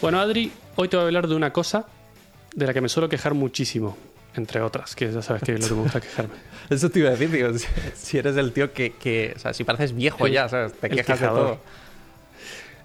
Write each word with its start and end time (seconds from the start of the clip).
Bueno, 0.00 0.20
Adri, 0.20 0.52
hoy 0.76 0.88
te 0.88 0.96
voy 0.96 1.04
a 1.04 1.06
hablar 1.06 1.26
de 1.28 1.34
una 1.34 1.52
cosa 1.52 1.86
de 2.54 2.66
la 2.66 2.74
que 2.74 2.80
me 2.80 2.88
suelo 2.88 3.08
quejar 3.08 3.34
muchísimo, 3.34 3.96
entre 4.34 4.60
otras, 4.60 4.94
que 4.94 5.10
ya 5.12 5.22
sabes 5.22 5.42
que 5.42 5.54
es 5.54 5.60
lo 5.62 5.68
que 5.68 5.74
me 5.74 5.82
gusta 5.82 6.00
quejarme. 6.00 6.34
Eso 6.70 6.90
te 6.90 6.98
iba 7.00 7.08
a 7.08 7.12
decir, 7.12 7.30
digo, 7.30 7.50
si, 7.94 8.18
eres 8.18 8.36
el 8.36 8.52
tío 8.52 8.72
que, 8.72 8.92
que, 8.94 9.32
o 9.36 9.38
sea, 9.38 9.52
si 9.54 9.64
pareces 9.64 9.94
viejo 9.94 10.26
El- 10.26 10.32
ya, 10.32 10.48
¿sabes? 10.48 10.72
Te 10.74 10.90
quejas 10.90 11.20
de 11.20 11.26
todo. 11.28 11.58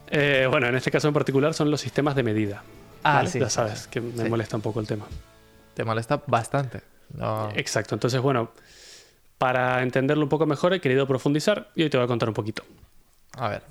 Eh, 0.09 0.47
bueno, 0.49 0.67
en 0.67 0.75
este 0.75 0.91
caso 0.91 1.07
en 1.07 1.13
particular 1.13 1.53
son 1.53 1.71
los 1.71 1.79
sistemas 1.81 2.15
de 2.15 2.23
medida. 2.23 2.63
Ah, 3.03 3.15
¿vale? 3.15 3.29
sí. 3.29 3.39
Ya 3.39 3.49
sabes 3.49 3.87
que 3.87 4.01
me 4.01 4.23
Sí. 4.23 4.29
molesta 4.29 4.55
un 4.55 4.61
poco 4.61 4.79
el 4.79 4.87
tema. 4.87 5.05
Te 5.73 5.83
molesta 5.83 6.21
bastante. 6.27 6.81
No. 7.13 7.49
Exacto, 7.55 7.95
entonces 7.95 8.19
bueno, 8.21 8.51
para 9.37 9.81
entenderlo 9.83 10.23
un 10.23 10.29
poco 10.29 10.45
mejor 10.45 10.73
he 10.73 10.81
querido 10.81 11.07
profundizar 11.07 11.69
y 11.75 11.83
hoy 11.83 11.89
te 11.89 11.97
voy 11.97 12.05
a 12.05 12.07
contar 12.07 12.29
un 12.29 12.35
poquito. 12.35 12.63
A 13.37 13.49
ver. 13.49 13.63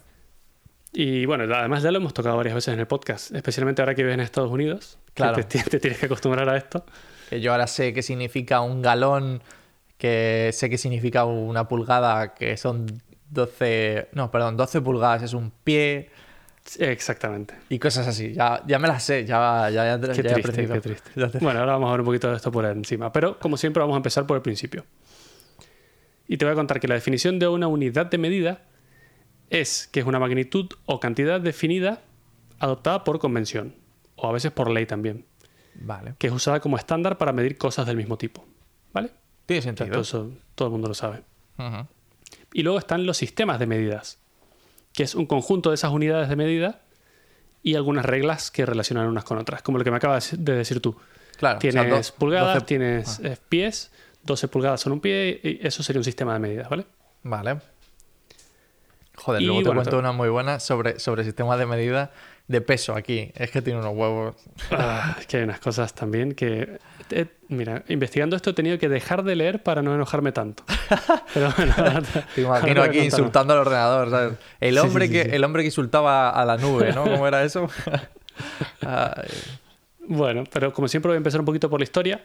Y 0.92 1.24
bueno, 1.26 1.44
además 1.54 1.82
ya 1.82 1.90
lo 1.92 1.98
hemos 1.98 2.12
tocado 2.14 2.36
varias 2.36 2.54
veces 2.54 2.74
en 2.74 2.80
el 2.80 2.86
podcast, 2.86 3.32
especialmente 3.34 3.80
ahora 3.82 3.94
que 3.94 4.02
vives 4.02 4.14
en 4.14 4.20
Estados 4.20 4.50
Unidos, 4.50 4.98
que 5.06 5.12
Claro. 5.22 5.34
te, 5.46 5.62
te 5.62 5.78
tienes 5.78 5.98
que 6.00 6.06
acostumbrar 6.06 6.48
a 6.48 6.56
esto. 6.56 6.84
Que 7.28 7.40
yo 7.40 7.52
ahora 7.52 7.66
sé 7.68 7.92
qué 7.92 8.02
significa 8.02 8.60
un 8.60 8.82
galón, 8.82 9.40
que 9.98 10.50
sé 10.52 10.68
qué 10.68 10.78
significa 10.78 11.24
una 11.24 11.68
pulgada, 11.68 12.34
que 12.34 12.56
son 12.56 12.86
12. 13.30 14.08
No, 14.12 14.30
perdón, 14.32 14.56
12 14.56 14.80
pulgadas 14.80 15.22
es 15.22 15.32
un 15.32 15.52
pie 15.62 16.10
Exactamente. 16.78 17.54
y 17.68 17.78
cosas 17.78 18.08
así. 18.08 18.32
Ya, 18.32 18.60
ya 18.66 18.80
me 18.80 18.88
las 18.88 19.04
sé, 19.04 19.24
ya, 19.24 19.70
ya, 19.70 19.96
ya, 19.96 20.00
Qué 20.00 20.22
ya 20.22 20.30
he 20.30 20.34
triste, 20.34 20.40
aprendido. 20.50 20.74
qué 20.74 20.80
triste. 20.80 21.38
Bueno, 21.40 21.60
ahora 21.60 21.72
vamos 21.72 21.88
a 21.88 21.92
ver 21.92 22.00
un 22.00 22.06
poquito 22.06 22.28
de 22.28 22.36
esto 22.36 22.50
por 22.50 22.64
encima, 22.64 23.12
pero 23.12 23.38
como 23.38 23.56
siempre 23.56 23.80
vamos 23.80 23.94
a 23.94 23.98
empezar 23.98 24.26
por 24.26 24.36
el 24.36 24.42
principio. 24.42 24.84
Y 26.26 26.36
te 26.36 26.44
voy 26.44 26.52
a 26.52 26.54
contar 26.56 26.80
que 26.80 26.88
la 26.88 26.94
definición 26.94 27.38
de 27.38 27.46
una 27.48 27.68
unidad 27.68 28.06
de 28.06 28.18
medida 28.18 28.62
es 29.50 29.88
que 29.92 30.00
es 30.00 30.06
una 30.06 30.18
magnitud 30.18 30.66
o 30.86 31.00
cantidad 31.00 31.40
definida 31.40 32.00
adoptada 32.58 33.04
por 33.04 33.18
convención, 33.18 33.74
o 34.16 34.28
a 34.28 34.32
veces 34.32 34.50
por 34.52 34.70
ley 34.70 34.86
también, 34.86 35.24
Vale. 35.74 36.14
que 36.18 36.26
es 36.28 36.32
usada 36.32 36.60
como 36.60 36.76
estándar 36.76 37.18
para 37.18 37.32
medir 37.32 37.58
cosas 37.58 37.86
del 37.86 37.96
mismo 37.96 38.16
tipo. 38.18 38.44
¿Vale? 38.92 39.10
Tiene 39.46 39.58
O 39.58 39.62
sea, 39.62 39.68
sentido. 39.70 39.90
todo, 39.92 40.02
eso- 40.02 40.30
todo 40.54 40.68
el 40.68 40.72
mundo 40.72 40.88
lo 40.88 40.94
sabe. 40.94 41.22
Y 42.52 42.62
luego 42.62 42.78
están 42.78 43.06
los 43.06 43.16
sistemas 43.16 43.58
de 43.58 43.66
medidas, 43.66 44.18
que 44.92 45.02
es 45.02 45.14
un 45.14 45.26
conjunto 45.26 45.70
de 45.70 45.74
esas 45.74 45.92
unidades 45.92 46.28
de 46.28 46.36
medida 46.36 46.80
y 47.62 47.74
algunas 47.74 48.04
reglas 48.04 48.50
que 48.50 48.64
relacionan 48.66 49.06
unas 49.06 49.24
con 49.24 49.38
otras, 49.38 49.62
como 49.62 49.78
lo 49.78 49.84
que 49.84 49.90
me 49.90 49.98
acabas 49.98 50.34
de 50.38 50.54
decir 50.54 50.80
tú. 50.80 50.96
Claro. 51.36 51.58
o 51.58 51.60
sea, 51.60 51.70
Tienes 51.70 52.10
pulgadas, 52.12 52.54
12 52.54 52.66
tienes 52.66 53.18
eh, 53.20 53.36
pies, 53.48 53.90
12 54.24 54.48
pulgadas 54.48 54.80
son 54.80 54.92
un 54.92 55.00
pie, 55.00 55.40
y 55.42 55.66
eso 55.66 55.82
sería 55.82 56.00
un 56.00 56.04
sistema 56.04 56.32
de 56.34 56.38
medidas, 56.40 56.68
¿vale? 56.68 56.86
Vale. 57.22 57.58
Joder, 59.22 59.42
Y 59.42 59.46
luego 59.46 59.60
te 59.60 59.68
bueno, 59.68 59.78
cuento 59.80 59.90
to- 59.92 59.98
una 59.98 60.12
muy 60.12 60.28
buena 60.28 60.60
sobre, 60.60 60.98
sobre 60.98 61.24
sistemas 61.24 61.58
de 61.58 61.66
medida 61.66 62.10
de 62.48 62.60
peso 62.60 62.94
aquí. 62.94 63.30
Es 63.36 63.50
que 63.50 63.62
tiene 63.62 63.78
unos 63.78 63.94
huevos. 63.94 64.34
Ah, 64.72 65.16
es 65.20 65.26
que 65.26 65.36
hay 65.38 65.42
unas 65.44 65.60
cosas 65.60 65.94
también 65.94 66.32
que... 66.34 66.78
eh, 67.10 67.26
mira, 67.48 67.84
investigando 67.88 68.34
esto 68.34 68.50
he 68.50 68.52
tenido 68.54 68.78
que 68.78 68.88
dejar 68.88 69.22
de 69.22 69.36
leer 69.36 69.62
para 69.62 69.82
no 69.82 69.94
enojarme 69.94 70.32
tanto. 70.32 70.64
Pero 71.34 71.52
bueno, 71.56 71.74
ahora 71.76 72.02
te- 72.02 72.40
imagino 72.40 72.82
aquí 72.82 72.98
insultando 72.98 73.52
al 73.52 73.60
ordenador, 73.60 74.10
¿sabes? 74.10 74.32
El 74.58 74.74
Sí, 74.74 74.80
sí, 74.80 74.86
hombre, 74.86 75.06
sí, 75.06 75.12
que, 75.12 75.20
el 75.22 75.44
hombre 75.44 75.62
que 75.62 75.66
insultaba 75.66 76.30
a 76.30 76.44
la 76.44 76.56
nube, 76.56 76.92
¿no? 76.92 77.04
¿Cómo 77.04 77.26
era 77.28 77.44
eso? 77.44 77.68
Ay, 78.82 79.28
Bueno, 80.12 80.42
pero 80.52 80.72
como 80.72 80.88
siempre 80.88 81.10
voy 81.10 81.16
a 81.16 81.18
empezar 81.18 81.38
un 81.40 81.46
poquito 81.46 81.70
por 81.70 81.78
la 81.78 81.84
historia, 81.84 82.24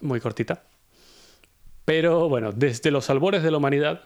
muy 0.00 0.20
cortita. 0.20 0.62
Pero 1.84 2.28
bueno, 2.28 2.50
desde 2.52 2.90
los 2.90 3.08
albores 3.10 3.42
de 3.44 3.50
la 3.52 3.58
humanidad 3.58 4.00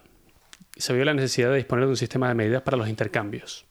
se 0.77 0.93
vio 0.93 1.05
la 1.05 1.15
necesidad 1.15 1.51
de 1.51 1.57
disponer 1.57 1.87
de 1.87 1.91
un 1.91 1.97
sistema 1.97 2.29
de 2.29 2.35
medidas 2.35 2.63
para 2.63 2.77
los 2.77 2.89
intercambios. 2.89 3.67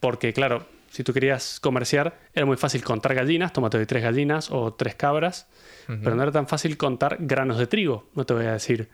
Porque 0.00 0.32
claro, 0.32 0.66
si 0.90 1.04
tú 1.04 1.12
querías 1.12 1.58
comerciar, 1.60 2.18
era 2.34 2.44
muy 2.44 2.56
fácil 2.56 2.84
contar 2.84 3.14
gallinas, 3.14 3.52
tómate 3.52 3.78
hoy 3.78 3.86
tres 3.86 4.02
gallinas 4.02 4.50
o 4.50 4.74
tres 4.74 4.94
cabras, 4.94 5.48
pero 5.86 6.14
no 6.14 6.22
era 6.22 6.32
tan 6.32 6.46
fácil 6.46 6.76
contar 6.76 7.16
granos 7.20 7.58
de 7.58 7.66
trigo. 7.66 8.08
No 8.14 8.26
te 8.26 8.34
voy 8.34 8.46
a 8.46 8.52
decir, 8.52 8.88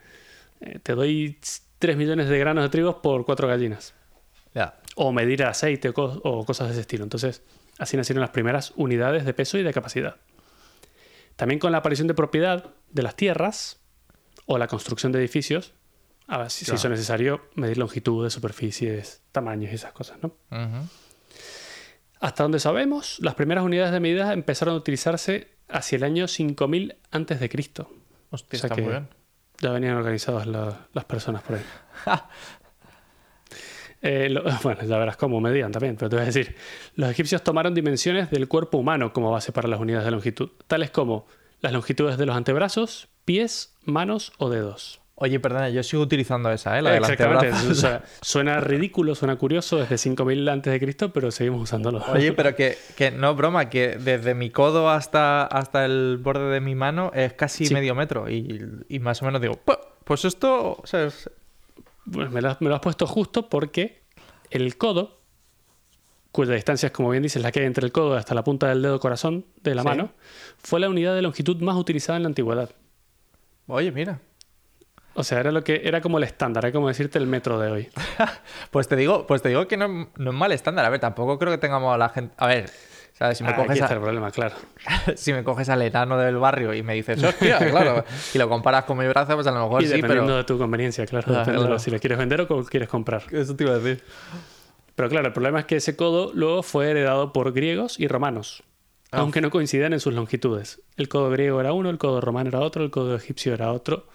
eh, 0.61 0.79
te 0.81 0.93
doy 0.93 1.37
tres 1.77 1.97
millones 1.97 2.29
de 2.29 2.39
granos 2.39 2.63
de 2.63 2.69
trigo 2.69 3.01
por 3.01 3.25
cuatro 3.25 3.47
gallinas 3.47 3.93
ya. 4.53 4.79
o 4.95 5.11
medir 5.11 5.43
aceite 5.43 5.89
o, 5.89 5.93
o 5.95 6.45
cosas 6.45 6.67
de 6.67 6.73
ese 6.73 6.81
estilo. 6.81 7.03
Entonces, 7.03 7.43
así 7.77 7.97
nacieron 7.97 8.21
las 8.21 8.31
primeras 8.31 8.73
unidades 8.75 9.25
de 9.25 9.33
peso 9.33 9.57
y 9.57 9.63
de 9.63 9.73
capacidad. 9.73 10.17
También 11.35 11.59
con 11.59 11.71
la 11.71 11.79
aparición 11.79 12.07
de 12.07 12.13
propiedad 12.13 12.71
de 12.91 13.03
las 13.03 13.15
tierras 13.15 13.79
o 14.45 14.57
la 14.57 14.67
construcción 14.67 15.11
de 15.11 15.19
edificios, 15.19 15.73
a 16.29 16.37
ver, 16.37 16.49
si 16.51 16.63
Claro. 16.65 16.75
hizo 16.77 16.89
necesario 16.89 17.41
medir 17.55 17.77
longitudes, 17.77 18.31
superficies, 18.33 19.21
tamaños 19.31 19.71
y 19.71 19.75
esas 19.75 19.91
cosas, 19.91 20.17
¿no? 20.21 20.35
Hasta 22.21 22.43
donde 22.43 22.59
sabemos, 22.59 23.17
las 23.19 23.35
primeras 23.35 23.63
unidades 23.63 23.91
de 23.91 23.99
medida 23.99 24.33
empezaron 24.33 24.75
a 24.75 24.77
utilizarse 24.77 25.47
hacia 25.69 25.95
el 25.97 26.03
año 26.03 26.27
5000 26.27 26.97
antes 27.11 27.39
de 27.39 27.49
Cristo. 27.49 27.89
Hostia, 28.29 28.57
O 28.57 28.59
sea 28.59 28.67
está 28.67 28.75
que- 28.75 28.81
muy 28.81 28.91
bien. 28.91 29.07
Ya 29.61 29.71
venían 29.71 29.95
organizadas 29.97 30.45
la- 30.47 30.87
las 30.93 31.05
personas 31.05 31.41
por 31.43 31.57
ahí. 31.57 31.63
Eh, 34.01 34.29
lo- 34.29 34.43
bueno, 34.63 34.81
ya 34.83 34.97
verás 34.97 35.17
cómo 35.17 35.41
medían 35.41 35.71
también, 35.73 35.97
pero 35.97 36.09
te 36.09 36.15
voy 36.15 36.23
a 36.23 36.27
decir, 36.27 36.55
los 36.95 37.09
egipcios 37.09 37.43
tomaron 37.43 37.73
dimensiones 37.73 38.29
del 38.29 38.47
cuerpo 38.47 38.77
humano 38.77 39.11
como 39.11 39.29
base 39.31 39.51
para 39.51 39.67
las 39.67 39.79
unidades 39.79 40.05
de 40.05 40.11
longitud, 40.11 40.51
tales 40.67 40.89
como 40.91 41.27
las 41.59 41.73
longitudes 41.73 42.17
de 42.17 42.25
los 42.25 42.35
antebrazos, 42.37 43.09
pies, 43.25 43.75
manos 43.83 44.31
o 44.37 44.49
dedos. 44.49 44.98
Oye, 45.21 45.37
perdona, 45.41 45.69
yo 45.69 45.83
sigo 45.83 46.01
utilizando 46.03 46.49
esa, 46.49 46.79
¿eh? 46.79 46.81
La 46.81 46.95
Exactamente, 46.95 47.49
o 47.51 47.73
sea, 47.75 48.03
suena 48.21 48.61
ridículo, 48.61 49.15
suena 49.15 49.35
curioso 49.35 49.75
desde 49.75 49.97
5000 49.97 50.47
antes 50.47 50.71
de 50.71 50.79
Cristo, 50.79 51.11
pero 51.11 51.29
seguimos 51.29 51.61
usándolo. 51.61 52.01
Oye, 52.13 52.31
pero 52.31 52.55
que, 52.55 52.77
que 52.95 53.11
no 53.11 53.35
broma, 53.35 53.69
que 53.69 53.97
desde 53.97 54.33
mi 54.33 54.49
codo 54.49 54.89
hasta, 54.89 55.43
hasta 55.45 55.83
el 55.83 56.19
borde 56.21 56.49
de 56.53 56.61
mi 56.61 56.73
mano 56.73 57.11
es 57.13 57.33
casi 57.33 57.65
Sí. 57.65 57.73
medio 57.73 57.95
metro. 57.95 58.29
Y, 58.29 58.63
y 58.87 58.99
más 58.99 59.21
o 59.21 59.25
menos 59.25 59.41
digo, 59.41 59.59
"Pu- 59.65 59.77
pues 60.05 60.23
esto, 60.23 60.77
o 60.81 60.87
sea, 60.87 61.03
es- 61.05 61.29
Pues 62.09 62.31
me 62.31 62.41
lo, 62.41 62.49
has- 62.51 62.61
me 62.61 62.69
lo 62.69 62.75
has 62.75 62.81
puesto 62.81 63.05
justo 63.05 63.49
porque 63.49 64.01
el 64.51 64.77
codo, 64.77 65.19
cuya 66.31 66.53
distancia 66.53 66.87
es, 66.87 66.93
como 66.93 67.09
bien 67.09 67.23
dices, 67.23 67.41
la 67.41 67.51
que 67.51 67.59
hay 67.59 67.65
entre 67.65 67.85
el 67.85 67.91
codo 67.91 68.15
hasta 68.15 68.33
la 68.33 68.43
punta 68.45 68.67
del 68.69 68.81
dedo 68.81 68.99
corazón 69.01 69.45
de 69.63 69.75
la 69.75 69.81
Sí. 69.81 69.87
mano, 69.89 70.11
fue 70.59 70.79
la 70.79 70.87
unidad 70.87 71.13
de 71.13 71.21
longitud 71.21 71.57
más 71.61 71.75
utilizada 71.75 72.15
en 72.17 72.23
la 72.23 72.29
antigüedad. 72.29 72.69
oye, 73.67 73.91
mira. 73.91 74.21
O 75.19 75.23
sea, 75.23 75.39
era 75.41 75.51
lo 75.51 75.63
que 75.65 75.81
era 75.83 75.99
como 75.99 76.17
el 76.17 76.23
estándar, 76.23 76.63
era 76.63 76.71
como 76.71 76.87
decirte 76.87 77.17
el 77.17 77.27
metro 77.27 77.59
de 77.59 77.69
hoy. 77.71 77.89
Pues 78.71 78.87
te 78.87 78.95
digo, 78.95 79.27
pues 79.27 79.41
te 79.41 79.49
digo 79.49 79.67
que 79.67 79.75
no, 79.75 80.09
no 80.15 80.31
es 80.31 80.37
mal 80.37 80.51
estándar. 80.53 80.85
A 80.85 80.89
ver, 80.89 80.99
tampoco 80.99 81.37
creo 81.37 81.51
que 81.51 81.57
tengamos 81.57 81.93
a 81.93 81.97
la 81.97 82.07
gente. 82.09 82.33
A 82.37 82.47
ver, 82.47 82.69
¿sabes? 83.13 83.37
Si 83.37 83.43
me, 83.43 83.49
Ah, 83.49 83.53
aquí 83.53 83.61
coges 83.63 83.77
está 83.81 83.93
a- 83.93 83.97
el 83.97 84.01
problema, 84.01 84.31
claro. 84.31 84.55
si 85.15 85.33
me 85.33 85.43
coges 85.43 85.67
al 85.69 85.81
enano 85.81 86.17
del 86.17 86.37
barrio 86.37 86.73
y 86.73 86.83
me 86.83 86.93
dices, 86.93 87.21
hostia, 87.21 87.57
claro, 87.69 88.05
y 88.33 88.37
lo 88.37 88.47
comparas 88.47 88.85
con 88.85 88.97
mi 88.97 89.07
brazo, 89.07 89.35
pues 89.35 89.45
a 89.47 89.51
lo 89.51 89.63
mejor 89.63 89.81
y 89.83 89.87
sí, 89.87 89.93
dependiendo 89.95 90.27
pero. 90.27 90.37
de 90.37 90.43
tu 90.45 90.57
conveniencia, 90.57 91.05
claro, 91.05 91.33
Ah, 91.35 91.79
si 91.79 91.91
lo 91.91 91.99
quieres 91.99 92.17
vender 92.17 92.41
o 92.47 92.63
quieres 92.65 92.87
comprar. 92.87 93.23
Eso 93.31 93.55
te 93.55 93.63
iba 93.65 93.73
a 93.73 93.79
decir. 93.79 94.01
Pero 94.95 95.09
claro, 95.09 95.27
el 95.27 95.33
problema 95.33 95.59
es 95.59 95.65
que 95.65 95.75
ese 95.77 95.95
codo 95.97 96.31
luego 96.33 96.63
fue 96.63 96.89
heredado 96.91 97.33
por 97.33 97.51
griegos 97.51 97.99
y 97.99 98.07
romanos, 98.07 98.63
Ah. 99.11 99.17
aunque 99.19 99.41
no 99.41 99.49
coincidían 99.49 99.91
en 99.93 99.99
sus 99.99 100.13
longitudes. 100.13 100.81
El 100.95 101.09
codo 101.09 101.29
griego 101.31 101.59
era 101.59 101.73
uno, 101.73 101.89
el 101.89 101.97
codo 101.97 102.21
romano 102.21 102.49
era 102.49 102.59
otro, 102.59 102.83
el 102.83 102.91
codo 102.91 103.15
egipcio 103.15 103.53
era 103.53 103.71
otro. 103.73 104.05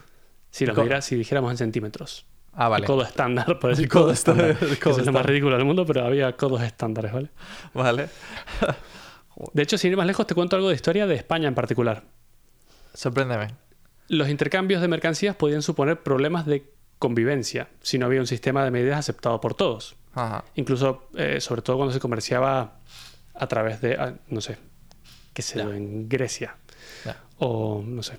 Si, 0.55 0.65
lo 0.65 0.73
co- 0.73 0.83
miras, 0.83 1.03
si 1.05 1.15
dijéramos 1.15 1.51
en 1.51 1.57
centímetros. 1.57 2.25
Ah, 2.53 2.69
vale. 2.69 2.83
El 2.83 2.87
codo 2.87 3.03
estándar, 3.03 3.59
por 3.59 3.71
decir 3.71 3.89
codo 3.89 4.03
codo 4.03 4.13
estándar. 4.13 4.49
estándar, 4.51 4.71
el 4.73 4.79
codo 4.79 4.91
eso 4.93 5.01
es 5.01 5.05
lo 5.05 5.11
más 5.11 5.19
estándar. 5.19 5.25
ridículo 5.29 5.57
del 5.57 5.65
mundo, 5.65 5.85
pero 5.85 6.05
había 6.05 6.31
codos 6.37 6.61
estándares, 6.61 7.11
¿vale? 7.11 7.29
Vale. 7.73 8.09
De 9.53 9.63
hecho, 9.63 9.77
sin 9.77 9.91
ir 9.91 9.97
más 9.97 10.07
lejos, 10.07 10.25
te 10.25 10.33
cuento 10.33 10.55
algo 10.55 10.69
de 10.69 10.75
historia 10.75 11.05
de 11.07 11.15
España 11.15 11.47
en 11.49 11.55
particular. 11.55 12.03
Sorpréndeme. 12.93 13.47
Los 14.07 14.29
intercambios 14.29 14.81
de 14.81 14.87
mercancías 14.87 15.35
podían 15.35 15.61
suponer 15.61 16.01
problemas 16.03 16.45
de 16.45 16.71
convivencia 16.99 17.67
si 17.81 17.97
no 17.97 18.05
había 18.05 18.21
un 18.21 18.27
sistema 18.27 18.63
de 18.63 18.71
medidas 18.71 18.99
aceptado 18.99 19.41
por 19.41 19.53
todos. 19.55 19.95
Ajá. 20.13 20.45
Incluso, 20.55 21.09
eh, 21.17 21.41
sobre 21.41 21.61
todo 21.61 21.75
cuando 21.75 21.93
se 21.93 21.99
comerciaba 21.99 22.79
a 23.33 23.47
través 23.47 23.81
de, 23.81 23.95
ah, 23.99 24.13
no 24.29 24.39
sé, 24.39 24.57
qué 25.33 25.41
sé 25.41 25.59
yo, 25.59 25.73
en 25.73 26.07
Grecia 26.07 26.55
o 27.39 27.83
no 27.85 28.01
sé. 28.01 28.17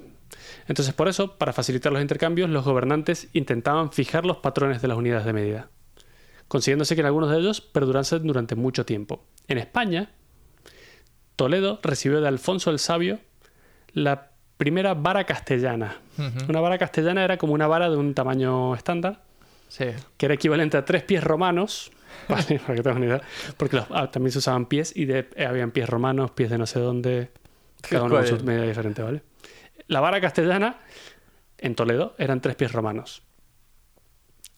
Entonces, 0.68 0.94
por 0.94 1.08
eso, 1.08 1.36
para 1.38 1.52
facilitar 1.52 1.92
los 1.92 2.02
intercambios, 2.02 2.50
los 2.50 2.64
gobernantes 2.64 3.28
intentaban 3.32 3.92
fijar 3.92 4.24
los 4.26 4.38
patrones 4.38 4.82
de 4.82 4.88
las 4.88 4.96
unidades 4.98 5.24
de 5.24 5.32
medida, 5.32 5.68
consiguiéndose 6.48 6.94
que 6.94 7.00
en 7.02 7.06
algunos 7.06 7.30
de 7.30 7.38
ellos 7.38 7.60
perdurasen 7.60 8.26
durante 8.26 8.54
mucho 8.56 8.84
tiempo. 8.84 9.24
En 9.48 9.58
España, 9.58 10.10
Toledo 11.36 11.78
recibió 11.82 12.20
de 12.20 12.28
Alfonso 12.28 12.70
el 12.70 12.78
Sabio 12.78 13.18
la 13.92 14.30
primera 14.56 14.94
vara 14.94 15.24
castellana. 15.24 15.98
Una 16.48 16.60
vara 16.60 16.78
castellana 16.78 17.22
era 17.24 17.36
como 17.36 17.52
una 17.52 17.66
vara 17.66 17.90
de 17.90 17.96
un 17.96 18.14
tamaño 18.14 18.74
estándar, 18.74 19.22
Sí. 19.68 19.86
que 20.16 20.26
era 20.26 20.34
equivalente 20.34 20.76
a 20.76 20.84
tres 20.84 21.02
pies 21.02 21.22
romanos, 21.22 21.90
¿vale? 22.28 22.58
para 22.60 22.74
que 22.74 22.82
tengas 22.82 22.96
una 22.96 23.06
idea, 23.06 23.20
porque 23.56 23.76
los- 23.76 23.86
ah, 23.90 24.10
también 24.10 24.32
se 24.32 24.38
usaban 24.38 24.66
pies 24.66 24.96
y 24.96 25.04
de, 25.04 25.28
eh, 25.36 25.44
habían 25.46 25.70
pies 25.72 25.88
romanos, 25.88 26.30
pies 26.30 26.48
de 26.50 26.56
no 26.58 26.66
sé 26.66 26.78
dónde, 26.80 27.30
cada 27.82 28.04
uno 28.04 28.16
con 28.16 28.26
su 28.26 28.42
medida 28.44 28.62
diferente, 28.62 29.02
¿vale? 29.02 29.22
La 29.86 30.00
vara 30.00 30.20
castellana 30.20 30.78
en 31.58 31.74
Toledo 31.74 32.14
eran 32.18 32.40
tres 32.40 32.56
pies 32.56 32.72
romanos, 32.72 33.22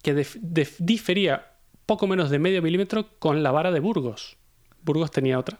que 0.03 0.15
dif- 0.17 0.41
dif- 0.41 0.77
difería 0.79 1.53
poco 1.87 2.07
menos 2.07 2.31
de 2.31 2.39
medio 2.39 2.63
milímetro 2.63 3.19
con 3.19 3.43
la 3.43 3.51
vara 3.51 3.71
de 3.71 3.81
Burgos. 3.81 4.37
Burgos 4.83 5.11
tenía 5.11 5.39
otra, 5.39 5.59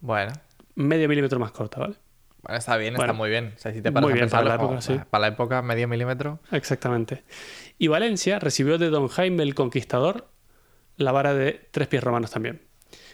Bueno. 0.00 0.32
medio 0.74 1.08
milímetro 1.08 1.38
más 1.38 1.52
corta, 1.52 1.80
¿vale? 1.80 1.94
Bueno, 2.42 2.58
está 2.58 2.76
bien, 2.76 2.94
Bueno, 2.94 3.12
está 3.12 3.16
muy 3.16 3.30
bien. 3.30 3.52
O 3.54 3.58
sea, 3.58 3.72
si 3.72 3.80
te 3.82 3.90
muy 3.92 4.12
bien 4.14 4.28
para 4.28 4.44
la 4.44 4.54
época, 4.56 4.80
sí. 4.80 4.98
Para 5.10 5.20
la 5.22 5.28
época, 5.28 5.62
medio 5.62 5.86
milímetro. 5.86 6.40
Exactamente. 6.50 7.22
Y 7.78 7.86
Valencia 7.86 8.38
recibió 8.40 8.78
de 8.78 8.88
don 8.90 9.06
Jaime 9.08 9.44
el 9.44 9.54
Conquistador 9.54 10.28
la 10.96 11.12
vara 11.12 11.34
de 11.34 11.68
tres 11.70 11.86
pies 11.88 12.02
romanos 12.02 12.32
también. 12.32 12.62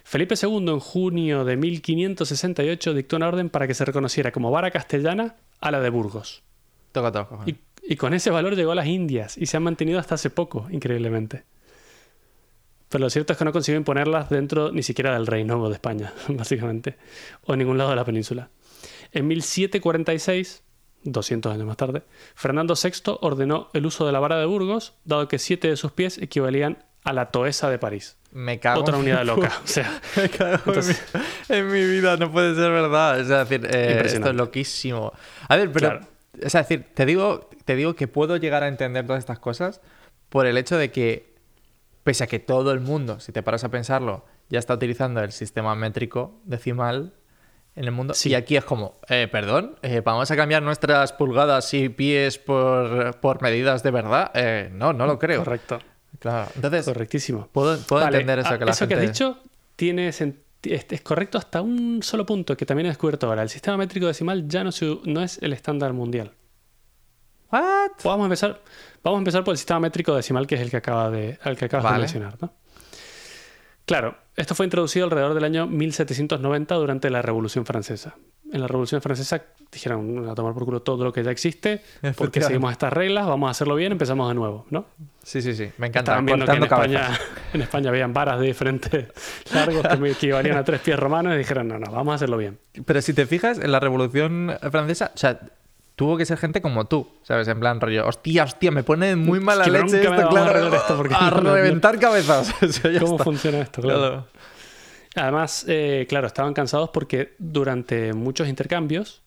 Felipe 0.08 0.36
II 0.40 0.70
en 0.70 0.80
junio 0.80 1.44
de 1.44 1.58
1568 1.58 2.94
dictó 2.94 3.16
una 3.16 3.28
orden 3.28 3.50
para 3.50 3.66
que 3.66 3.74
se 3.74 3.84
reconociera 3.84 4.32
como 4.32 4.50
vara 4.50 4.70
castellana 4.70 5.36
a 5.60 5.70
la 5.70 5.82
de 5.82 5.90
Burgos. 5.90 6.42
Toca. 6.92 7.28
Y, 7.44 7.56
y 7.82 7.96
con 7.96 8.14
ese 8.14 8.30
valor 8.30 8.56
llegó 8.56 8.72
a 8.72 8.74
las 8.74 8.86
Indias 8.86 9.36
y 9.36 9.44
se 9.44 9.58
han 9.58 9.64
mantenido 9.64 9.98
hasta 9.98 10.14
hace 10.14 10.30
poco, 10.30 10.66
increíblemente. 10.70 11.44
Pero 12.88 13.04
lo 13.04 13.10
cierto 13.10 13.34
es 13.34 13.38
que 13.38 13.44
no 13.44 13.52
consiguió 13.52 13.76
imponerlas 13.76 14.30
dentro 14.30 14.72
ni 14.72 14.82
siquiera 14.82 15.12
del 15.12 15.26
reino 15.26 15.68
de 15.68 15.74
España, 15.74 16.14
básicamente, 16.28 16.96
o 17.44 17.52
en 17.52 17.58
ningún 17.58 17.76
lado 17.76 17.90
de 17.90 17.96
la 17.96 18.06
península. 18.06 18.48
En 19.12 19.26
1746, 19.26 20.62
200 21.02 21.52
años 21.52 21.66
más 21.66 21.76
tarde, 21.76 22.02
Fernando 22.34 22.76
VI 22.82 23.18
ordenó 23.20 23.68
el 23.74 23.84
uso 23.84 24.06
de 24.06 24.12
la 24.12 24.20
vara 24.20 24.38
de 24.38 24.46
Burgos, 24.46 24.94
dado 25.04 25.28
que 25.28 25.38
siete 25.38 25.68
de 25.68 25.76
sus 25.76 25.92
pies 25.92 26.16
equivalían 26.16 26.82
a 27.04 27.12
la 27.12 27.30
toesa 27.30 27.68
de 27.68 27.78
París. 27.78 28.16
Me 28.32 28.60
cago 28.60 28.80
Otra 28.80 28.96
unidad 28.98 29.24
loca. 29.24 29.50
O 29.64 29.66
sea, 29.66 30.00
Me 30.16 30.28
cago 30.28 30.74
en 30.74 30.86
mi- 30.88 30.94
en, 31.48 31.72
mi, 31.72 31.84
vida, 31.86 32.16
no 32.16 32.30
puede 32.30 32.54
ser 32.54 32.70
verdad. 32.70 33.18
Es 33.20 33.28
decir, 33.28 33.66
eh, 33.70 34.02
esto 34.04 34.28
es 34.28 34.34
loquísimo. 34.34 35.12
A 35.48 35.56
ver, 35.56 35.72
pero. 35.72 35.90
Claro. 35.90 36.06
Es 36.40 36.52
decir, 36.52 36.86
te 36.94 37.04
digo, 37.06 37.48
te 37.64 37.74
digo 37.74 37.94
que 37.94 38.06
puedo 38.06 38.36
llegar 38.36 38.62
a 38.62 38.68
entender 38.68 39.06
todas 39.06 39.18
estas 39.20 39.38
cosas 39.40 39.80
por 40.28 40.46
el 40.46 40.56
hecho 40.56 40.76
de 40.76 40.90
que, 40.92 41.34
pese 42.04 42.24
a 42.24 42.26
que 42.26 42.38
todo 42.38 42.70
el 42.72 42.80
mundo, 42.80 43.18
si 43.18 43.32
te 43.32 43.42
paras 43.42 43.64
a 43.64 43.70
pensarlo, 43.70 44.24
ya 44.48 44.58
está 44.58 44.74
utilizando 44.74 45.20
el 45.20 45.32
sistema 45.32 45.74
métrico 45.74 46.40
decimal 46.44 47.14
en 47.74 47.84
el 47.86 47.92
mundo. 47.92 48.14
Sí. 48.14 48.30
Y 48.30 48.34
aquí 48.34 48.56
es 48.56 48.64
como, 48.64 49.00
eh, 49.08 49.26
perdón, 49.30 49.76
eh, 49.82 50.00
vamos 50.04 50.30
a 50.30 50.36
cambiar 50.36 50.62
nuestras 50.62 51.12
pulgadas 51.12 51.72
y 51.74 51.88
pies 51.88 52.38
por, 52.38 53.18
por 53.20 53.42
medidas 53.42 53.82
de 53.82 53.90
verdad. 53.90 54.30
Eh, 54.34 54.68
no, 54.72 54.92
no 54.92 55.06
lo 55.06 55.18
creo. 55.18 55.42
correcto. 55.44 55.78
Claro. 56.18 56.50
Entonces, 56.56 56.84
Correctísimo. 56.84 57.48
puedo, 57.52 57.78
puedo 57.80 58.02
Vale, 58.04 58.16
entender 58.18 58.40
eso 58.40 58.48
ah, 58.54 58.58
que 58.58 58.64
la 58.64 58.70
eso 58.72 58.78
gente... 58.80 58.94
que 58.94 59.00
has 59.00 59.06
dicho 59.12 59.38
tiene 59.76 60.08
es, 60.08 60.22
correcto 61.02 61.38
hasta 61.38 61.62
un 61.62 62.02
solo 62.02 62.26
punto 62.26 62.56
que 62.56 62.66
también 62.66 62.86
he 62.86 62.88
descubierto 62.88 63.26
ahora. 63.28 63.42
El 63.42 63.48
sistema 63.48 63.76
métrico 63.76 64.06
decimal 64.06 64.48
ya 64.48 64.64
no, 64.64 64.72
se- 64.72 64.98
no 65.04 65.22
es 65.22 65.38
el 65.42 65.52
estándar 65.52 65.92
mundial. 65.92 66.32
¿What? 67.52 67.90
Vamos 68.04 68.22
a 68.22 68.26
empezar, 68.26 68.60
vamos 69.02 69.18
a 69.18 69.20
empezar 69.20 69.44
por 69.44 69.52
el 69.52 69.58
sistema 69.58 69.80
métrico 69.80 70.14
decimal, 70.14 70.46
que 70.46 70.56
es 70.56 70.60
el 70.60 70.70
que, 70.70 70.76
acaba 70.78 71.10
de, 71.10 71.38
el 71.44 71.56
que 71.56 71.64
acabas 71.66 71.84
Vale. 71.84 71.96
de 71.96 72.00
mencionar. 72.00 72.36
¿no? 72.40 72.52
Claro, 73.86 74.18
esto 74.36 74.54
fue 74.54 74.66
introducido 74.66 75.04
alrededor 75.06 75.32
del 75.34 75.44
año 75.44 75.66
1790 75.66 76.74
durante 76.74 77.08
la 77.08 77.22
Revolución 77.22 77.64
Francesa. 77.64 78.16
En 78.52 78.60
la 78.60 78.66
Revolución 78.66 79.02
Francesa 79.02 79.42
dijeron 79.70 80.28
a 80.28 80.34
tomar 80.34 80.54
por 80.54 80.64
culo 80.64 80.80
todo 80.80 81.04
lo 81.04 81.12
que 81.12 81.22
ya 81.22 81.30
existe, 81.30 81.82
porque 82.16 82.40
seguimos 82.40 82.72
estas 82.72 82.92
reglas, 82.92 83.26
vamos 83.26 83.48
a 83.48 83.50
hacerlo 83.50 83.74
bien, 83.74 83.92
empezamos 83.92 84.28
de 84.28 84.34
nuevo, 84.34 84.66
¿no? 84.70 84.86
Sí, 85.22 85.42
sí, 85.42 85.54
sí. 85.54 85.70
Me 85.76 85.88
encanta. 85.88 86.12
Estaban 86.12 86.24
viendo 86.24 86.46
que 86.46 86.52
en 86.52 86.62
España, 86.62 87.18
en 87.52 87.60
España 87.62 87.90
habían 87.90 88.12
varas 88.14 88.40
de 88.40 88.46
diferentes 88.46 89.08
largos 89.54 89.86
que 89.86 89.96
me 89.98 90.10
equivalían 90.10 90.56
a 90.56 90.64
tres 90.64 90.80
pies 90.80 90.98
romanos 90.98 91.34
y 91.34 91.38
dijeron, 91.38 91.68
no, 91.68 91.78
no, 91.78 91.90
vamos 91.92 92.12
a 92.12 92.14
hacerlo 92.14 92.38
bien. 92.38 92.58
Pero 92.86 93.02
si 93.02 93.12
te 93.12 93.26
fijas, 93.26 93.58
en 93.58 93.70
la 93.72 93.80
Revolución 93.80 94.56
Francesa, 94.70 95.12
o 95.14 95.18
sea, 95.18 95.38
tuvo 95.98 96.16
que 96.16 96.24
ser 96.24 96.38
gente 96.38 96.62
como 96.62 96.86
tú, 96.86 97.08
¿sabes? 97.24 97.48
En 97.48 97.58
plan 97.58 97.80
rollo, 97.80 98.06
hostia, 98.06 98.44
hostia, 98.44 98.70
me 98.70 98.84
pone 98.84 99.16
muy 99.16 99.40
mala 99.40 99.64
que 99.64 99.70
leche 99.72 100.00
esto, 100.00 100.12
a 100.12 100.28
claro. 100.28 100.50
arreglar 100.50 100.74
esto 100.74 100.96
porque 100.96 101.14
a 101.18 101.28
reventar 101.30 101.98
cabezas. 101.98 102.54
Eso 102.62 102.88
ya 102.88 103.00
¿Cómo 103.00 103.14
está. 103.14 103.24
funciona 103.24 103.58
esto? 103.58 103.82
Claro. 103.82 103.98
Claro. 103.98 104.26
Además, 105.14 105.64
eh, 105.68 106.06
claro, 106.08 106.26
estaban 106.26 106.54
cansados 106.54 106.90
porque 106.90 107.34
durante 107.38 108.12
muchos 108.12 108.48
intercambios, 108.48 109.22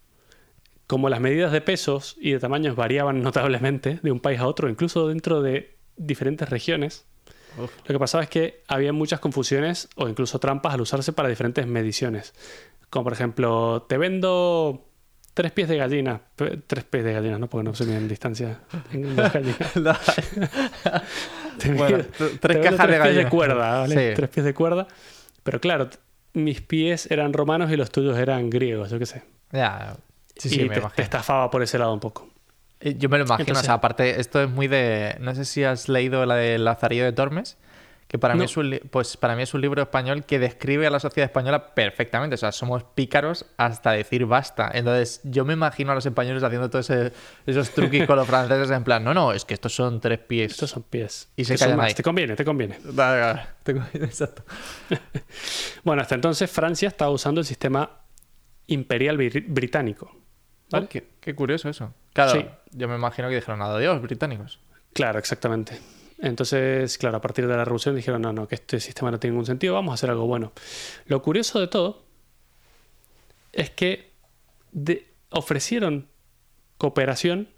como 0.87 1.09
las 1.09 1.19
medidas 1.19 1.51
de 1.51 1.61
pesos 1.61 2.15
y 2.19 2.31
de 2.31 2.39
tamaños 2.39 2.75
variaban 2.75 3.21
notablemente 3.23 3.99
de 4.01 4.11
un 4.11 4.19
país 4.19 4.39
a 4.39 4.47
otro, 4.47 4.69
incluso 4.69 5.07
dentro 5.07 5.41
de 5.41 5.75
diferentes 5.97 6.49
regiones, 6.49 7.05
Uf. 7.57 7.71
lo 7.85 7.93
que 7.93 7.99
pasaba 7.99 8.23
es 8.23 8.29
que 8.29 8.63
había 8.67 8.93
muchas 8.93 9.19
confusiones 9.19 9.89
o 9.95 10.07
incluso 10.07 10.39
trampas 10.39 10.73
al 10.73 10.81
usarse 10.81 11.13
para 11.13 11.29
diferentes 11.29 11.65
mediciones. 11.67 12.33
Como 12.89 13.05
por 13.05 13.13
ejemplo, 13.13 13.85
te 13.87 13.97
vendo 13.97 14.85
tres 15.33 15.51
pies 15.51 15.69
de 15.69 15.77
gallina. 15.77 16.21
Tres 16.67 16.83
pies 16.83 17.03
de 17.03 17.13
gallina, 17.13 17.39
¿no? 17.39 17.49
Porque 17.49 17.63
no 17.63 17.73
se 17.73 17.85
miden 17.85 18.07
distancia. 18.07 18.59
No. 19.75 19.93
Bueno, 21.75 22.03
tres 22.39 22.57
cajas 22.57 22.59
de 22.59 22.59
tres 22.59 22.77
pies 22.77 22.99
gallina. 22.99 23.29
cuerda, 23.29 23.79
¿vale? 23.81 24.09
Sí. 24.09 24.15
Tres 24.15 24.29
pies 24.29 24.45
de 24.45 24.53
cuerda. 24.53 24.87
Pero 25.43 25.59
claro, 25.59 25.89
mis 26.33 26.61
pies 26.61 27.09
eran 27.11 27.33
romanos 27.33 27.71
y 27.71 27.75
los 27.77 27.91
tuyos 27.91 28.17
eran 28.17 28.49
griegos, 28.49 28.89
yo 28.91 28.99
qué 28.99 29.05
sé. 29.05 29.23
Ya. 29.51 29.95
Sí, 30.37 30.49
sí, 30.49 30.61
y 30.61 30.69
me 30.69 30.75
te, 30.75 30.81
te 30.95 31.01
estafaba 31.01 31.49
por 31.51 31.61
ese 31.61 31.77
lado 31.77 31.93
un 31.93 31.99
poco. 31.99 32.29
Eh, 32.79 32.95
Yo 32.97 33.09
me 33.09 33.17
lo 33.17 33.25
imagino, 33.25 33.43
Entonces- 33.49 33.63
o 33.63 33.65
sea, 33.65 33.73
aparte, 33.75 34.19
esto 34.19 34.41
es 34.41 34.49
muy 34.49 34.67
de. 34.67 35.15
No 35.19 35.35
sé 35.35 35.45
si 35.45 35.63
has 35.63 35.87
leído 35.89 36.25
la 36.25 36.35
de 36.35 36.57
Lazarillo 36.57 37.03
de 37.03 37.11
Tormes, 37.11 37.57
que 38.11 38.19
para 38.19 38.35
mí 38.35 38.43
es 38.43 38.57
un 38.57 38.77
pues 38.91 39.15
para 39.15 39.37
mí 39.37 39.43
es 39.43 39.53
un 39.53 39.61
libro 39.61 39.81
español 39.81 40.25
que 40.25 40.37
describe 40.37 40.85
a 40.85 40.89
la 40.89 40.99
sociedad 40.99 41.27
española 41.29 41.73
perfectamente. 41.73 42.33
O 42.35 42.37
sea, 42.37 42.51
somos 42.51 42.83
pícaros 42.83 43.45
hasta 43.55 43.91
decir 43.93 44.25
basta. 44.25 44.69
Entonces, 44.73 45.21
yo 45.23 45.45
me 45.45 45.53
imagino 45.53 45.93
a 45.93 45.95
los 45.95 46.05
españoles 46.05 46.43
haciendo 46.43 46.69
todos 46.69 46.89
esos 47.45 47.69
truquis 47.71 48.05
con 48.05 48.17
los 48.17 48.27
franceses 48.27 48.69
en 48.71 48.83
plan, 48.83 49.01
no, 49.01 49.13
no, 49.13 49.31
es 49.31 49.45
que 49.45 49.53
estos 49.53 49.73
son 49.73 50.01
tres 50.01 50.19
pies. 50.19 50.51
Estos 50.51 50.71
son 50.71 50.83
pies. 50.83 51.29
Y 51.37 51.45
se 51.45 51.57
callan 51.57 51.79
ahí. 51.79 51.93
Te 51.93 52.03
conviene, 52.03 52.35
te 52.35 52.43
conviene. 52.43 52.77
Vale, 52.83 53.21
vale, 53.21 53.41
tengo- 53.63 53.83
Exacto. 53.93 54.43
Bueno, 55.85 56.01
hasta 56.01 56.15
entonces 56.15 56.51
Francia 56.51 56.89
estaba 56.89 57.11
usando 57.11 57.39
el 57.41 57.45
sistema 57.47 58.01
imperial 58.67 59.17
bri- 59.17 59.45
británico. 59.47 60.11
¿vale? 60.69 60.85
Oh, 60.85 60.89
qué, 60.89 61.07
qué 61.21 61.33
curioso 61.33 61.69
eso. 61.69 61.93
Claro, 62.13 62.31
Sí. 62.33 62.45
yo 62.71 62.87
me 62.87 62.95
imagino 62.95 63.29
que 63.29 63.35
dijeron 63.35 63.61
adiós, 63.61 64.01
británicos. 64.01 64.59
Claro, 64.93 65.17
exactamente. 65.19 65.79
Entonces, 66.21 66.97
claro, 66.97 67.17
a 67.17 67.21
partir 67.21 67.47
de 67.47 67.55
la 67.55 67.65
revolución 67.65 67.95
dijeron, 67.95 68.21
no, 68.21 68.31
no, 68.31 68.47
que 68.47 68.55
este 68.55 68.79
sistema 68.79 69.09
no 69.11 69.19
tiene 69.19 69.31
ningún 69.33 69.45
sentido, 69.47 69.73
vamos 69.73 69.91
a 69.91 69.93
hacer 69.95 70.09
algo 70.11 70.27
bueno. 70.27 70.51
Lo 71.07 71.21
curioso 71.21 71.59
de 71.59 71.67
todo 71.67 72.03
es 73.51 73.69
que 73.71 74.11
de- 74.71 75.07
ofrecieron 75.31 76.07
cooperación 76.77 77.49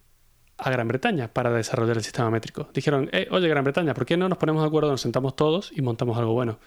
a 0.57 0.69
Gran 0.69 0.87
Bretaña 0.87 1.27
para 1.33 1.51
desarrollar 1.51 1.97
el 1.97 2.03
sistema 2.03 2.29
métrico. 2.29 2.69
Dijeron, 2.73 3.09
"Eh, 3.11 3.27
oye, 3.31 3.47
Gran 3.47 3.63
Bretaña, 3.63 3.93
¿por 3.93 4.05
qué 4.05 4.15
no 4.17 4.29
nos 4.29 4.37
ponemos 4.37 4.61
de 4.63 4.67
acuerdo, 4.67 4.91
nos 4.91 5.01
sentamos 5.01 5.35
todos 5.35 5.71
y 5.75 5.81
montamos 5.81 6.17
algo 6.17 6.33
bueno? 6.33 6.59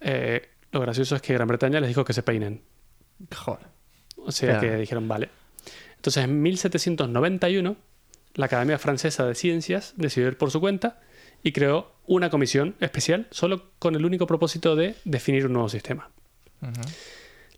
Eh, 0.00 0.48
lo 0.72 0.80
gracioso 0.80 1.16
es 1.16 1.22
que 1.22 1.34
Gran 1.34 1.48
Bretaña 1.48 1.80
les 1.80 1.88
dijo 1.88 2.04
que 2.04 2.12
se 2.12 2.22
peinen. 2.22 2.62
Joder. 3.36 3.66
O 4.16 4.32
sea 4.32 4.58
Claro. 4.58 4.74
que 4.74 4.80
dijeron, 4.80 5.08
vale. 5.08 5.28
Entonces, 5.96 6.24
en 6.24 6.40
1791, 6.40 7.76
la 8.34 8.46
Academia 8.46 8.78
Francesa 8.78 9.26
de 9.26 9.34
Ciencias 9.34 9.94
decidió 9.96 10.28
ir 10.28 10.38
por 10.38 10.50
su 10.50 10.60
cuenta 10.60 11.00
y 11.42 11.52
creó 11.52 11.92
una 12.06 12.30
comisión 12.30 12.74
especial 12.80 13.26
solo 13.30 13.70
con 13.78 13.94
el 13.94 14.04
único 14.04 14.26
propósito 14.26 14.76
de 14.76 14.94
definir 15.04 15.46
un 15.46 15.52
nuevo 15.52 15.68
sistema. 15.68 16.10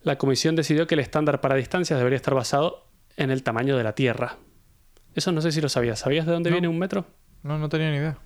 La 0.02 0.16
comisión 0.18 0.56
decidió 0.56 0.86
que 0.86 0.94
el 0.94 1.00
estándar 1.00 1.40
para 1.40 1.54
distancias 1.56 1.98
debería 1.98 2.16
estar 2.16 2.34
basado 2.34 2.86
en 3.16 3.30
el 3.30 3.42
tamaño 3.42 3.76
de 3.76 3.84
la 3.84 3.94
Tierra. 3.94 4.36
Eso 5.14 5.32
no 5.32 5.40
sé 5.40 5.52
si 5.52 5.60
lo 5.60 5.68
sabías. 5.68 5.98
¿Sabías 6.00 6.26
de 6.26 6.32
dónde 6.32 6.50
No. 6.50 6.54
viene 6.54 6.68
un 6.68 6.78
metro? 6.78 7.06
No, 7.42 7.58
no 7.58 7.68
tenía 7.68 7.90
ni 7.90 7.96
idea. 7.96 8.18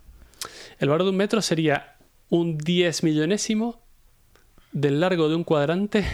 El 0.79 0.89
valor 0.89 1.05
de 1.05 1.11
un 1.11 1.17
metro 1.17 1.41
sería 1.43 1.97
un 2.29 2.59
diez 2.59 3.03
millonésimo 3.03 3.83
del 4.73 5.01
largo 5.01 5.29
de 5.29 5.35
un 5.37 5.45
cuadrante 5.45 6.05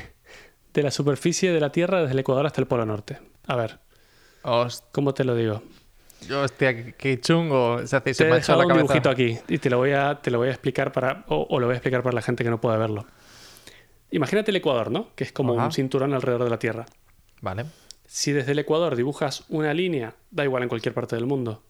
de 0.72 0.82
la 0.82 0.90
superficie 0.90 1.52
de 1.52 1.60
la 1.60 1.72
Tierra 1.72 2.00
desde 2.00 2.12
el 2.12 2.18
Ecuador 2.20 2.46
hasta 2.46 2.60
el 2.60 2.66
Polo 2.66 2.86
Norte. 2.86 3.18
A 3.46 3.56
ver, 3.56 3.78
Host- 4.42 4.84
¿cómo 4.92 5.12
te 5.14 5.24
lo 5.24 5.34
digo? 5.34 5.62
Hostia, 6.32 6.92
qué- 6.96 7.20
chungo. 7.20 7.86
Se 7.86 8.00
Te 8.00 8.10
he 8.10 8.26
me 8.26 8.34
ha 8.34 8.38
echado 8.38 8.58
dejado 8.60 8.68
la 8.68 8.74
un 8.74 8.80
dibujito 8.82 9.10
aquí 9.10 9.38
y 9.48 9.58
te 9.58 9.70
lo 9.70 9.78
voy 9.78 9.92
a, 9.92 10.20
te 10.20 10.30
lo 10.30 10.38
voy 10.38 10.48
a 10.48 10.50
explicar 10.52 10.92
para, 10.92 11.24
o, 11.28 11.46
o 11.48 11.60
lo 11.60 11.66
voy 11.66 11.74
a 11.74 11.76
explicar 11.76 12.02
para 12.02 12.14
la 12.14 12.22
gente 12.22 12.44
que 12.44 12.50
no 12.50 12.60
pueda 12.60 12.76
verlo. 12.76 13.06
Imagínate 14.10 14.50
el 14.50 14.56
Ecuador, 14.56 14.90
¿no? 14.90 15.14
Que 15.14 15.24
es 15.24 15.32
como 15.32 15.54
Ajá. 15.54 15.66
un 15.66 15.72
cinturón 15.72 16.12
alrededor 16.14 16.44
de 16.44 16.50
la 16.50 16.58
Tierra. 16.58 16.86
Vale. 17.40 17.64
Si 18.06 18.32
desde 18.32 18.52
el 18.52 18.58
Ecuador 18.58 18.96
dibujas 18.96 19.44
una 19.48 19.72
línea, 19.72 20.14
da 20.30 20.44
igual 20.44 20.62
en 20.64 20.68
cualquier 20.68 20.94
parte 20.94 21.14
del 21.16 21.26
mundo, 21.26 21.62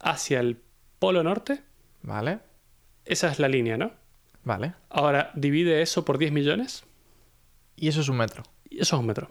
hacia 0.00 0.40
el 0.40 0.60
Polo 0.98 1.22
Norte, 1.22 1.62
Vale. 2.02 2.40
esa 3.04 3.30
es 3.30 3.38
la 3.38 3.48
línea, 3.48 3.76
¿no? 3.76 3.92
Vale. 4.42 4.74
Ahora 4.90 5.30
divide 5.34 5.82
eso 5.82 6.04
por 6.04 6.18
10 6.18 6.32
millones 6.32 6.84
Y 7.76 7.88
eso 7.88 8.00
es 8.00 8.08
un 8.08 8.16
metro. 8.18 8.42
y 8.68 8.80
eso 8.80 8.96
es 8.96 9.00
un 9.00 9.06
metro. 9.06 9.30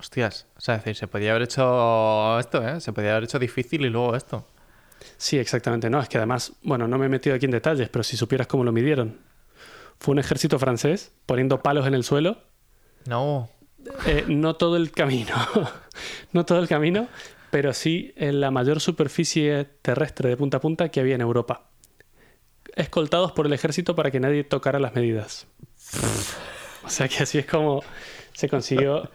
Hostias. 0.00 0.46
O 0.56 0.60
sea, 0.60 0.76
es 0.76 0.84
decir, 0.84 0.96
se 0.96 1.06
podía 1.06 1.30
haber 1.30 1.42
hecho 1.42 2.38
esto, 2.40 2.66
¿eh? 2.66 2.80
Se 2.80 2.92
podía 2.92 3.12
haber 3.12 3.24
hecho 3.24 3.38
difícil 3.38 3.84
y 3.84 3.90
luego 3.90 4.16
esto. 4.16 4.46
Sí, 5.18 5.38
exactamente. 5.38 5.90
No, 5.90 6.00
es 6.00 6.08
que 6.08 6.16
además, 6.16 6.52
bueno, 6.62 6.88
no 6.88 6.98
me 6.98 7.06
he 7.06 7.08
metido 7.08 7.36
aquí 7.36 7.44
en 7.44 7.50
detalles, 7.50 7.88
pero 7.90 8.02
si 8.02 8.16
supieras 8.16 8.46
cómo 8.46 8.64
lo 8.64 8.72
midieron. 8.72 9.18
Fue 9.98 10.12
un 10.12 10.18
ejército 10.18 10.58
francés 10.58 11.12
poniendo 11.26 11.62
palos 11.62 11.86
en 11.86 11.92
el 11.92 12.04
suelo 12.04 12.38
No. 13.06 13.50
Eh, 14.06 14.24
no 14.28 14.56
todo 14.56 14.76
el 14.76 14.90
camino, 14.90 15.34
no 16.32 16.44
todo 16.44 16.58
el 16.58 16.68
camino, 16.68 17.08
pero 17.50 17.72
sí 17.72 18.12
en 18.16 18.40
la 18.40 18.50
mayor 18.50 18.80
superficie 18.80 19.66
terrestre 19.82 20.28
de 20.28 20.36
punta 20.36 20.58
a 20.58 20.60
punta 20.60 20.88
que 20.90 21.00
había 21.00 21.14
en 21.14 21.22
Europa. 21.22 21.68
Escoltados 22.76 23.32
por 23.32 23.46
el 23.46 23.52
ejército 23.52 23.94
para 23.94 24.10
que 24.10 24.20
nadie 24.20 24.44
tocara 24.44 24.78
las 24.78 24.94
medidas. 24.94 25.46
O 26.84 26.90
sea 26.90 27.08
que 27.08 27.22
así 27.22 27.38
es 27.38 27.46
como 27.46 27.82
se 28.32 28.48
consiguió 28.48 29.10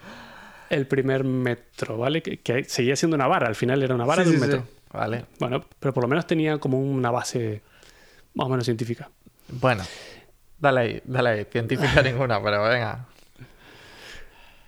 el 0.69 0.87
primer 0.87 1.23
metro, 1.23 1.97
¿vale? 1.97 2.21
Que, 2.21 2.37
que 2.37 2.63
seguía 2.65 2.95
siendo 2.95 3.15
una 3.15 3.27
vara, 3.27 3.47
al 3.47 3.55
final 3.55 3.81
era 3.83 3.93
una 3.95 4.05
vara 4.05 4.23
Sí, 4.23 4.29
de 4.31 4.35
un 4.35 4.41
sí, 4.41 4.45
sí. 4.51 4.57
metro. 4.57 4.67
Vale. 4.93 5.25
Bueno, 5.39 5.63
pero 5.79 5.93
por 5.93 6.03
lo 6.03 6.07
menos 6.07 6.25
tenía 6.27 6.57
como 6.57 6.79
una 6.81 7.11
base 7.11 7.61
más 8.33 8.47
o 8.47 8.49
menos 8.49 8.65
científica. 8.65 9.09
Bueno, 9.49 9.83
dale 10.59 10.79
ahí, 10.79 11.01
dale 11.05 11.29
ahí. 11.29 11.45
Científica 11.51 12.01
ninguna, 12.03 12.41
pero 12.41 12.63
venga. 12.63 13.05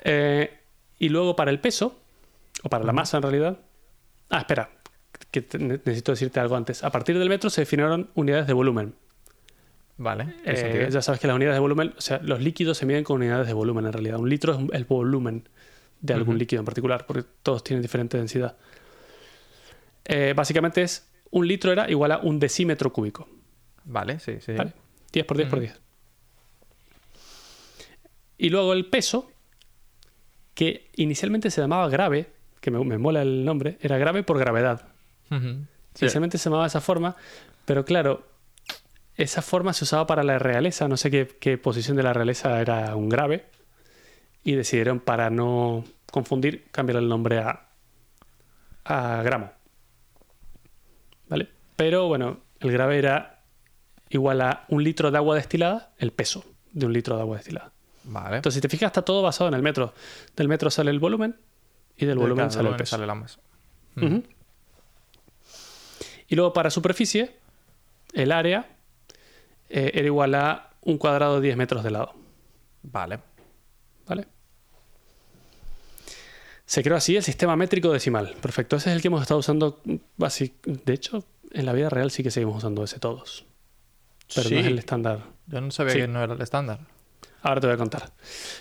Eh, 0.04 0.52
y 1.00 1.10
luego 1.10 1.36
para 1.36 1.52
el 1.52 1.60
peso, 1.60 1.98
o 2.64 2.70
para 2.70 2.84
la 2.84 2.94
masa 2.94 3.18
en 3.18 3.24
realidad. 3.24 3.58
Ah, 4.30 4.40
espera, 4.40 4.70
que 5.32 5.42
te- 5.42 5.60
necesito 5.60 6.12
decirte 6.12 6.40
algo 6.40 6.56
antes. 6.56 6.84
A 6.84 6.90
partir 6.92 7.18
del 7.18 7.30
metro 7.30 7.50
se 7.50 7.62
definieron 7.62 8.10
unidades 8.16 8.48
de 8.48 8.54
volumen. 8.54 8.96
Vale. 9.98 10.36
¿qué 10.44 10.86
Eh, 10.86 10.88
ya 10.92 11.02
sabes 11.02 11.20
que 11.20 11.28
las 11.28 11.36
unidades 11.36 11.56
de 11.56 11.60
volumen, 11.62 11.94
o 11.98 12.02
sea, 12.02 12.20
los 12.22 12.40
líquidos 12.42 12.78
se 12.78 12.86
miden 12.86 13.04
con 13.04 13.16
unidades 13.18 13.48
de 13.48 13.54
volumen 13.54 13.86
en 13.86 13.94
realidad. 13.94 14.20
Un 14.20 14.30
litro 14.30 14.54
es 14.54 14.60
el 14.74 14.86
volumen 14.86 15.48
de 16.02 16.14
algún 16.14 16.38
líquido 16.38 16.60
en 16.62 16.66
particular, 16.66 17.06
porque 17.06 17.24
todos 17.44 17.64
tienen 17.64 17.82
diferente 17.82 18.18
densidad. 18.18 18.56
Eh, 20.06 20.34
básicamente 20.36 20.82
es 20.84 21.10
un 21.32 21.48
litro 21.48 21.72
era 21.72 21.90
igual 21.90 22.12
a 22.12 22.18
un 22.20 22.40
decímetro 22.40 22.94
cúbico. 22.94 23.28
Vale, 23.84 24.20
sí, 24.20 24.38
sí. 24.40 24.54
¿vale? 24.54 24.74
10 25.12 25.26
por 25.26 25.38
10 25.38 25.50
por 25.50 25.60
Ujú. 25.60 25.68
10. 25.68 25.80
Y 28.38 28.50
luego 28.50 28.74
el 28.74 28.86
peso, 28.86 29.32
que 30.54 30.90
inicialmente 30.96 31.50
se 31.52 31.62
llamaba 31.62 31.90
grave, 31.90 32.28
que 32.62 32.72
me, 32.72 32.84
me 32.84 32.98
mola 32.98 33.22
el 33.22 33.44
nombre, 33.46 33.78
era 33.82 33.98
grave 33.98 34.24
por 34.24 34.38
gravedad. 34.38 34.88
Sí. 35.30 36.06
Inicialmente 36.06 36.38
se 36.38 36.46
llamaba 36.46 36.64
de 36.64 36.68
esa 36.70 36.82
forma, 36.82 37.16
pero 37.66 37.84
claro, 37.84 38.28
esa 39.16 39.42
forma 39.42 39.74
se 39.74 39.84
usaba 39.84 40.06
para 40.06 40.24
la 40.24 40.38
realeza, 40.40 40.88
no 40.88 40.96
sé 40.96 41.10
qué, 41.10 41.28
qué 41.40 41.58
posición 41.58 41.98
de 41.98 42.04
la 42.04 42.14
realeza 42.14 42.62
era 42.62 42.96
un 42.96 43.10
grave, 43.10 43.46
y 44.48 44.56
decidieron 44.56 45.02
para 45.02 45.30
no 45.30 45.84
confundir 46.10 46.70
cambiar 46.72 47.00
el 47.00 47.10
nombre 47.10 47.40
a, 47.40 47.68
a 48.86 49.22
gramo. 49.22 49.52
¿Vale? 51.28 51.50
Pero 51.76 52.08
bueno, 52.08 52.40
el 52.62 52.72
grave 52.72 52.98
era 52.98 53.44
igual 54.08 54.40
a 54.40 54.64
un 54.70 54.86
litro 54.86 55.12
de 55.12 55.18
agua 55.18 55.36
destilada, 55.36 55.94
el 55.98 56.14
peso 56.14 56.46
de 56.72 56.86
un 56.86 56.94
litro 56.94 57.18
de 57.18 57.24
agua 57.24 57.36
destilada. 57.36 57.74
Vale. 58.06 58.38
Entonces, 58.38 58.56
si 58.56 58.62
te 58.62 58.70
fijas, 58.70 58.88
está 58.88 59.02
todo 59.02 59.22
basado 59.22 59.50
en 59.50 59.54
el 59.54 59.62
metro. 59.62 59.94
Del 60.38 60.48
metro 60.48 60.72
sale 60.72 60.92
el 60.92 61.00
volumen 61.00 61.36
y 61.98 62.06
del 62.06 62.18
volumen 62.18 62.50
sale 62.50 62.70
el 62.70 62.78
peso. 62.78 62.92
sale 62.92 63.06
la 63.06 63.16
masa. 63.16 63.42
Ujú. 63.98 64.24
Y 66.30 66.36
luego 66.38 66.54
para 66.54 66.70
superficie, 66.70 67.36
el 68.14 68.32
área 68.32 68.66
eh, 69.68 69.92
era 69.94 70.06
igual 70.06 70.36
a 70.36 70.70
un 70.84 70.98
cuadrado 70.98 71.36
de 71.36 71.42
10 71.42 71.58
metros 71.58 71.84
de 71.84 71.92
lado. 71.92 72.14
Vale. 72.84 73.20
¿Vale? 74.08 74.37
Se 76.68 76.84
creó 76.84 76.98
así 76.98 77.16
el 77.16 77.24
sistema 77.24 77.56
métrico 77.56 77.92
decimal. 77.94 78.36
Perfecto. 78.42 78.76
Ese 78.76 78.90
es 78.90 78.96
el 78.98 79.02
que 79.02 79.08
hemos 79.08 79.22
estado 79.22 79.40
usando. 79.40 79.82
basi- 80.20 80.54
De 80.64 80.94
hecho, 80.94 81.24
en 81.52 81.66
la 81.66 81.72
vida 81.74 81.90
real 81.90 82.12
sí 82.12 82.22
que 82.24 82.30
seguimos 82.30 82.58
usando 82.58 82.84
ese 82.84 83.00
todos. 83.00 83.46
Pero 84.36 84.50
no 84.50 84.56
es 84.58 84.66
Sí. 84.66 84.72
el 84.72 84.78
estándar. 84.78 85.24
Yo 85.48 85.62
no 85.62 85.72
sabía 85.72 85.94
Sí. 85.94 86.00
que 86.00 86.08
no 86.10 86.22
era 86.22 86.34
el 86.34 86.42
estándar. 86.42 86.80
Ahora 87.42 87.62
te 87.62 87.68
voy 87.68 87.76
a 87.76 87.78
contar. 87.78 88.12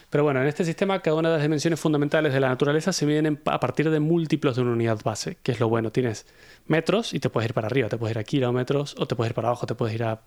Pero 0.08 0.22
bueno, 0.22 0.40
en 0.40 0.46
este 0.46 0.64
sistema 0.64 1.02
cada 1.02 1.16
una 1.16 1.30
de 1.30 1.34
las 1.36 1.42
dimensiones 1.42 1.80
fundamentales 1.80 2.32
de 2.32 2.38
la 2.38 2.48
naturaleza 2.48 2.92
se 2.92 3.06
miden 3.06 3.26
en- 3.26 3.40
a 3.46 3.58
partir 3.58 3.90
de 3.90 3.98
múltiplos 3.98 4.54
de 4.54 4.62
una 4.62 4.70
unidad 4.72 5.00
base, 5.02 5.38
que 5.42 5.50
es 5.50 5.58
lo 5.58 5.68
bueno. 5.68 5.90
Tienes 5.90 6.26
metros 6.68 7.12
y 7.12 7.18
te 7.18 7.28
puedes 7.28 7.48
ir 7.48 7.54
para 7.54 7.66
arriba, 7.66 7.88
te 7.88 7.96
puedes 7.96 8.14
ir 8.14 8.18
a 8.20 8.24
kilómetros 8.24 8.94
o 8.98 9.06
te 9.08 9.16
puedes 9.16 9.30
ir 9.30 9.34
para 9.34 9.48
abajo, 9.48 9.66
te 9.66 9.74
puedes 9.74 9.92
ir 9.96 10.04
a 10.04 10.20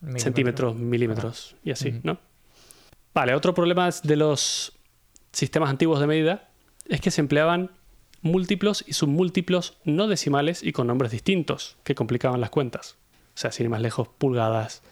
Milímetro. 0.00 0.22
centímetros, 0.24 0.76
milímetros 0.76 1.56
y 1.62 1.72
así, 1.72 1.90
Ujú. 1.90 2.00
¿no? 2.04 2.18
Vale, 3.12 3.34
otro 3.34 3.52
problema 3.52 3.90
de 4.02 4.16
los 4.16 4.72
sistemas 5.32 5.68
antiguos 5.68 6.00
de 6.00 6.06
medida 6.06 6.47
es 6.88 7.00
que 7.00 7.10
se 7.10 7.20
empleaban 7.20 7.70
múltiplos 8.22 8.84
y 8.86 8.94
submúltiplos 8.94 9.76
no 9.84 10.08
decimales 10.08 10.62
y 10.62 10.72
con 10.72 10.86
nombres 10.86 11.12
distintos 11.12 11.76
que 11.84 11.94
complicaban 11.94 12.40
las 12.40 12.50
cuentas. 12.50 12.96
O 13.34 13.38
sea, 13.40 13.52
sin 13.52 13.64
ir 13.66 13.70
más 13.70 13.80
lejos, 13.80 14.08
pulgadas, 14.08 14.82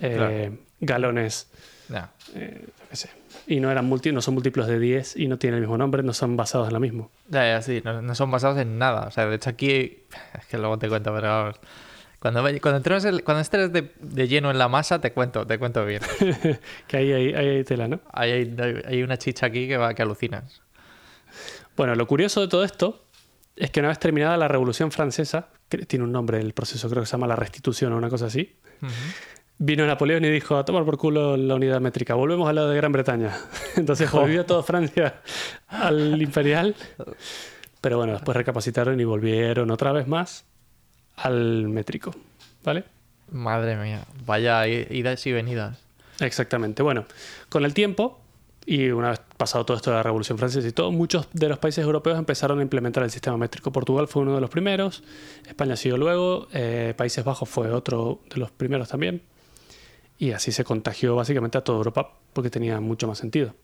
eh, 0.00 0.14
Claro. 0.16 0.58
galones, 0.80 1.50
Ya. 1.88 2.12
eh, 2.34 2.66
sé. 2.92 3.08
Y 3.46 3.60
no 3.60 3.70
eran 3.70 3.86
multi, 3.86 4.12
no 4.12 4.20
son 4.20 4.34
múltiplos 4.34 4.66
de 4.66 4.78
10 4.78 5.16
y 5.16 5.26
no 5.28 5.38
tienen 5.38 5.56
el 5.56 5.60
mismo 5.62 5.78
nombre, 5.78 6.02
no 6.02 6.12
son 6.12 6.36
basados 6.36 6.68
en 6.68 6.74
lo 6.74 6.80
mismo. 6.80 7.10
Ya, 7.30 7.44
ya, 7.46 7.62
sí, 7.62 7.80
no, 7.84 8.02
no 8.02 8.14
son 8.14 8.30
basados 8.30 8.58
en 8.58 8.78
nada. 8.78 9.06
O 9.06 9.10
sea, 9.10 9.26
de 9.26 9.36
hecho 9.36 9.48
aquí, 9.50 10.04
es 10.38 10.46
que 10.50 10.58
luego 10.58 10.78
te 10.78 10.88
cuento, 10.90 11.14
pero 11.14 11.28
vamos. 11.28 11.56
Cuando, 12.18 12.42
ve- 12.42 12.60
cuando, 12.60 12.78
entres, 12.78 13.04
el- 13.06 13.22
cuando 13.24 13.40
estés 13.40 13.72
de, 13.72 13.92
de 14.00 14.28
lleno 14.28 14.50
en 14.50 14.58
la 14.58 14.68
masa, 14.68 15.00
te 15.00 15.12
cuento, 15.12 15.46
te 15.46 15.58
cuento 15.58 15.86
bien. 15.86 16.02
que 16.88 16.96
ahí 16.98 17.12
hay, 17.12 17.32
ahí 17.34 17.48
hay 17.48 17.64
tela, 17.64 17.88
¿no? 17.88 18.00
Hay, 18.12 18.54
hay 18.86 19.02
una 19.02 19.16
chicha 19.16 19.46
aquí 19.46 19.66
que 19.68 19.76
va 19.78 19.94
que 19.94 20.02
alucinas. 20.02 20.60
Bueno, 21.78 21.94
lo 21.94 22.08
curioso 22.08 22.40
de 22.40 22.48
todo 22.48 22.64
esto 22.64 23.04
es 23.54 23.70
que 23.70 23.78
una 23.78 23.90
vez 23.90 24.00
terminada 24.00 24.36
la 24.36 24.48
Revolución 24.48 24.90
Francesa, 24.90 25.50
que 25.68 25.78
tiene 25.78 26.04
un 26.04 26.10
nombre 26.10 26.40
el 26.40 26.52
proceso, 26.52 26.90
creo 26.90 27.04
que 27.04 27.06
se 27.06 27.12
llama 27.12 27.28
la 27.28 27.36
restitución 27.36 27.92
o 27.92 27.96
una 27.96 28.08
cosa 28.10 28.26
así, 28.26 28.56
vino 29.58 29.86
Napoleón 29.86 30.24
y 30.24 30.28
dijo, 30.28 30.56
a 30.56 30.64
tomar 30.64 30.84
por 30.84 30.98
culo 30.98 31.36
la 31.36 31.54
unidad 31.54 31.80
métrica, 31.80 32.14
volvemos 32.14 32.48
a 32.48 32.52
la 32.52 32.66
de 32.66 32.76
Gran 32.76 32.90
Bretaña. 32.90 33.38
Entonces 33.76 34.10
volvió 34.10 34.44
toda 34.44 34.64
Francia 34.64 35.20
al 35.68 36.20
imperial, 36.20 36.74
pero 37.80 37.96
bueno, 37.96 38.14
después 38.14 38.36
recapacitaron 38.36 38.98
y 38.98 39.04
volvieron 39.04 39.70
otra 39.70 39.92
vez 39.92 40.08
más 40.08 40.46
al 41.14 41.68
métrico, 41.68 42.12
¿vale? 42.64 42.82
Madre 43.30 43.76
mía, 43.76 44.04
vaya 44.26 44.66
idas 44.66 45.24
y 45.28 45.32
venidas. 45.32 45.78
Exactamente. 46.18 46.82
Bueno, 46.82 47.06
con 47.48 47.64
el 47.64 47.72
tiempo, 47.72 48.18
y 48.70 48.90
una 48.90 49.08
vez 49.08 49.20
pasado 49.38 49.64
todo 49.64 49.78
esto 49.78 49.88
de 49.88 49.96
la 49.96 50.02
Revolución 50.02 50.36
Francesa 50.36 50.68
y 50.68 50.72
todo, 50.72 50.92
muchos 50.92 51.26
de 51.32 51.48
los 51.48 51.58
países 51.58 51.82
europeos 51.82 52.18
empezaron 52.18 52.58
a 52.58 52.62
implementar 52.62 53.02
el 53.02 53.10
sistema 53.10 53.38
métrico. 53.38 53.72
Portugal 53.72 54.08
fue 54.08 54.20
uno 54.20 54.34
de 54.34 54.42
los 54.42 54.50
primeros, 54.50 55.02
España 55.46 55.74
siguió 55.74 55.96
luego, 55.96 56.48
eh, 56.52 56.92
Países 56.94 57.24
Bajos 57.24 57.48
fue 57.48 57.72
otro 57.72 58.20
de 58.28 58.36
los 58.36 58.50
primeros 58.50 58.90
también. 58.90 59.22
Y 60.18 60.32
así 60.32 60.52
se 60.52 60.64
contagió 60.64 61.16
básicamente 61.16 61.56
a 61.56 61.62
toda 61.62 61.78
Europa 61.78 62.18
porque 62.34 62.50
tenía 62.50 62.78
mucho 62.78 63.08
más 63.08 63.16
sentido. 63.16 63.54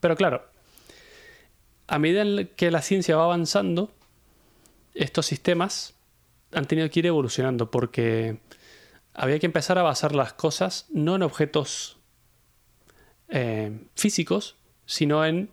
Pero 0.00 0.16
claro, 0.16 0.44
a 1.86 2.00
medida 2.00 2.24
que 2.56 2.72
la 2.72 2.82
ciencia 2.82 3.16
va 3.16 3.26
avanzando, 3.26 3.92
estos 4.92 5.26
sistemas 5.26 5.94
han 6.50 6.64
tenido 6.64 6.90
que 6.90 6.98
ir 6.98 7.06
evolucionando 7.06 7.70
porque 7.70 8.40
había 9.14 9.38
que 9.38 9.46
empezar 9.46 9.78
a 9.78 9.82
basar 9.82 10.16
las 10.16 10.32
cosas 10.32 10.86
no 10.90 11.14
en 11.14 11.22
objetos 11.22 12.01
eh, 13.32 13.72
físicos, 13.96 14.54
sino 14.86 15.24
en 15.24 15.50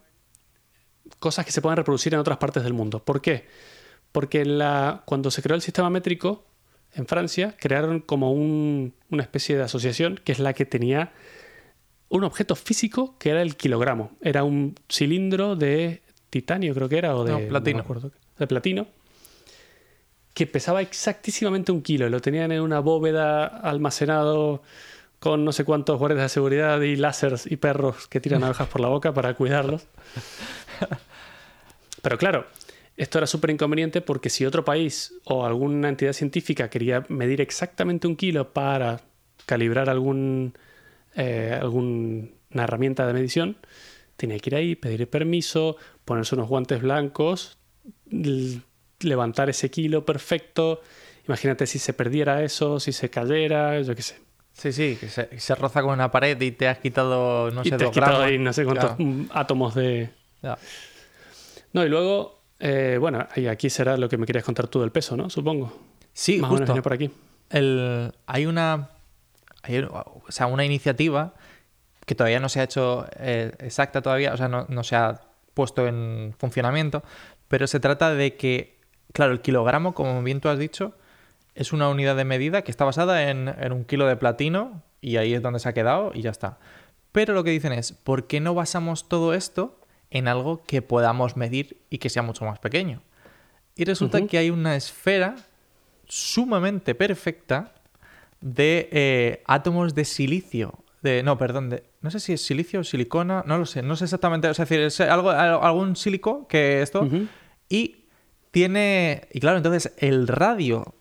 cosas 1.18 1.46
que 1.46 1.52
se 1.52 1.62
pueden 1.62 1.78
reproducir 1.78 2.14
en 2.14 2.20
otras 2.20 2.38
partes 2.38 2.64
del 2.64 2.74
mundo. 2.74 3.04
¿Por 3.04 3.22
qué? 3.22 3.48
Porque 4.12 4.46
la, 4.46 5.02
cuando 5.06 5.32
se 5.32 5.42
creó 5.42 5.56
el 5.56 5.62
sistema 5.62 5.90
métrico 5.90 6.46
en 6.94 7.08
Francia, 7.08 7.56
crearon 7.60 8.00
como 8.02 8.32
un- 8.32 8.94
una 9.10 9.24
especie 9.24 9.56
de 9.58 9.64
asociación 9.64 10.20
que 10.24 10.32
es 10.32 10.40
la 10.40 10.54
que 10.54 10.66
tenía 10.66 11.12
un 12.10 12.24
objeto 12.24 12.56
físico 12.56 13.16
que 13.20 13.30
era 13.30 13.42
el 13.42 13.56
kilogramo. 13.56 14.12
Era 14.22 14.44
un 14.44 14.76
cilindro 14.92 15.56
de 15.56 16.02
titanio, 16.30 16.74
creo 16.74 16.90
que 16.90 16.98
era, 16.98 17.16
o 17.16 17.24
de 17.24 17.32
No, 17.32 17.48
platino. 17.48 17.86
de 18.40 18.48
platino, 18.48 18.88
que 20.34 20.48
pesaba 20.48 20.82
exactísimamente 20.82 21.72
un 21.72 21.82
kilo. 21.82 22.10
Lo 22.10 22.20
tenían 22.22 22.52
en 22.52 22.62
una 22.62 22.80
bóveda 22.80 23.46
almacenado 23.46 24.64
con 25.20 25.44
no 25.44 25.52
sé 25.52 25.66
cuántos 25.66 26.00
guardias 26.00 26.24
de 26.24 26.30
seguridad 26.30 26.80
y 26.82 26.96
láseres 26.96 27.50
y 27.50 27.58
perros 27.58 28.08
que 28.08 28.20
tiran 28.20 28.44
abejas 28.44 28.68
por 28.68 28.82
la 28.82 28.88
boca 28.88 29.14
para 29.14 29.34
cuidarlos. 29.34 29.86
Pero 32.02 32.18
claro, 32.18 32.46
esto 32.96 33.18
era 33.18 33.28
súper 33.28 33.50
inconveniente 33.50 34.02
porque 34.02 34.30
si 34.30 34.46
otro 34.46 34.64
país 34.64 35.14
o 35.26 35.46
alguna 35.46 35.90
entidad 35.90 36.14
científica 36.14 36.70
quería 36.70 37.06
medir 37.10 37.42
exactamente 37.42 38.08
un 38.08 38.16
kilo 38.16 38.54
para 38.54 39.02
calibrar 39.46 39.90
algún, 39.90 40.54
eh, 41.16 41.58
alguna 41.60 42.30
herramienta 42.54 43.06
de 43.06 43.14
medición, 43.14 43.58
tenía 44.16 44.38
que 44.40 44.50
ir 44.50 44.56
ahí, 44.56 44.76
pedir 44.76 45.10
permiso, 45.10 45.78
ponerse 46.06 46.36
unos 46.36 46.48
guantes 46.48 46.82
blancos, 46.82 47.58
levantar 49.00 49.50
ese 49.50 49.70
kilo 49.70 50.06
perfecto. 50.06 50.82
Imagínate 51.28 51.68
si 51.68 51.80
se 51.80 51.94
perdiera 51.94 52.44
eso, 52.44 52.80
si 52.80 52.92
se 52.92 53.10
cayera, 53.10 53.82
yo 53.82 53.96
qué 53.96 54.02
sé. 54.02 54.29
Sí, 54.60 54.72
sí, 54.74 54.98
que 55.00 55.08
se, 55.08 55.40
se 55.40 55.56
roza 55.56 55.82
con 55.82 55.92
una 55.94 56.12
pared 56.12 56.40
y 56.42 56.52
te 56.52 56.68
has 56.68 56.80
quitado, 56.80 57.50
no 57.52 57.62
y 57.64 57.70
sé, 57.70 57.78
te 57.78 57.86
has 57.86 57.92
quitado 57.92 58.22
ahí 58.24 58.38
no 58.38 58.52
sé 58.54 58.66
cuántos 58.66 58.92
Claro, 58.98 59.26
átomos 59.32 59.74
de... 59.74 60.10
ya. 60.42 60.58
No, 61.74 61.86
y 61.86 61.90
luego, 61.90 62.42
eh, 62.60 62.98
bueno, 63.00 63.28
y 63.36 63.48
aquí 63.48 63.70
será 63.70 63.96
lo 63.98 64.10
que 64.10 64.18
me 64.18 64.26
querías 64.26 64.44
contar 64.44 64.68
tú 64.68 64.82
del 64.82 64.92
peso, 64.92 65.16
¿no? 65.16 65.30
Supongo. 65.30 65.72
Sí, 66.14 66.40
Más 66.40 66.52
o 66.52 66.54
menos 66.56 66.70
justo. 66.70 66.82
por 66.84 66.94
aquí. 66.94 67.10
El- 67.50 68.12
hay 68.28 68.46
una 68.46 68.90
hay, 69.64 69.80
o 69.80 70.24
sea, 70.30 70.48
una 70.48 70.66
iniciativa 70.66 71.34
que 72.06 72.16
todavía 72.16 72.40
no 72.40 72.50
se 72.50 72.60
ha 72.60 72.64
hecho 72.64 73.06
eh, 73.18 73.52
exacta 73.60 74.02
todavía, 74.02 74.34
o 74.34 74.38
sea, 74.38 74.48
no, 74.48 74.66
no 74.70 74.84
se 74.84 74.96
ha 74.96 75.22
puesto 75.54 75.88
en 75.88 76.34
funcionamiento, 76.38 77.04
pero 77.48 77.68
se 77.68 77.80
trata 77.80 78.14
de 78.14 78.36
que, 78.36 78.80
claro, 79.14 79.32
el 79.34 79.42
kilogramo, 79.42 79.94
como 79.94 80.22
bien 80.24 80.40
tú 80.42 80.50
has 80.50 80.58
dicho, 80.60 80.96
es 81.56 81.74
una 81.74 81.90
unidad 81.90 82.16
de 82.16 82.26
medida 82.26 82.62
que 82.64 82.72
está 82.72 82.86
basada 82.86 83.30
en, 83.30 83.48
en 83.48 83.72
un 83.72 83.84
kilo 83.86 84.08
de 84.08 84.16
platino 84.16 84.82
y 85.02 85.18
ahí 85.18 85.34
es 85.34 85.42
donde 85.42 85.60
se 85.60 85.70
ha 85.70 85.74
quedado 85.74 86.12
y 86.14 86.22
ya 86.22 86.30
está. 86.32 86.58
Pero 87.12 87.34
lo 87.34 87.44
que 87.44 87.52
dicen 87.52 87.74
es, 87.74 87.92
¿por 87.92 88.28
qué 88.28 88.40
no 88.40 88.54
basamos 88.54 89.10
todo 89.10 89.34
esto 89.34 89.80
en 90.12 90.28
algo 90.28 90.64
que 90.64 90.82
podamos 90.82 91.36
medir 91.38 91.82
y 91.90 91.98
que 91.98 92.10
sea 92.10 92.22
mucho 92.22 92.46
más 92.46 92.60
pequeño? 92.60 93.02
Y 93.76 93.86
resulta 93.86 94.20
que 94.28 94.38
hay 94.38 94.50
una 94.50 94.76
esfera 94.76 95.36
sumamente 96.08 96.96
perfecta 96.96 97.74
de 98.42 98.90
eh, 98.92 99.44
átomos 99.46 99.96
de 99.96 100.06
silicio. 100.06 100.74
De, 101.02 101.24
no, 101.24 101.38
perdón, 101.38 101.70
de, 101.70 101.84
no 102.02 102.12
sé 102.12 102.20
si 102.20 102.34
es 102.34 102.42
silicio 102.46 102.82
o 102.82 102.84
silicona, 102.84 103.44
no 103.48 103.58
lo 103.58 103.66
sé, 103.66 103.82
no 103.82 103.96
sé 103.96 104.04
exactamente, 104.04 104.50
o 104.50 104.54
sea, 104.54 104.64
es 104.64 104.70
decir, 104.70 104.84
es 104.86 105.00
algo, 105.00 105.30
al- 105.30 105.60
algún 105.62 105.96
sílico 105.96 106.46
que 106.48 106.82
esto, 106.82 107.08
y 107.70 108.04
tiene, 108.52 109.28
y 109.32 109.40
claro, 109.40 109.58
entonces 109.58 109.94
el 109.98 110.28
radio 110.28 110.94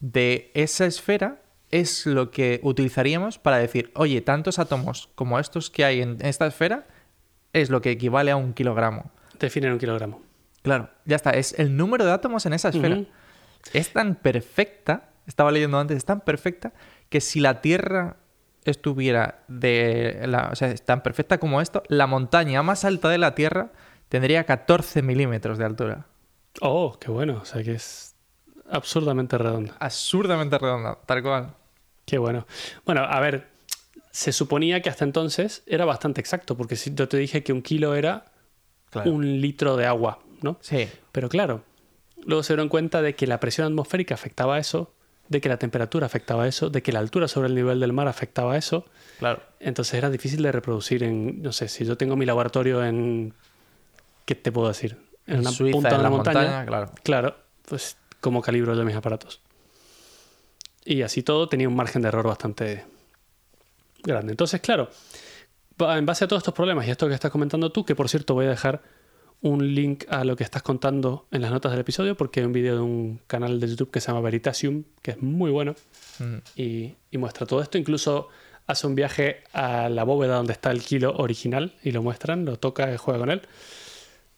de 0.00 0.50
esa 0.54 0.86
esfera 0.86 1.42
es 1.70 2.04
lo 2.06 2.30
que 2.30 2.60
utilizaríamos 2.62 3.38
para 3.38 3.58
decir, 3.58 3.92
oye, 3.94 4.20
tantos 4.20 4.58
átomos 4.58 5.10
como 5.14 5.38
estos 5.38 5.70
que 5.70 5.84
hay 5.84 6.02
en 6.02 6.18
esta 6.20 6.46
esfera 6.46 6.86
es 7.52 7.70
lo 7.70 7.80
que 7.80 7.90
equivale 7.92 8.30
a 8.30 8.36
un 8.36 8.54
kilogramo. 8.54 9.12
Definen 9.38 9.72
un 9.72 9.78
kilogramo. 9.78 10.22
Claro, 10.62 10.90
ya 11.04 11.16
está, 11.16 11.30
es 11.30 11.58
el 11.58 11.76
número 11.76 12.04
de 12.04 12.12
átomos 12.12 12.44
en 12.46 12.52
esa 12.52 12.70
esfera. 12.70 13.02
Es 13.72 13.92
tan 13.92 14.16
perfecta, 14.16 15.10
estaba 15.26 15.50
leyendo 15.52 15.78
antes, 15.78 15.96
es 15.96 16.04
tan 16.04 16.20
perfecta 16.20 16.72
que 17.08 17.20
si 17.20 17.40
la 17.40 17.60
Tierra 17.60 18.16
estuviera 18.64 19.42
de 19.48 20.24
la, 20.26 20.50
o 20.52 20.56
sea, 20.56 20.70
es 20.70 20.84
tan 20.84 21.02
perfecta 21.02 21.38
como 21.38 21.60
esto, 21.60 21.82
la 21.88 22.06
montaña 22.06 22.62
más 22.62 22.84
alta 22.84 23.08
de 23.08 23.18
la 23.18 23.34
Tierra 23.34 23.72
tendría 24.08 24.44
14 24.44 25.02
milímetros 25.02 25.56
de 25.58 25.64
altura. 25.64 26.06
Oh, 26.60 26.98
qué 27.00 27.10
bueno. 27.10 27.38
O 27.40 27.44
sea 27.44 27.62
que 27.62 27.72
es 27.72 28.14
absurdamente 28.70 29.36
redonda. 29.38 29.74
Absurdamente 29.78 30.58
redonda, 30.58 30.98
tal 31.06 31.22
cual. 31.22 31.54
Qué 32.06 32.18
bueno. 32.18 32.46
Bueno, 32.84 33.02
a 33.02 33.20
ver, 33.20 33.48
se 34.10 34.32
suponía 34.32 34.80
que 34.82 34.88
hasta 34.90 35.04
entonces 35.04 35.62
era 35.66 35.84
bastante 35.84 36.20
exacto, 36.20 36.56
porque 36.56 36.76
si 36.76 36.94
yo 36.94 37.08
te 37.08 37.16
dije 37.16 37.42
que 37.42 37.52
un 37.52 37.62
kilo 37.62 37.94
era 37.94 38.24
Claro. 38.90 39.12
un 39.12 39.40
litro 39.40 39.76
de 39.76 39.86
agua, 39.86 40.18
¿no? 40.42 40.56
Sí, 40.60 40.88
Pero 41.12 41.28
claro, 41.28 41.62
luego 42.24 42.42
se 42.42 42.54
dieron 42.54 42.68
cuenta 42.68 43.02
de 43.02 43.14
que 43.14 43.26
la 43.28 43.38
presión 43.38 43.66
atmosférica 43.68 44.14
afectaba 44.14 44.56
a 44.56 44.58
eso, 44.58 44.92
de 45.28 45.40
que 45.40 45.48
la 45.48 45.58
temperatura 45.58 46.06
afectaba 46.06 46.42
a 46.42 46.48
eso, 46.48 46.70
de 46.70 46.82
que 46.82 46.90
la 46.90 46.98
altura 46.98 47.28
sobre 47.28 47.46
el 47.48 47.54
nivel 47.54 47.78
del 47.78 47.92
mar 47.92 48.08
afectaba 48.08 48.54
a 48.54 48.56
eso. 48.56 48.84
claro. 49.20 49.40
Entonces 49.60 49.94
era 49.94 50.10
difícil 50.10 50.42
de 50.42 50.50
reproducir 50.50 51.04
en, 51.04 51.40
no 51.42 51.52
sé, 51.52 51.68
si 51.68 51.84
yo 51.84 51.96
tengo 51.96 52.16
mi 52.16 52.26
laboratorio 52.26 52.84
en, 52.84 53.32
¿qué 54.24 54.34
te 54.34 54.50
puedo 54.50 54.66
decir? 54.66 54.96
En, 55.28 55.38
una 55.40 55.50
Suiza, 55.52 55.72
punta 55.76 55.90
de 55.90 55.96
la 55.98 56.02
la 56.02 56.10
montaña. 56.10 56.40
montaña, 56.40 56.66
claro. 56.66 56.90
Claro, 57.04 57.36
pues 57.68 57.96
cómo 58.20 58.42
calibro 58.42 58.74
yo 58.74 58.84
mis 58.84 58.94
aparatos. 58.96 59.40
Y 60.84 61.02
así 61.02 61.22
todo 61.22 61.48
tenía 61.48 61.68
un 61.68 61.76
margen 61.76 62.02
de 62.02 62.08
error 62.08 62.26
bastante 62.26 62.84
grande. 64.02 64.32
Entonces, 64.32 64.60
claro, 64.60 64.88
en 65.78 66.06
base 66.06 66.24
a 66.24 66.28
todos 66.28 66.40
estos 66.40 66.54
problemas 66.54 66.86
y 66.86 66.90
esto 66.90 67.08
que 67.08 67.14
estás 67.14 67.30
comentando 67.30 67.70
tú, 67.70 67.84
que 67.84 67.94
por 67.94 68.08
cierto 68.08 68.34
voy 68.34 68.46
a 68.46 68.50
dejar 68.50 68.82
un 69.42 69.74
link 69.74 70.04
a 70.10 70.24
lo 70.24 70.36
que 70.36 70.44
estás 70.44 70.62
contando 70.62 71.26
en 71.30 71.40
las 71.42 71.50
notas 71.50 71.72
del 71.72 71.80
episodio, 71.80 72.14
porque 72.16 72.40
hay 72.40 72.46
un 72.46 72.52
vídeo 72.52 72.74
de 72.74 72.80
un 72.80 73.20
canal 73.26 73.58
de 73.58 73.68
YouTube 73.68 73.90
que 73.90 74.00
se 74.00 74.08
llama 74.08 74.20
Veritasium, 74.20 74.84
que 75.02 75.12
es 75.12 75.22
muy 75.22 75.50
bueno 75.50 75.74
Mm. 76.18 76.36
y, 76.56 76.94
y 77.10 77.16
muestra 77.18 77.46
todo 77.46 77.62
esto. 77.62 77.78
Incluso 77.78 78.28
hace 78.66 78.86
un 78.86 78.94
viaje 78.94 79.42
a 79.54 79.88
la 79.88 80.04
bóveda 80.04 80.36
donde 80.36 80.52
está 80.52 80.70
el 80.70 80.82
kilo 80.82 81.16
original 81.16 81.74
y 81.82 81.92
lo 81.92 82.02
muestran, 82.02 82.44
lo 82.44 82.58
toca 82.58 82.92
y 82.92 82.98
juega 82.98 83.18
con 83.20 83.30
él. 83.30 83.40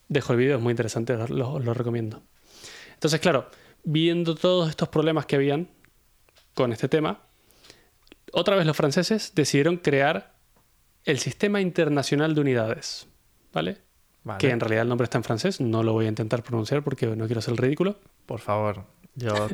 Dejo 0.08 0.32
el 0.32 0.38
vídeo, 0.38 0.56
es 0.56 0.62
muy 0.62 0.70
interesante, 0.70 1.16
lo, 1.28 1.58
lo 1.58 1.74
recomiendo. 1.74 2.22
Entonces, 2.94 3.18
claro, 3.18 3.48
viendo 3.84 4.34
todos 4.34 4.68
estos 4.70 4.88
problemas 4.88 5.26
que 5.26 5.36
habían 5.36 5.68
con 6.54 6.72
este 6.72 6.88
tema, 6.88 7.20
otra 8.33 8.57
vez 8.57 8.66
los 8.66 8.76
franceses 8.76 9.33
decidieron 9.35 9.76
crear 9.76 10.35
el 11.04 11.18
Sistema 11.18 11.61
Internacional 11.61 12.35
de 12.35 12.40
Unidades, 12.40 13.07
¿vale? 13.52 13.78
Vale. 14.24 14.38
Que 14.38 14.50
en 14.50 14.61
realidad 14.61 14.83
el 14.83 14.88
nombre 14.88 15.04
está 15.04 15.18
en 15.18 15.24
francés, 15.24 15.61
no 15.61 15.83
lo 15.83 15.92
voy 15.92 16.07
a 16.07 16.09
intentar 16.09 16.42
pronunciar 16.44 16.83
porque 16.85 17.07
no 17.07 17.26
quiero 17.26 17.40
ser 17.42 17.57
ridículo. 17.57 17.98
Por 18.26 18.38
favor, 18.40 18.85
yo 19.16 19.33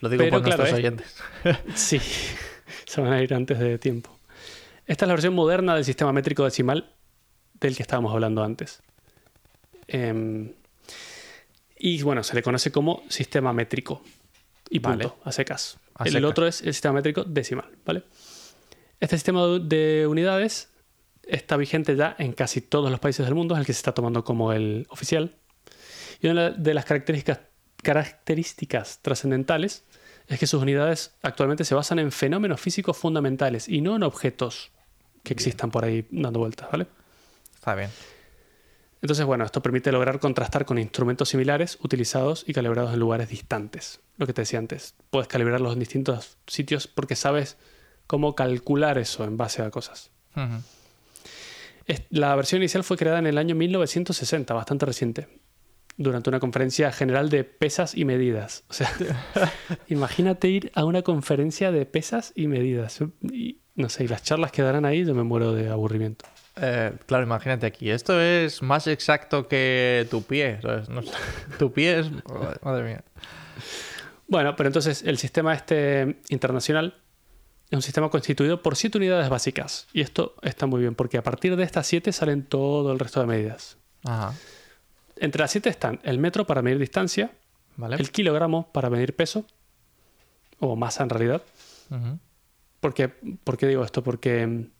lo 0.00 0.08
digo 0.08 0.22
Pero 0.22 0.30
por 0.30 0.42
claro, 0.42 0.58
nuestros 0.62 0.68
es- 0.68 0.74
oyentes. 0.74 1.16
Sí, 1.74 1.98
se 2.86 3.00
van 3.00 3.12
a 3.12 3.20
ir 3.22 3.34
antes 3.34 3.58
de 3.58 3.78
tiempo. 3.78 4.10
Esta 4.86 5.04
es 5.04 5.08
la 5.08 5.14
versión 5.14 5.34
moderna 5.34 5.74
del 5.74 5.84
sistema 5.84 6.12
métrico 6.12 6.44
decimal 6.44 6.92
del 7.54 7.74
que 7.76 7.82
estábamos 7.82 8.12
hablando 8.12 8.44
antes. 8.44 8.82
Em, 9.88 10.52
y 11.86 12.02
bueno, 12.02 12.22
se 12.22 12.34
le 12.34 12.42
conoce 12.42 12.72
como 12.72 13.02
sistema 13.08 13.52
métrico. 13.52 14.02
Y 14.70 14.80
punto, 14.80 15.08
Vale. 15.10 15.20
a 15.24 15.32
secas. 15.32 15.78
A 15.94 16.04
el 16.04 16.12
secas. 16.12 16.30
otro 16.30 16.46
es 16.46 16.62
el 16.62 16.72
sistema 16.72 16.94
métrico 16.94 17.24
decimal, 17.24 17.68
¿vale? 17.84 18.04
Este 19.00 19.16
sistema 19.16 19.44
de- 19.46 19.60
de 19.60 20.06
unidades 20.06 20.70
está 21.24 21.56
vigente 21.58 21.94
ya 21.94 22.16
en 22.18 22.32
casi 22.32 22.60
todos 22.62 22.90
los 22.90 23.00
países 23.00 23.26
del 23.26 23.34
mundo, 23.34 23.54
es 23.54 23.60
el 23.60 23.66
que 23.66 23.74
se 23.74 23.78
está 23.80 23.92
tomando 23.92 24.24
como 24.24 24.52
el 24.54 24.86
oficial. 24.88 25.34
Y 26.22 26.28
una 26.28 26.50
de 26.50 26.72
las 26.74 26.86
características, 26.86 27.40
características 27.82 29.00
trascendentales 29.02 29.84
es 30.28 30.38
que 30.38 30.46
sus 30.46 30.62
unidades 30.62 31.14
actualmente 31.22 31.64
se 31.64 31.74
basan 31.74 31.98
en 31.98 32.10
fenómenos 32.12 32.60
físicos 32.60 32.96
fundamentales 32.96 33.68
y 33.68 33.80
no 33.82 33.96
en 33.96 34.02
objetos 34.04 34.70
que 35.22 35.34
existan 35.34 35.70
por 35.70 35.84
ahí 35.84 36.06
dando 36.10 36.38
vueltas, 36.38 36.70
¿vale? 36.70 36.86
Está 37.54 37.74
bien. 37.74 37.90
Entonces, 39.04 39.26
bueno, 39.26 39.44
esto 39.44 39.60
permite 39.60 39.92
lograr 39.92 40.18
contrastar 40.18 40.64
con 40.64 40.78
instrumentos 40.78 41.28
similares 41.28 41.76
utilizados 41.82 42.42
y 42.46 42.54
calibrados 42.54 42.94
en 42.94 43.00
lugares 43.00 43.28
distantes. 43.28 44.00
Lo 44.16 44.26
que 44.26 44.32
te 44.32 44.40
decía 44.40 44.58
antes, 44.58 44.94
puedes 45.10 45.28
calibrarlos 45.28 45.74
en 45.74 45.80
distintos 45.80 46.38
sitios 46.46 46.86
porque 46.86 47.14
sabes 47.14 47.58
cómo 48.06 48.34
calcular 48.34 48.96
eso 48.96 49.24
en 49.24 49.36
base 49.36 49.60
a 49.60 49.70
cosas. 49.70 50.10
La 52.08 52.34
versión 52.34 52.62
inicial 52.62 52.82
fue 52.82 52.96
creada 52.96 53.18
en 53.18 53.26
el 53.26 53.36
año 53.36 53.54
1960, 53.54 54.54
bastante 54.54 54.86
reciente, 54.86 55.28
durante 55.98 56.30
una 56.30 56.40
conferencia 56.40 56.90
general 56.90 57.28
de 57.28 57.44
pesas 57.44 57.94
y 57.94 58.06
medidas. 58.06 58.64
O 58.70 58.72
sea, 58.72 58.90
imagínate 59.88 60.48
ir 60.48 60.72
a 60.74 60.86
una 60.86 61.02
conferencia 61.02 61.70
de 61.72 61.84
pesas 61.84 62.32
y 62.34 62.46
medidas. 62.46 63.00
Y, 63.20 63.58
no 63.74 63.90
sé, 63.90 64.04
y 64.04 64.08
las 64.08 64.22
charlas 64.22 64.50
que 64.50 64.62
darán 64.62 64.86
ahí, 64.86 65.04
yo 65.04 65.14
me 65.14 65.24
muero 65.24 65.52
de 65.52 65.68
aburrimiento. 65.68 66.24
Eh, 66.56 66.92
claro, 67.06 67.24
imagínate 67.24 67.66
aquí. 67.66 67.90
Esto 67.90 68.20
es 68.20 68.62
más 68.62 68.86
exacto 68.86 69.48
que 69.48 70.06
tu 70.10 70.22
pie. 70.22 70.60
¿sabes? 70.62 70.88
No 70.88 71.02
sé. 71.02 71.10
Tu 71.58 71.72
pie 71.72 72.00
es. 72.00 72.10
Madre 72.62 72.84
mía. 72.84 73.04
Bueno, 74.26 74.56
pero 74.56 74.68
entonces 74.68 75.02
el 75.02 75.18
sistema 75.18 75.54
este 75.54 76.20
internacional 76.28 76.94
es 77.70 77.76
un 77.76 77.82
sistema 77.82 78.08
constituido 78.08 78.62
por 78.62 78.76
siete 78.76 78.98
unidades 78.98 79.28
básicas. 79.28 79.86
Y 79.92 80.00
esto 80.00 80.34
está 80.42 80.66
muy 80.66 80.80
bien, 80.80 80.94
porque 80.94 81.18
a 81.18 81.22
partir 81.22 81.56
de 81.56 81.64
estas 81.64 81.86
siete 81.86 82.12
salen 82.12 82.44
todo 82.44 82.92
el 82.92 82.98
resto 82.98 83.20
de 83.20 83.26
medidas. 83.26 83.76
Ajá. 84.04 84.34
Entre 85.16 85.40
las 85.40 85.50
siete 85.50 85.68
están 85.68 86.00
el 86.02 86.18
metro 86.18 86.46
para 86.46 86.62
medir 86.62 86.78
distancia, 86.78 87.32
Vale. 87.76 87.96
el 87.96 88.10
kilogramo 88.10 88.70
para 88.72 88.90
medir 88.90 89.14
peso, 89.14 89.46
o 90.58 90.76
masa 90.76 91.04
en 91.04 91.10
realidad. 91.10 91.42
¿Por 92.80 92.94
qué, 92.94 93.08
por 93.08 93.56
qué 93.56 93.66
digo 93.66 93.84
esto? 93.84 94.02
Porque 94.02 94.46
mm, 94.46 94.70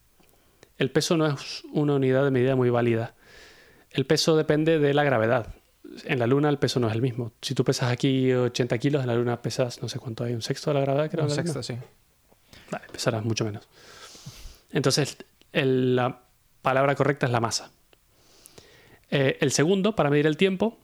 el 0.79 0.91
peso 0.91 1.17
no 1.17 1.27
es 1.27 1.63
una 1.73 1.95
unidad 1.95 2.25
de 2.25 2.31
medida 2.31 2.57
muy 2.57 2.71
válida. 2.71 3.15
El 3.91 4.07
peso 4.07 4.37
depende 4.37 4.79
de 4.79 4.95
la 4.95 5.05
gravedad. 5.05 5.55
En 6.05 6.19
la 6.19 6.27
Luna 6.27 6.49
el 6.49 6.59
peso 6.59 6.81
no 6.81 6.89
es 6.89 6.95
el 6.95 7.03
mismo. 7.03 7.33
Si 7.43 7.55
tú 7.55 7.63
pesas 7.65 7.93
aquí 7.93 8.33
80 8.33 8.79
kilos, 8.79 9.03
en 9.03 9.07
la 9.09 9.15
Luna 9.15 9.41
pesas 9.43 9.81
no 9.83 9.89
sé 9.89 9.99
cuánto 9.99 10.25
hay, 10.25 10.33
un 10.35 10.43
sexto 10.43 10.71
de 10.71 10.75
la 10.75 10.81
gravedad. 10.81 11.11
Creo, 11.11 11.25
Un 11.25 11.29
la 11.31 11.35
sexto, 11.37 11.55
Luna. 11.55 11.63
sí. 11.63 11.77
Vale, 12.71 12.85
pesarás 12.91 13.25
mucho 13.25 13.45
menos. 13.45 13.69
Entonces, 14.73 15.17
el- 15.53 15.95
la 15.95 16.23
palabra 16.63 16.95
correcta 16.97 17.27
es 17.27 17.33
la 17.33 17.41
masa. 17.41 17.71
Eh, 19.11 19.39
el 19.41 19.53
segundo, 19.53 19.95
para 19.95 20.11
medir 20.11 20.27
el 20.27 20.37
tiempo, 20.37 20.79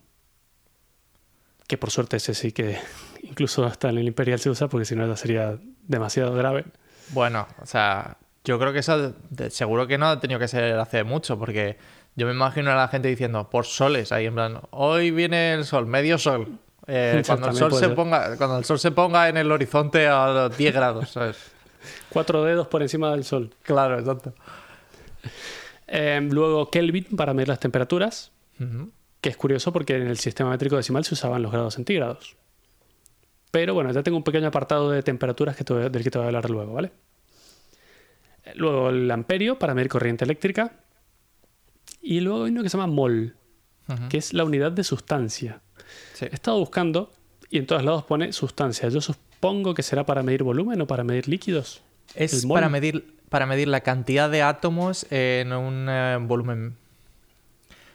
que 1.66 1.78
por 1.78 1.90
suerte 1.90 2.16
ese 2.18 2.34
sí 2.34 2.52
que 2.52 2.78
incluso 3.22 3.64
hasta 3.64 3.88
en 3.88 3.98
el 3.98 4.06
Imperial 4.06 4.38
se 4.38 4.50
usa, 4.50 4.68
porque 4.68 4.84
si 4.84 4.94
no 4.94 5.16
sería 5.16 5.58
demasiado 5.82 6.34
grave. 6.34 6.64
Bueno, 7.08 7.48
o 7.60 7.66
sea, 7.66 8.18
yo 8.44 8.58
creo 8.58 8.72
que 8.72 8.78
eso 8.78 9.14
seguro 9.50 9.86
que 9.86 9.98
no 9.98 10.08
ha 10.08 10.20
tenido 10.20 10.40
que 10.40 10.48
ser 10.48 10.78
hace 10.78 11.04
mucho, 11.04 11.38
porque 11.38 11.76
yo 12.16 12.26
me 12.26 12.32
imagino 12.32 12.70
a 12.70 12.74
la 12.74 12.88
gente 12.88 13.08
diciendo 13.08 13.48
por 13.50 13.66
soles 13.66 14.12
ahí 14.12 14.26
en 14.26 14.34
plan, 14.34 14.60
hoy 14.70 15.10
viene 15.10 15.54
el 15.54 15.64
sol, 15.64 15.86
medio 15.86 16.18
sol. 16.18 16.48
Eh, 16.92 17.22
cuando 17.24 17.50
el 17.50 17.54
sol 17.54 17.72
se 17.74 17.90
ponga, 17.90 18.36
cuando 18.36 18.58
el 18.58 18.64
sol 18.64 18.80
se 18.80 18.90
ponga 18.90 19.28
en 19.28 19.36
el 19.36 19.52
horizonte 19.52 20.08
a 20.08 20.48
10 20.48 20.74
grados, 20.74 21.10
¿sabes? 21.10 21.36
Cuatro 22.08 22.42
dedos 22.42 22.66
por 22.66 22.82
encima 22.82 23.12
del 23.12 23.22
sol. 23.22 23.54
Claro, 23.62 23.96
exacto. 23.96 24.34
Eh, 25.86 26.20
luego 26.28 26.68
Kelvin 26.68 27.04
para 27.16 27.32
medir 27.32 27.46
las 27.46 27.60
temperaturas, 27.60 28.32
que 29.20 29.28
es 29.28 29.36
curioso 29.36 29.72
porque 29.72 29.98
en 29.98 30.08
el 30.08 30.18
sistema 30.18 30.50
métrico 30.50 30.74
decimal 30.74 31.04
se 31.04 31.14
usaban 31.14 31.42
los 31.42 31.52
grados 31.52 31.74
centígrados. 31.74 32.36
Pero 33.52 33.74
bueno, 33.74 33.92
ya 33.92 34.02
tengo 34.02 34.16
un 34.16 34.24
pequeño 34.24 34.48
apartado 34.48 34.90
de 34.90 35.04
temperaturas 35.04 35.54
que 35.54 35.62
te 35.62 35.74
del 35.74 36.02
que 36.02 36.10
te 36.10 36.18
voy 36.18 36.24
a 36.24 36.28
hablar 36.28 36.50
luego, 36.50 36.72
¿vale? 36.72 36.90
Luego 38.54 38.90
el 38.90 39.10
amperio 39.10 39.58
para 39.58 39.74
medir 39.74 39.88
corriente 39.88 40.24
eléctrica. 40.24 40.72
Y 42.02 42.20
luego 42.20 42.44
hay 42.44 42.50
uno 42.52 42.62
que 42.62 42.68
se 42.68 42.78
llama 42.78 42.92
mol, 42.92 43.36
que 44.08 44.18
es 44.18 44.32
la 44.32 44.44
unidad 44.44 44.72
de 44.72 44.84
sustancia. 44.84 45.60
Sí. 46.14 46.26
He 46.26 46.34
estado 46.34 46.58
buscando 46.58 47.12
y 47.50 47.58
en 47.58 47.66
todos 47.66 47.84
lados 47.84 48.04
pone 48.04 48.32
sustancia. 48.32 48.88
Yo 48.88 49.00
supongo 49.00 49.74
que 49.74 49.82
será 49.82 50.06
para 50.06 50.22
medir 50.22 50.42
volumen 50.42 50.80
o 50.80 50.86
para 50.86 51.04
medir 51.04 51.28
líquidos. 51.28 51.82
Es 52.14 52.46
para 52.46 52.68
medir, 52.68 53.16
para 53.28 53.46
medir 53.46 53.68
la 53.68 53.80
cantidad 53.80 54.30
de 54.30 54.42
átomos 54.42 55.06
en 55.10 55.52
un 55.52 55.86
eh, 55.88 56.18
volumen. 56.20 56.76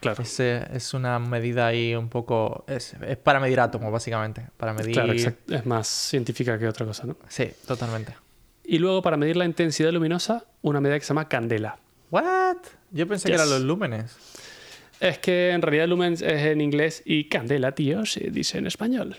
Claro. 0.00 0.22
Es, 0.22 0.38
eh, 0.40 0.66
es 0.72 0.94
una 0.94 1.18
medida 1.18 1.66
ahí 1.66 1.94
un 1.94 2.08
poco... 2.08 2.64
Es, 2.68 2.94
es 2.94 3.16
para 3.16 3.40
medir 3.40 3.58
átomos, 3.60 3.90
básicamente. 3.90 4.46
Para 4.56 4.72
medir... 4.72 4.92
Claro, 4.92 5.12
exact- 5.14 5.50
es 5.52 5.66
más 5.66 5.88
científica 5.88 6.58
que 6.58 6.68
otra 6.68 6.86
cosa, 6.86 7.06
¿no? 7.06 7.16
Sí, 7.28 7.50
totalmente. 7.66 8.14
Y 8.66 8.78
luego 8.78 9.02
para 9.02 9.16
medir 9.16 9.36
la 9.36 9.44
intensidad 9.44 9.92
luminosa, 9.92 10.44
una 10.62 10.80
medida 10.80 10.98
que 10.98 11.04
se 11.04 11.08
llama 11.08 11.28
candela. 11.28 11.78
¿What? 12.10 12.56
Yo 12.90 13.06
pensé 13.06 13.28
que 13.28 13.34
eran 13.34 13.48
los 13.50 13.60
lúmenes. 13.62 14.16
Es 15.00 15.18
que 15.18 15.50
en 15.50 15.62
realidad 15.62 15.86
lumens 15.88 16.22
es 16.22 16.42
en 16.46 16.60
inglés 16.60 17.02
y 17.04 17.28
candela, 17.28 17.72
tío, 17.72 18.06
se 18.06 18.30
dice 18.30 18.58
en 18.58 18.66
español. 18.66 19.16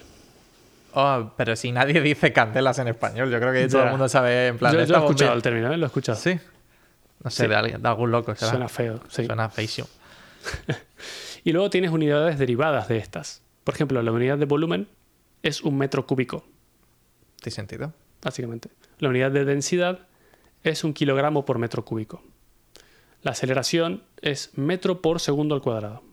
Oh, 0.93 1.31
pero 1.37 1.55
si 1.55 1.71
nadie 1.71 2.01
dice 2.01 2.33
candelas 2.33 2.79
en 2.79 2.87
español, 2.87 3.29
yo 3.29 3.39
creo 3.39 3.53
que 3.53 3.67
todo 3.67 3.83
el 3.83 3.91
mundo 3.91 4.09
sabe 4.09 4.47
en 4.47 4.57
plan... 4.57 4.73
yo, 4.73 4.83
yo 4.83 4.95
he 4.95 4.97
escuchado 4.97 5.29
bien. 5.31 5.37
el 5.37 5.41
término, 5.43 5.71
¿eh? 5.73 5.77
Lo 5.77 5.85
he 5.85 5.87
escuchado. 5.87 6.17
Sí. 6.17 6.39
No 7.23 7.29
sé, 7.29 7.43
Sí. 7.43 7.49
de, 7.49 7.55
alguien- 7.55 7.81
de 7.81 7.87
algún 7.87 8.09
loco. 8.11 8.35
Suena 8.35 8.67
feo, 8.67 8.99
sí. 9.09 9.25
Suena 9.25 9.49
feísimo. 9.49 9.87
Y 11.43 11.53
luego 11.53 11.69
tienes 11.69 11.91
unidades 11.91 12.37
derivadas 12.39 12.89
de 12.89 12.97
estas. 12.97 13.41
Por 13.63 13.73
ejemplo, 13.73 14.01
la 14.01 14.11
unidad 14.11 14.37
de 14.37 14.45
volumen 14.45 14.87
es 15.43 15.61
un 15.61 15.77
metro 15.77 16.05
cúbico, 16.05 16.45
¿Tiene 17.41 17.55
sentido? 17.55 17.93
básicamente. 18.21 18.69
La 18.99 19.09
unidad 19.09 19.31
de 19.31 19.45
densidad 19.45 20.07
es 20.63 20.83
un 20.83 20.93
kilogramo 20.93 21.45
por 21.45 21.59
metro 21.59 21.85
cúbico. 21.85 22.23
La 23.21 23.31
aceleración 23.31 24.03
es 24.21 24.51
metro 24.57 25.01
por 25.01 25.19
segundo 25.19 25.55
al 25.55 25.61
cuadrado. 25.61 26.03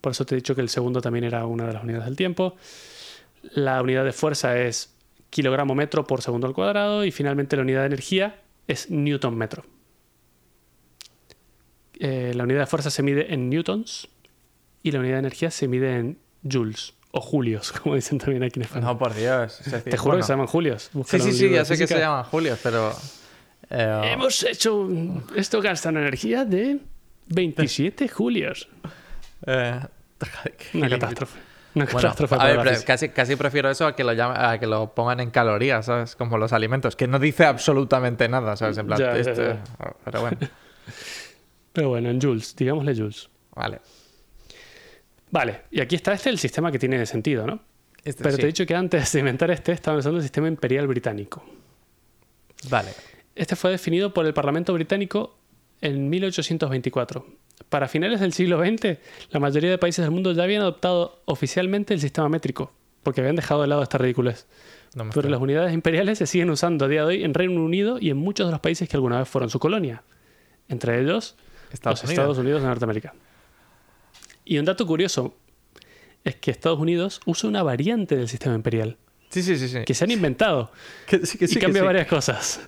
Por 0.00 0.12
eso 0.12 0.24
te 0.24 0.34
he 0.34 0.36
dicho 0.36 0.54
que 0.54 0.60
el 0.60 0.68
segundo 0.68 1.00
también 1.00 1.24
era 1.24 1.46
una 1.46 1.66
de 1.66 1.72
las 1.72 1.82
unidades 1.82 2.06
del 2.06 2.16
tiempo. 2.16 2.56
La 3.42 3.80
unidad 3.82 4.04
de 4.04 4.12
fuerza 4.12 4.58
es 4.58 4.94
kilogramo 5.28 5.74
metro 5.74 6.06
por 6.06 6.22
segundo 6.22 6.46
al 6.46 6.54
cuadrado. 6.54 7.04
Y 7.04 7.10
finalmente 7.10 7.56
la 7.56 7.62
unidad 7.62 7.80
de 7.80 7.86
energía 7.86 8.40
es 8.66 8.90
newton 8.90 9.36
metro. 9.36 9.64
Eh, 11.98 12.32
la 12.34 12.44
unidad 12.44 12.60
de 12.60 12.66
fuerza 12.66 12.90
se 12.90 13.02
mide 13.02 13.32
en 13.34 13.50
newtons 13.50 14.08
y 14.82 14.90
la 14.90 15.00
unidad 15.00 15.16
de 15.16 15.20
energía 15.20 15.50
se 15.50 15.68
mide 15.68 15.96
en 15.96 16.18
joules 16.50 16.94
o 17.12 17.20
julios, 17.20 17.72
como 17.82 17.94
dicen 17.94 18.18
también 18.18 18.42
aquí 18.42 18.58
en 18.60 18.64
España. 18.64 18.86
No, 18.86 18.98
por 18.98 19.14
Dios. 19.14 19.60
Es 19.60 19.72
decir, 19.72 19.90
Te 19.90 19.96
juro 19.96 20.12
bueno. 20.12 20.22
que 20.22 20.26
se 20.26 20.32
llaman 20.32 20.46
julios. 20.46 20.82
Sí, 20.84 20.90
Búscalo 20.92 21.24
sí, 21.24 21.32
sí, 21.32 21.50
ya 21.50 21.64
sé 21.64 21.76
que 21.78 21.86
se 21.86 21.98
llaman 21.98 22.24
Julios, 22.24 22.58
pero... 22.62 22.92
eh, 23.70 24.10
Hemos 24.12 24.42
hecho 24.44 24.88
esto 25.36 25.60
gasta 25.60 25.88
una 25.90 26.00
energía 26.00 26.44
de 26.44 26.78
27 27.28 28.08
julios. 28.08 28.68
eh, 29.46 29.80
Una 30.74 30.88
catástrofe. 30.88 31.38
Una 31.72 31.84
Bueno, 31.84 31.98
catástrofe 32.00 32.34
a 32.34 32.62
ver, 32.62 32.84
casi, 32.84 33.10
casi 33.10 33.36
prefiero 33.36 33.70
eso 33.70 33.86
a 33.86 33.94
que, 33.94 34.02
lo 34.02 34.12
llame- 34.12 34.36
a 34.36 34.58
que 34.58 34.66
lo 34.66 34.92
pongan 34.92 35.20
en 35.20 35.30
calorías, 35.30 35.86
¿sabes? 35.86 36.16
Como 36.16 36.36
los 36.36 36.52
alimentos, 36.52 36.96
que 36.96 37.06
no 37.06 37.20
dice 37.20 37.44
absolutamente 37.46 38.28
nada, 38.28 38.56
¿sabes? 38.56 38.76
En 38.78 38.86
plan, 38.88 38.98
Ya, 38.98 39.12
ya, 39.14 39.18
esto- 39.30 39.42
ya. 39.44 39.62
Pero 40.04 40.20
bueno, 40.20 40.36
Pero 41.72 41.88
bueno, 41.90 42.10
en 42.10 42.20
joules, 42.20 42.56
digámosle 42.56 42.94
joules. 42.96 43.28
vale. 43.54 43.80
Vale, 45.30 45.62
y 45.70 45.80
aquí 45.80 45.94
está 45.96 46.12
este 46.12 46.30
el 46.30 46.38
sistema 46.38 46.72
que 46.72 46.78
tiene 46.78 47.04
sentido, 47.06 47.46
¿no? 47.46 47.60
Este, 48.04 48.22
Pero 48.22 48.36
sí. 48.36 48.40
te 48.40 48.46
he 48.46 48.46
dicho 48.46 48.66
que 48.66 48.74
antes 48.74 49.12
de 49.12 49.18
inventar 49.18 49.50
este 49.50 49.72
estaban 49.72 49.98
usando 49.98 50.18
el 50.18 50.22
sistema 50.22 50.48
imperial 50.48 50.86
británico. 50.86 51.44
Vale. 52.68 52.90
Este 53.34 53.56
fue 53.56 53.70
definido 53.70 54.12
por 54.12 54.26
el 54.26 54.34
Parlamento 54.34 54.72
británico 54.72 55.36
en 55.80 56.08
1824. 56.08 57.26
Para 57.68 57.88
finales 57.88 58.20
del 58.20 58.32
siglo 58.32 58.58
XX, 58.58 58.98
la 59.30 59.40
mayoría 59.40 59.70
de 59.70 59.78
países 59.78 60.04
del 60.04 60.10
mundo 60.10 60.32
ya 60.32 60.42
habían 60.42 60.62
adoptado 60.62 61.22
oficialmente 61.26 61.94
el 61.94 62.00
sistema 62.00 62.28
métrico, 62.28 62.72
porque 63.02 63.20
habían 63.20 63.36
dejado 63.36 63.62
de 63.62 63.68
lado 63.68 63.82
esta 63.82 63.98
ridiculez. 63.98 64.46
No 64.94 65.04
me 65.04 65.12
Pero 65.12 65.28
las 65.28 65.40
unidades 65.40 65.72
imperiales 65.72 66.18
se 66.18 66.26
siguen 66.26 66.50
usando 66.50 66.86
a 66.86 66.88
día 66.88 67.02
de 67.02 67.06
hoy 67.06 67.24
en 67.24 67.34
Reino 67.34 67.62
Unido 67.62 67.98
y 68.00 68.10
en 68.10 68.16
muchos 68.16 68.46
de 68.46 68.50
los 68.50 68.60
países 68.60 68.88
que 68.88 68.96
alguna 68.96 69.18
vez 69.18 69.28
fueron 69.28 69.48
su 69.50 69.60
colonia, 69.60 70.02
entre 70.68 71.00
ellos 71.00 71.36
Estados 71.70 72.00
los 72.00 72.10
Unidos. 72.10 72.22
Estados 72.22 72.38
Unidos 72.38 72.62
de 72.62 72.68
Norteamérica. 72.68 73.14
Y 74.50 74.58
un 74.58 74.64
dato 74.64 74.84
curioso 74.84 75.32
es 76.24 76.34
que 76.34 76.50
Estados 76.50 76.80
Unidos 76.80 77.20
usa 77.24 77.48
una 77.48 77.62
variante 77.62 78.16
del 78.16 78.26
sistema 78.26 78.56
imperial 78.56 78.96
Sí, 79.28 79.44
sí, 79.44 79.56
sí. 79.56 79.68
sí. 79.68 79.84
que 79.86 79.94
se 79.94 80.02
han 80.02 80.10
inventado 80.10 80.72
Que 81.06 81.24
sí, 81.24 81.38
que 81.38 81.46
sí, 81.46 81.52
y 81.52 81.60
que 81.60 81.66
cambia 81.66 81.84
varias 81.84 82.08
cosas. 82.08 82.60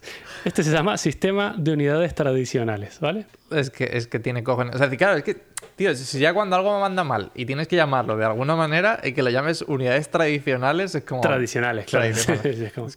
Este 0.44 0.62
se 0.62 0.70
llama 0.70 0.96
sistema 0.96 1.56
de 1.58 1.72
unidades 1.72 2.14
tradicionales, 2.14 3.00
¿vale? 3.00 3.26
Es 3.50 3.70
que, 3.70 3.90
es 3.94 4.06
que 4.06 4.20
tiene 4.20 4.44
cojones. 4.44 4.76
O 4.76 4.78
sea, 4.78 4.88
claro, 4.90 5.16
es 5.16 5.24
que, 5.24 5.34
tío, 5.74 5.92
si 5.96 6.20
ya 6.20 6.32
cuando 6.32 6.54
algo 6.54 6.78
manda 6.78 7.02
mal 7.02 7.32
y 7.34 7.46
tienes 7.46 7.66
que 7.66 7.74
llamarlo 7.74 8.16
de 8.16 8.26
alguna 8.26 8.54
manera 8.54 9.00
y 9.02 9.12
que 9.12 9.24
lo 9.24 9.30
llames 9.30 9.62
unidades 9.62 10.08
tradicionales, 10.08 10.94
es 10.94 11.02
como. 11.02 11.20
Tradicionales, 11.20 11.86
claro. 11.86 12.06
Tradicionales. 12.06 12.60
Es 12.60 12.72
como, 12.72 12.88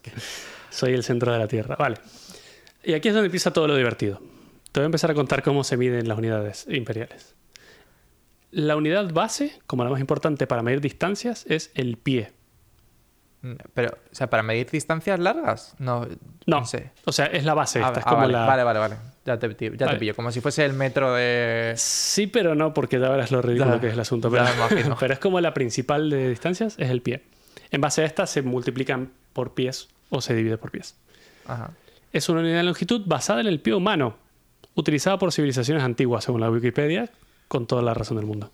Soy 0.69 0.93
el 0.93 1.03
centro 1.03 1.33
de 1.33 1.39
la 1.39 1.47
Tierra, 1.47 1.75
vale. 1.75 1.97
Y 2.83 2.93
aquí 2.93 3.07
es 3.07 3.15
donde 3.15 3.27
empieza 3.27 3.51
todo 3.51 3.67
lo 3.67 3.75
divertido. 3.75 4.21
Te 4.71 4.79
voy 4.79 4.83
a 4.83 4.85
empezar 4.85 5.09
a 5.09 5.15
contar 5.15 5.41
cómo 5.41 5.63
se 5.63 5.75
miden 5.75 6.07
las 6.07 6.19
unidades 6.19 6.67
imperiales. 6.69 7.34
La 8.55 8.77
unidad 8.77 9.11
base, 9.11 9.59
como 9.67 9.83
la 9.83 9.89
más 9.89 9.99
importante 9.99 10.47
para 10.47 10.63
medir 10.63 10.79
distancias, 10.79 11.45
es 11.49 11.71
el 11.75 11.97
pie. 11.97 12.31
Pero, 13.73 13.89
o 13.89 14.15
sea, 14.15 14.29
para 14.29 14.43
medir 14.43 14.69
distancias 14.71 15.19
largas, 15.19 15.75
no. 15.77 16.07
No, 16.45 16.63
sé. 16.63 16.91
o 17.03 17.11
sea, 17.11 17.25
es 17.25 17.43
la 17.43 17.53
base. 17.53 17.83
Ah, 17.83 17.87
esta, 17.87 17.99
es 17.99 18.05
ah, 18.05 18.09
como 18.09 18.21
vale, 18.21 18.31
la... 18.31 18.45
vale, 18.45 18.63
vale, 18.63 18.79
vale. 18.79 18.95
Ya 19.25 19.37
te, 19.37 19.49
ya 19.49 19.55
te 19.55 19.85
Vale. 19.85 19.99
pillo. 19.99 20.15
Como 20.15 20.31
si 20.31 20.39
fuese 20.39 20.63
el 20.63 20.71
metro 20.71 21.13
de. 21.13 21.73
Sí, 21.75 22.27
pero 22.27 22.55
no, 22.55 22.73
porque 22.73 22.97
ya 22.97 23.09
verás 23.09 23.29
lo 23.29 23.41
ridículo 23.41 23.73
Ya, 23.73 23.81
que 23.81 23.87
es 23.87 23.93
el 23.93 23.99
asunto. 23.99 24.31
pero 24.99 25.13
es 25.13 25.19
como 25.19 25.41
la 25.41 25.53
principal 25.53 26.09
de 26.09 26.29
distancias, 26.29 26.75
es 26.79 26.89
el 26.89 27.01
pie. 27.01 27.23
En 27.71 27.81
base 27.81 28.03
a 28.03 28.05
esta 28.05 28.25
se 28.25 28.41
multiplican 28.41 29.11
por 29.33 29.53
pies 29.53 29.89
o 30.09 30.21
se 30.21 30.33
divide 30.33 30.57
por 30.57 30.71
pies. 30.71 30.95
Ajá. 31.45 31.71
Es 32.13 32.29
una 32.29 32.39
unidad 32.39 32.57
de 32.57 32.63
longitud 32.63 33.01
basada 33.05 33.41
en 33.41 33.47
el 33.47 33.59
pie 33.59 33.73
humano, 33.73 34.15
utilizada 34.75 35.19
por 35.19 35.33
civilizaciones 35.33 35.83
antiguas, 35.83 36.23
según 36.23 36.39
la 36.39 36.49
Wikipedia, 36.49 37.09
con 37.47 37.67
toda 37.67 37.81
la 37.81 37.93
razón 37.93 38.17
del 38.17 38.25
mundo. 38.25 38.51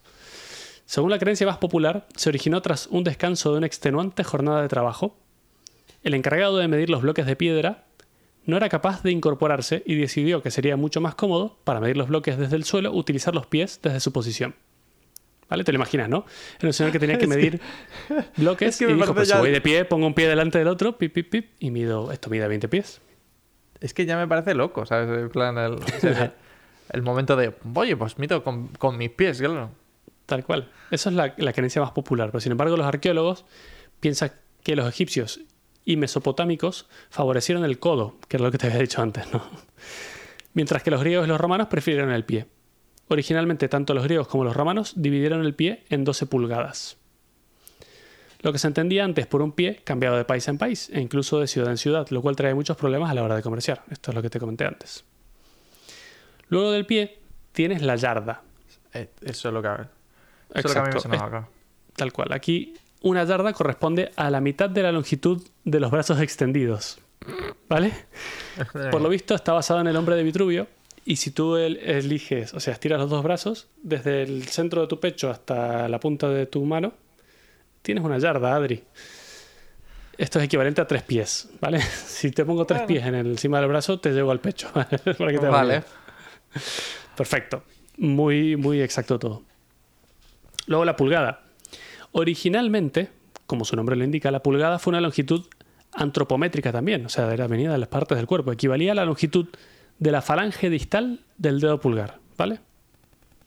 Según 0.86 1.10
la 1.10 1.20
creencia 1.20 1.48
más 1.48 1.58
popular, 1.58 2.06
se 2.16 2.30
originó 2.30 2.62
tras 2.62 2.88
un 2.88 3.04
descanso 3.04 3.52
de 3.52 3.60
una 3.60 3.68
extenuante 3.68 4.24
jornada 4.24 4.62
de 4.62 4.68
trabajo. 4.68 5.16
El 6.04 6.14
encargado 6.14 6.58
de 6.58 6.68
medir 6.68 6.90
los 6.90 7.02
bloques 7.02 7.26
de 7.26 7.36
piedra 7.36 7.86
no 8.46 8.58
era 8.58 8.70
capaz 8.70 9.04
de 9.04 9.12
incorporarse 9.12 9.84
y 9.86 9.96
decidió 9.96 10.42
que 10.42 10.52
sería 10.52 10.76
mucho 10.76 11.00
más 11.00 11.16
cómodo, 11.16 11.58
para 11.64 11.80
medir 11.80 11.96
los 11.96 12.10
bloques 12.10 12.38
desde 12.38 12.56
el 12.56 12.64
suelo, 12.64 12.92
utilizar 12.92 13.34
los 13.34 13.46
pies 13.46 13.80
desde 13.82 14.00
su 14.00 14.12
posición. 14.12 14.56
¿Vale? 15.50 15.64
Te 15.64 15.72
lo 15.72 15.78
imaginas, 15.78 16.10
¿no? 16.10 16.26
Era 16.60 16.68
un 16.70 16.74
señor 16.74 16.92
que 16.92 17.00
tenía 17.00 17.18
que 17.18 17.28
medir 17.28 17.62
bloques 18.38 18.70
es 18.70 18.78
que 18.78 18.88
me 18.88 18.94
y 18.94 18.96
dijo, 18.96 19.14
pues 19.14 19.30
si 19.30 19.38
voy 19.38 19.52
de 19.52 19.62
pie, 19.62 19.86
pongo 19.86 20.08
un 20.08 20.14
pie 20.14 20.28
delante 20.28 20.58
del 20.58 20.68
otro, 20.68 20.98
pip, 20.98 21.14
pip, 21.14 21.30
pip, 21.30 21.52
y 21.60 21.72
mido, 21.72 22.12
esto 22.12 22.30
mide 22.30 22.48
20 22.48 22.68
pies. 22.68 23.02
Es 23.80 23.94
que 23.94 24.06
ya 24.06 24.18
me 24.18 24.28
parece 24.28 24.54
loco, 24.54 24.86
¿sabes? 24.86 25.10
En 25.10 25.30
plan, 25.30 25.58
el, 25.58 25.76
el 26.92 27.02
momento 27.02 27.36
de. 27.36 27.54
Oye, 27.76 27.96
pues 27.96 28.18
mido 28.18 28.44
con, 28.44 28.68
con 28.70 28.98
mis 28.98 29.10
pies, 29.10 29.40
claro. 29.40 29.72
Tal 30.26 30.46
cual. 30.46 30.70
Esa 30.92 31.10
es 31.10 31.16
la, 31.16 31.34
la 31.38 31.54
creencia 31.54 31.82
más 31.82 31.92
popular. 31.92 32.30
Pero 32.32 32.42
sin 32.42 32.52
embargo, 32.52 32.78
los 32.78 32.86
arqueólogos 32.86 33.46
piensan 34.00 34.32
que 34.64 34.76
los 34.76 34.88
egipcios 34.88 35.42
y 35.86 35.98
mesopotámicos 35.98 36.88
favorecieron 37.10 37.64
el 37.66 37.80
codo, 37.80 38.18
que 38.28 38.38
era 38.38 38.46
lo 38.46 38.52
que 38.52 38.58
te 38.58 38.68
había 38.68 38.80
dicho 38.80 39.02
antes, 39.02 39.32
¿no? 39.32 39.44
Mientras 40.54 40.84
que 40.84 40.92
los 40.92 41.02
griegos 41.02 41.26
y 41.26 41.30
los 41.30 41.40
romanos 41.40 41.68
prefirieron 41.68 42.12
el 42.12 42.26
pie. 42.26 42.48
Originalmente, 43.08 43.68
tanto 43.68 43.94
los 43.94 44.04
griegos 44.04 44.28
como 44.28 44.44
los 44.44 44.56
romanos 44.56 44.94
dividieron 44.96 45.46
el 45.46 45.54
pie 45.54 45.84
en 45.90 46.04
12 46.04 46.28
pulgadas. 46.28 46.98
Lo 48.42 48.52
que 48.52 48.60
se 48.60 48.68
entendía 48.68 49.04
antes 49.04 49.28
por 49.28 49.42
un 49.42 49.52
pie 49.52 49.82
cambiaba 49.84 50.18
de 50.18 50.26
país 50.26 50.48
en 50.48 50.58
país 50.58 50.90
e 50.92 51.00
incluso 51.00 51.40
de 51.40 51.48
ciudad 51.48 51.70
en 51.70 51.78
ciudad, 51.78 52.08
lo 52.10 52.22
cual 52.22 52.36
trae 52.36 52.54
muchos 52.54 52.76
problemas 52.76 53.12
a 53.12 53.14
la 53.14 53.24
hora 53.24 53.36
de 53.36 53.44
comerciar. 53.44 53.84
Esto 53.92 54.12
es 54.12 54.16
lo 54.16 54.22
que 54.22 54.30
te 54.30 54.40
comenté 54.40 54.66
antes. 54.66 55.04
Luego 56.52 56.72
del 56.72 56.86
pie 56.86 57.18
tienes 57.52 57.82
la 57.82 57.96
yarda, 57.96 58.44
Eh, 58.94 59.10
Eso 59.22 59.48
es 59.48 59.54
lo 59.54 59.62
que. 59.62 59.68
Eso 59.70 59.88
es 60.54 60.64
lo 60.66 60.74
que 60.74 60.80
a 60.80 60.84
mí 60.84 60.90
me 60.94 61.00
sonaba, 61.00 61.30
claro. 61.30 61.48
Tal 61.96 62.12
cual. 62.14 62.32
Aquí 62.34 62.74
una 63.02 63.24
yarda 63.24 63.54
corresponde 63.54 64.12
a 64.16 64.30
la 64.30 64.42
mitad 64.42 64.70
de 64.70 64.84
la 64.84 64.92
longitud 64.92 65.42
de 65.64 65.80
los 65.80 65.90
brazos 65.90 66.20
extendidos. 66.22 67.00
¿Vale? 67.70 67.94
Por 68.92 69.02
lo 69.02 69.08
visto 69.10 69.34
está 69.34 69.54
basado 69.54 69.80
en 69.80 69.88
el 69.88 69.96
hombre 69.96 70.16
de 70.16 70.24
Vitruvio. 70.24 70.68
Y 71.06 71.16
si 71.16 71.32
tú 71.32 71.56
el- 71.56 71.78
eliges, 71.78 72.54
o 72.54 72.60
sea, 72.60 72.74
estiras 72.74 73.00
los 73.00 73.10
dos 73.10 73.24
brazos, 73.24 73.68
desde 73.82 74.22
el 74.24 74.44
centro 74.44 74.82
de 74.82 74.88
tu 74.88 75.00
pecho 75.00 75.30
hasta 75.32 75.88
la 75.90 76.00
punta 76.00 76.30
de 76.30 76.46
tu 76.48 76.64
mano, 76.66 76.94
tienes 77.82 78.04
una 78.04 78.18
yarda, 78.20 78.56
Adri. 78.56 78.84
Esto 80.18 80.38
es 80.40 80.46
equivalente 80.46 80.82
a 80.82 80.86
tres 80.88 81.02
pies, 81.04 81.50
¿vale? 81.60 81.80
Si 82.06 82.30
te 82.32 82.46
pongo 82.46 82.66
tres 82.66 82.82
Bueno. 82.82 82.88
pies 82.88 83.06
en 83.06 83.16
el, 83.16 83.28
encima 83.28 83.60
del 83.60 83.70
brazo, 83.70 84.00
te 84.00 84.12
llego 84.12 84.30
al 84.32 84.40
pecho. 84.40 84.70
¿vale? 84.76 84.98
Para 85.18 85.32
que 85.32 85.40
te 85.40 85.48
Vale. 85.48 85.84
Perfecto. 87.16 87.64
Muy, 87.98 88.56
muy 88.56 88.82
exacto 88.82 89.20
todo. 89.20 89.44
Luego 90.68 90.86
la 90.86 90.96
pulgada. 90.96 91.44
Originalmente, 92.14 93.10
como 93.46 93.66
su 93.66 93.76
nombre 93.76 93.96
lo 93.96 94.04
indica, 94.04 94.32
la 94.32 94.42
pulgada 94.44 94.80
fue 94.80 94.92
una 94.92 95.02
longitud 95.02 95.46
antropométrica 95.94 96.72
también, 96.72 97.06
o 97.06 97.10
sea, 97.10 97.28
de 97.28 97.38
la 97.38 97.48
venida 97.48 97.72
de 97.74 97.78
las 97.78 97.90
partes 97.90 98.18
del 98.18 98.28
cuerpo. 98.28 98.52
Equivalía 98.52 98.94
a 98.94 98.96
la 98.96 99.06
longitud 99.06 99.48
de 100.00 100.12
la 100.12 100.22
falange 100.22 100.70
distal 100.70 101.20
del 101.38 101.60
dedo 101.60 101.80
pulgar, 101.80 102.20
¿vale? 102.38 102.60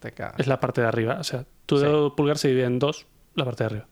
Te. 0.00 0.12
Es 0.38 0.46
la 0.46 0.60
parte 0.60 0.82
de 0.82 0.86
arriba. 0.86 1.16
O 1.18 1.24
sea, 1.24 1.44
tu 1.66 1.78
Sí. 1.78 1.84
dedo 1.84 2.14
pulgar 2.14 2.38
se 2.38 2.48
divide 2.48 2.64
en 2.64 2.78
dos, 2.78 3.06
la 3.34 3.44
parte 3.44 3.64
de 3.64 3.66
arriba. 3.66 3.86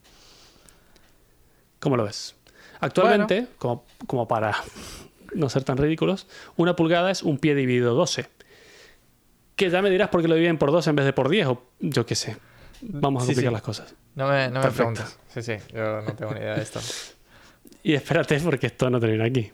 ¿Cómo 1.81 1.96
lo 1.96 2.05
ves? 2.05 2.37
Actualmente, 2.81 3.46
como, 3.59 3.85
como 4.07 4.29
para 4.29 4.55
no 5.35 5.48
ser 5.48 5.64
tan 5.64 5.77
ridículos, 5.79 6.27
una 6.57 6.77
pulgada 6.77 7.11
es 7.11 7.22
un 7.22 7.38
pie 7.38 7.55
dividido 7.55 7.94
12. 7.94 8.29
Que 9.62 9.70
ya 9.70 9.81
me 9.81 9.90
dirás 9.90 10.09
por 10.09 10.20
qué 10.22 10.29
lo 10.29 10.35
dividen 10.35 10.59
por 10.59 10.72
12 10.72 10.90
en 10.90 10.96
vez 10.96 11.07
de 11.07 11.12
por 11.12 11.29
10 11.29 11.46
o 11.46 11.62
yo 11.81 12.05
qué 12.05 12.14
sé. 12.16 12.37
Vamos 12.81 13.22
a 13.22 13.27
Sí, 13.27 13.33
complicar 13.33 13.51
sí. 13.51 13.55
las 13.55 13.62
cosas. 13.62 13.94
No 14.16 14.29
me, 14.29 14.48
no 14.51 14.61
me 14.61 14.70
preguntes. 14.70 15.18
Sí, 15.29 15.40
sí, 15.42 15.53
yo 15.72 16.01
no 16.03 16.14
tengo 16.14 16.33
ni 16.35 16.40
idea 16.40 16.55
de 16.57 16.62
esto. 16.62 16.81
Y 17.85 17.94
espérate 17.94 18.38
porque 18.40 18.66
esto 18.68 18.88
no 18.90 19.01
termina 19.01 19.25
aquí. 19.25 19.51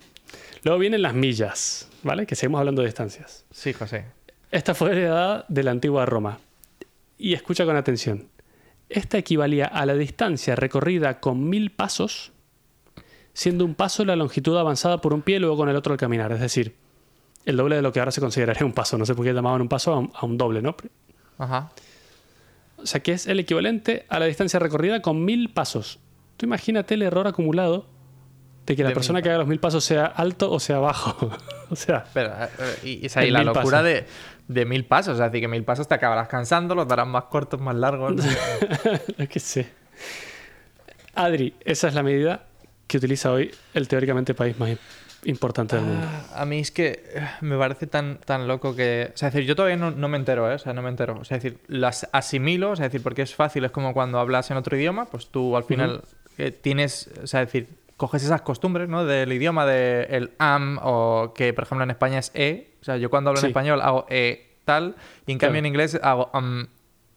Luego 0.63 0.79
vienen 0.79 1.01
las 1.01 1.15
millas, 1.15 1.89
¿vale? 2.03 2.27
Que 2.27 2.35
seguimos 2.35 2.59
hablando 2.59 2.83
de 2.83 2.89
distancias. 2.89 3.45
Sí, 3.51 3.73
José. 3.73 4.05
Esta 4.51 4.75
fue 4.75 4.91
heredada 4.93 5.47
de 5.49 5.63
la 5.63 5.71
antigua 5.71 6.05
Roma. 6.05 6.39
Y 7.17 7.33
escucha 7.35 7.65
con 7.65 7.77
atención. 7.77 8.29
Esta 8.91 9.17
equivalía 9.19 9.65
a 9.67 9.87
la 9.87 9.95
distancia 9.95 10.57
recorrida 10.57 11.21
con 11.21 11.49
mil 11.49 11.71
pasos, 11.71 12.33
siendo 13.33 13.65
un 13.65 13.75
paso 13.75 14.05
la 14.05 14.17
longitud 14.17 14.57
avanzada 14.59 15.01
por 15.01 15.15
un 15.15 15.23
pie 15.23 15.37
y 15.37 15.39
luego 15.41 15.57
con 15.57 15.69
el 15.71 15.77
otro 15.77 15.93
al 15.93 15.99
caminar. 15.99 16.31
Es 16.33 16.41
decir, 16.41 16.75
el 17.49 17.57
doble 17.57 17.77
de 17.77 17.83
lo 17.83 17.93
que 17.93 17.99
ahora 17.99 18.13
se 18.13 18.21
consideraría 18.21 18.67
un 18.67 18.75
paso. 18.75 18.99
No 18.99 19.07
sé 19.07 19.15
por 19.15 19.25
qué 19.25 19.33
llamaban 19.33 19.63
un 19.63 19.69
paso 19.69 19.95
a 19.95 19.99
un, 19.99 20.13
a 20.15 20.27
un 20.27 20.37
doble, 20.37 20.61
¿no? 20.61 20.77
Ajá. 21.39 21.71
O 22.77 22.85
sea, 22.85 23.01
que 23.01 23.13
es 23.13 23.27
el 23.27 23.41
equivalente 23.41 24.05
a 24.11 24.19
la 24.19 24.27
distancia 24.27 24.61
recorrida 24.61 25.01
con 25.01 25.25
mil 25.25 25.49
pasos. 25.49 25.99
Tú 26.37 26.45
imagínate 26.45 26.93
el 26.93 27.03
error 27.03 27.27
acumulado 27.27 27.87
de 28.67 28.77
que 28.77 28.83
la 28.83 28.91
De 28.91 28.95
persona 28.95 29.23
que 29.23 29.31
haga 29.31 29.39
los 29.39 29.49
mil 29.49 29.61
pasos 29.61 29.83
sea 29.83 30.05
alto 30.05 30.53
o 30.53 30.61
sea 30.61 30.79
bajo. 30.79 31.31
o 31.71 31.75
sea, 31.75 32.05
Pero, 32.13 32.35
eh, 32.45 32.79
y, 32.85 33.19
En 33.19 33.33
la 33.33 33.43
locura 33.43 33.79
pasos. 33.79 33.85
de, 33.85 34.07
de 34.49 34.65
mil 34.67 34.85
pasos. 34.85 35.15
Es 35.15 35.25
decir, 35.25 35.41
que 35.41 35.49
mil 35.49 35.65
pasos 35.65 35.89
te 35.89 35.95
acabarás 35.95 36.29
cansando, 36.29 36.75
los 36.75 36.87
darás 36.87 37.07
más 37.07 37.25
cortos, 37.25 37.63
más 37.63 37.77
largos. 37.77 38.23
Yo 39.17 39.27
qué 39.27 39.41
sé. 39.41 39.71
Adri, 41.15 41.55
esa 41.65 41.89
es 41.89 41.95
la 41.95 42.03
medida 42.03 42.45
que 42.87 42.99
utiliza 42.99 43.33
hoy 43.33 43.51
el 43.73 43.89
teóricamente 43.89 44.35
país 44.35 44.59
más 44.59 44.69
importante 45.25 45.77
del 45.77 45.85
mundo. 45.85 46.07
Ah, 46.33 46.43
A 46.43 46.45
mí 46.45 46.59
es 46.61 46.71
que 46.71 47.05
eh, 47.15 47.29
me 47.41 47.57
parece 47.59 47.87
tan, 47.87 48.19
tan 48.19 48.47
loco 48.49 48.75
que... 48.77 49.11
O 49.15 49.17
sea, 49.17 49.29
es 49.29 49.35
decir, 49.35 49.49
yo 49.49 49.57
todavía 49.57 49.77
no, 49.77 49.91
no 49.91 50.09
me 50.09 50.17
entero, 50.17 50.51
¿eh? 50.51 50.55
O 50.55 50.59
sea, 50.59 50.73
no 50.73 50.83
me 50.83 50.89
entero. 50.89 51.19
O 51.21 51.25
sea, 51.25 51.37
es 51.39 51.43
decir, 51.43 51.59
las 51.67 52.09
asimilo, 52.13 52.71
o 52.73 52.77
sea, 52.77 52.87
es 52.87 52.93
decir, 52.93 53.03
porque 53.03 53.23
es 53.23 53.35
fácil, 53.35 53.65
es 53.65 53.71
como 53.73 53.93
cuando 53.95 54.19
hablas 54.19 54.51
en 54.51 54.57
otro 54.57 54.77
idioma, 54.77 55.07
pues 55.07 55.27
tú 55.29 55.57
al 55.57 55.65
final 55.65 56.03
eh, 56.39 56.51
tienes, 56.53 57.11
o 57.23 57.27
sea, 57.27 57.43
es 57.43 57.49
decir, 57.49 57.69
coges 57.97 58.23
esas 58.23 58.43
costumbres, 58.43 58.89
¿no? 58.89 59.05
Del 59.05 59.33
idioma, 59.33 59.67
de 59.67 60.05
el 60.11 60.31
am, 60.39 60.79
o 60.83 61.33
que, 61.35 61.53
por 61.53 61.65
ejemplo, 61.65 61.83
en 61.85 61.91
España 61.91 62.21
es 62.21 62.31
e. 62.35 62.71
O 62.81 62.85
sea, 62.85 62.97
yo 62.97 63.11
cuando 63.11 63.31
hablo 63.31 63.41
Sí. 63.41 63.47
en 63.47 63.51
español 63.51 63.81
hago 63.81 64.07
e 64.09 64.47
tal, 64.65 64.95
y 65.27 65.33
en 65.33 65.39
cambio 65.39 65.59
en 65.59 65.67
inglés 65.67 65.99
hago 66.03 66.31
am. 66.33 66.69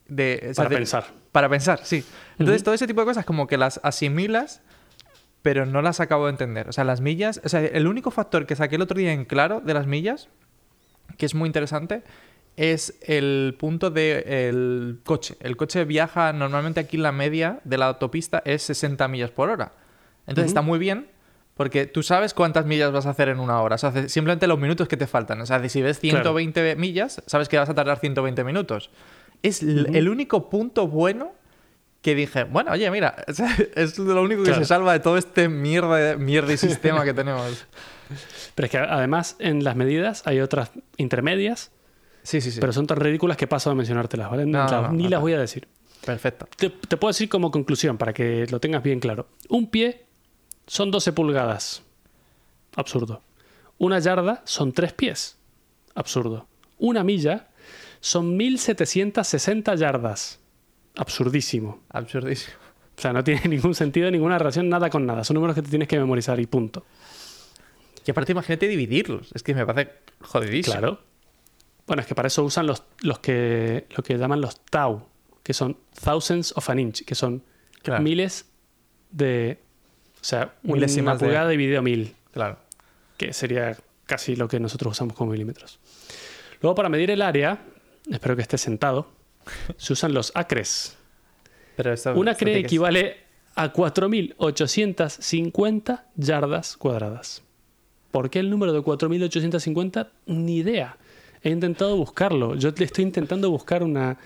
De, 0.08 0.40
o 0.42 0.54
sea, 0.54 0.64
Para 0.64 0.70
de- 0.70 0.76
pensar. 0.76 1.06
Para 1.32 1.48
pensar, 1.50 1.80
sí. 1.86 2.04
Entonces, 2.40 2.64
todo 2.64 2.74
ese 2.74 2.88
tipo 2.88 3.00
de 3.02 3.06
cosas 3.06 3.24
como 3.26 3.48
que 3.48 3.58
las 3.58 3.80
asimilas 3.84 4.62
pero 5.42 5.66
no 5.66 5.82
las 5.82 6.00
acabo 6.00 6.26
de 6.26 6.32
entender. 6.32 6.70
O 6.70 6.72
sea, 6.72 6.84
las 6.84 7.02
millas, 7.02 7.42
o 7.44 7.50
sea, 7.50 7.62
el 7.62 7.88
único 7.88 8.12
factor 8.12 8.46
que 8.46 8.56
saqué 8.56 8.76
el 8.76 8.82
otro 8.82 8.98
día 8.98 9.12
en 9.12 9.26
claro 9.26 9.62
de 9.62 9.74
las 9.74 9.88
millas, 9.88 10.30
que 11.18 11.26
es 11.26 11.36
muy 11.36 11.48
interesante, 11.48 12.04
es 12.58 12.98
el 13.02 13.56
punto 13.58 13.90
del 13.90 15.00
coche. 15.04 15.36
El 15.40 15.58
coche 15.58 15.86
viaja 15.86 16.34
normalmente 16.34 16.80
aquí 16.80 16.98
la 16.98 17.12
media 17.12 17.60
de 17.64 17.78
la 17.78 17.88
autopista 17.88 18.42
es 18.46 18.62
60 18.64 19.08
millas 19.08 19.32
por 19.32 19.50
hora. 19.50 19.72
Entonces 20.28 20.50
está 20.50 20.62
muy 20.62 20.78
bien 20.78 21.08
porque 21.56 21.86
tú 21.86 22.04
sabes 22.04 22.34
cuántas 22.34 22.66
millas 22.66 22.92
vas 22.92 23.06
a 23.06 23.12
hacer 23.12 23.30
en 23.30 23.40
una 23.40 23.62
hora. 23.62 23.76
O 23.76 23.78
sea, 23.78 24.10
simplemente 24.10 24.48
los 24.48 24.60
minutos 24.60 24.88
que 24.88 24.98
te 24.98 25.08
faltan. 25.08 25.42
O 25.42 25.46
sea, 25.46 25.68
si 25.70 25.82
ves 25.82 26.00
Claro. 26.00 26.18
120 26.18 26.76
millas, 26.76 27.22
sabes 27.26 27.50
que 27.50 27.58
vas 27.58 27.70
a 27.70 27.74
tardar 27.74 28.00
120 28.00 28.44
minutos. 28.44 28.92
Es 29.44 29.64
el 29.64 30.10
único 30.10 30.50
punto 30.50 30.88
bueno 30.88 31.34
que 32.02 32.16
dije, 32.16 32.44
bueno, 32.46 32.72
oye, 32.72 32.90
mira, 32.92 33.16
es 33.76 33.98
lo 34.00 34.22
único 34.22 34.42
que 34.44 34.50
Claro. 34.50 34.62
se 34.62 34.68
salva 34.68 34.94
de 34.94 35.00
todo 35.00 35.18
este 35.18 35.50
mierda, 35.50 36.16
mierda 36.18 36.52
y 36.54 36.58
sistema 36.58 37.04
que 37.04 37.14
tenemos. 37.14 37.66
Pero 38.56 38.66
es 38.66 38.72
que 38.72 38.78
además 38.78 39.36
en 39.40 39.64
las 39.64 39.76
medidas 39.76 40.24
hay 40.26 40.40
otras 40.42 40.72
intermedias, 40.98 41.72
Sí, 42.24 42.40
sí, 42.42 42.52
sí. 42.52 42.60
pero 42.60 42.72
son 42.72 42.86
tan 42.86 42.98
ridículas 42.98 43.36
que 43.36 43.48
paso 43.48 43.72
a 43.72 43.76
mencionártelas, 43.76 44.30
¿vale? 44.30 44.46
No, 44.46 44.66
O 44.66 44.70
sea, 44.70 44.82
no, 44.82 44.88
no, 44.90 44.94
ni 44.94 45.08
las 45.08 45.22
voy 45.22 45.34
a 45.34 45.40
decir. 45.40 45.68
Perfecto. 46.06 46.48
Te, 46.56 46.70
te 46.70 46.98
puedo 46.98 47.10
decir 47.10 47.30
como 47.30 47.50
conclusión 47.50 47.98
para 47.98 48.14
que 48.14 48.46
lo 48.52 48.60
tengas 48.60 48.84
bien 48.84 49.00
claro. 49.00 49.28
Un 49.50 49.70
pie 49.72 50.06
son 50.68 50.92
12 50.92 51.14
pulgadas. 51.14 51.82
Absurdo. 52.76 53.24
Una 53.80 53.98
yarda 54.00 54.42
son 54.46 54.72
3 54.72 54.94
pies. 54.94 55.38
Absurdo. 55.96 56.48
Una 56.78 57.04
milla 57.04 57.48
son 58.02 58.38
1760 58.38 59.74
yardas. 59.76 60.40
Absurdísimo. 60.96 61.82
Absurdísimo. 61.90 62.56
O 62.98 63.02
sea, 63.02 63.14
no 63.14 63.24
tiene 63.24 63.42
ningún 63.50 63.74
sentido, 63.76 64.10
ninguna 64.12 64.38
relación, 64.38 64.70
nada 64.70 64.90
con 64.90 65.06
nada. 65.06 65.24
Son 65.24 65.36
números 65.36 65.56
que 65.56 65.62
te 65.62 65.70
tienes 65.70 65.88
que 65.88 65.98
memorizar 66.00 66.40
y 66.40 66.46
punto. 66.46 66.86
Y 68.06 68.12
aparte, 68.12 68.32
imagínate 68.32 68.68
dividirlos. 68.68 69.30
Es 69.34 69.44
que 69.44 69.54
me 69.54 69.66
parece 69.66 69.92
jodidísimo. 70.22 70.74
Claro. 70.78 71.00
Bueno, 71.88 72.02
es 72.02 72.08
que 72.08 72.16
para 72.16 72.28
eso 72.28 72.44
usan 72.44 72.68
los, 72.68 72.84
los 73.02 73.20
que, 73.20 73.86
lo 73.96 74.04
que 74.04 74.18
llaman 74.18 74.42
los 74.42 74.60
tau, 74.66 75.08
que 75.44 75.54
son 75.54 75.78
thousands 76.04 76.54
of 76.56 76.70
an 76.70 76.80
inch, 76.80 77.04
que 77.06 77.16
son 77.16 77.44
Claro. 77.84 78.04
miles 78.04 78.46
de... 79.12 79.60
O 80.16 80.24
sea, 80.24 80.54
una 80.64 80.76
Milésimas 80.76 81.20
de- 81.20 81.26
pulgada 81.26 81.50
dividido 81.50 81.82
mil, 81.82 82.16
Claro. 82.32 82.60
que 83.18 83.34
sería 83.34 83.76
casi 84.06 84.36
lo 84.36 84.48
que 84.48 84.60
nosotros 84.60 84.92
usamos 84.92 85.16
como 85.16 85.32
milímetros. 85.32 85.80
Luego, 86.62 86.76
para 86.76 86.90
medir 86.90 87.10
el 87.10 87.24
área, 87.24 87.60
espero 88.12 88.36
que 88.36 88.44
esté 88.44 88.60
sentado, 88.60 89.08
se 89.78 89.94
usan 89.94 90.14
los 90.14 90.32
acres. 90.36 90.96
Pero 91.76 91.96
Un 92.16 92.28
acre 92.28 92.60
equivale 92.60 93.18
a 93.56 93.74
4.850 93.74 96.04
yardas 96.16 96.78
cuadradas. 96.78 97.42
¿Por 98.12 98.30
qué 98.30 98.40
el 98.40 98.50
número 98.50 98.74
de 98.74 98.82
4.850? 98.82 100.10
Ni 100.28 100.58
idea. 100.58 100.98
He 101.44 101.50
intentado 101.50 101.96
buscarlo. 101.96 102.56
Yo 102.56 102.72
le 102.76 102.86
estoy 102.86 103.06
intentando 103.06 103.50
buscar 103.50 103.84
una, 103.84 104.18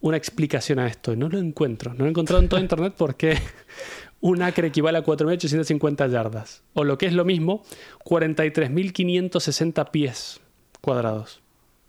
una 0.00 0.16
explicación 0.16 0.78
a 0.78 0.86
esto 0.86 1.12
y 1.12 1.16
no 1.16 1.28
lo 1.28 1.38
encuentro. 1.38 1.92
No 1.92 2.00
lo 2.00 2.06
he 2.06 2.10
encontrado 2.10 2.42
en 2.42 2.48
todo 2.48 2.60
Internet 2.60 2.94
porque 2.96 3.38
un 4.20 4.42
acre 4.42 4.68
equivale 4.68 4.98
a 4.98 5.04
4.850 5.04 6.10
yardas. 6.10 6.62
O 6.74 6.84
lo 6.84 6.98
que 6.98 7.06
es 7.06 7.12
lo 7.12 7.24
mismo, 7.24 7.62
43.560 8.04 9.90
pies 9.90 10.40
cuadrados. 10.80 11.40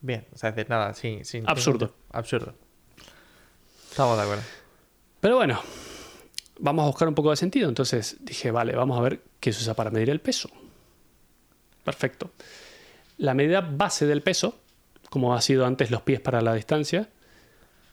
Bien, 0.02 0.28
o 0.34 0.38
sea, 0.38 0.50
es 0.50 0.56
decir, 0.56 0.70
nada, 0.70 0.94
sí, 0.94 1.20
sí. 1.24 1.42
Absurdo. 1.46 1.96
Absurdo. 2.12 2.54
Estamos 3.90 4.18
de 4.18 4.24
acuerdo. 4.24 4.44
Pero 5.20 5.36
bueno, 5.36 5.62
vamos 6.60 6.84
a 6.84 6.88
buscar 6.88 7.08
un 7.08 7.16
poco 7.16 7.30
de 7.30 7.36
sentido. 7.36 7.70
Entonces 7.70 8.18
dije, 8.22 8.52
vale, 8.52 8.76
vamos 8.76 8.98
a 8.98 9.02
ver 9.02 9.22
qué 9.40 9.54
se 9.54 9.62
usa 9.62 9.74
para 9.76 9.92
medir 9.92 10.10
el 10.10 10.22
peso. 10.22 10.50
Perfecto. 11.84 12.32
La 13.18 13.34
medida 13.34 13.62
base 13.62 14.06
del 14.08 14.22
peso, 14.22 14.60
como 15.10 15.36
ha 15.36 15.42
sido 15.42 15.66
antes 15.66 15.92
los 15.92 16.02
pies 16.02 16.20
para 16.20 16.42
la 16.42 16.54
distancia, 16.54 17.10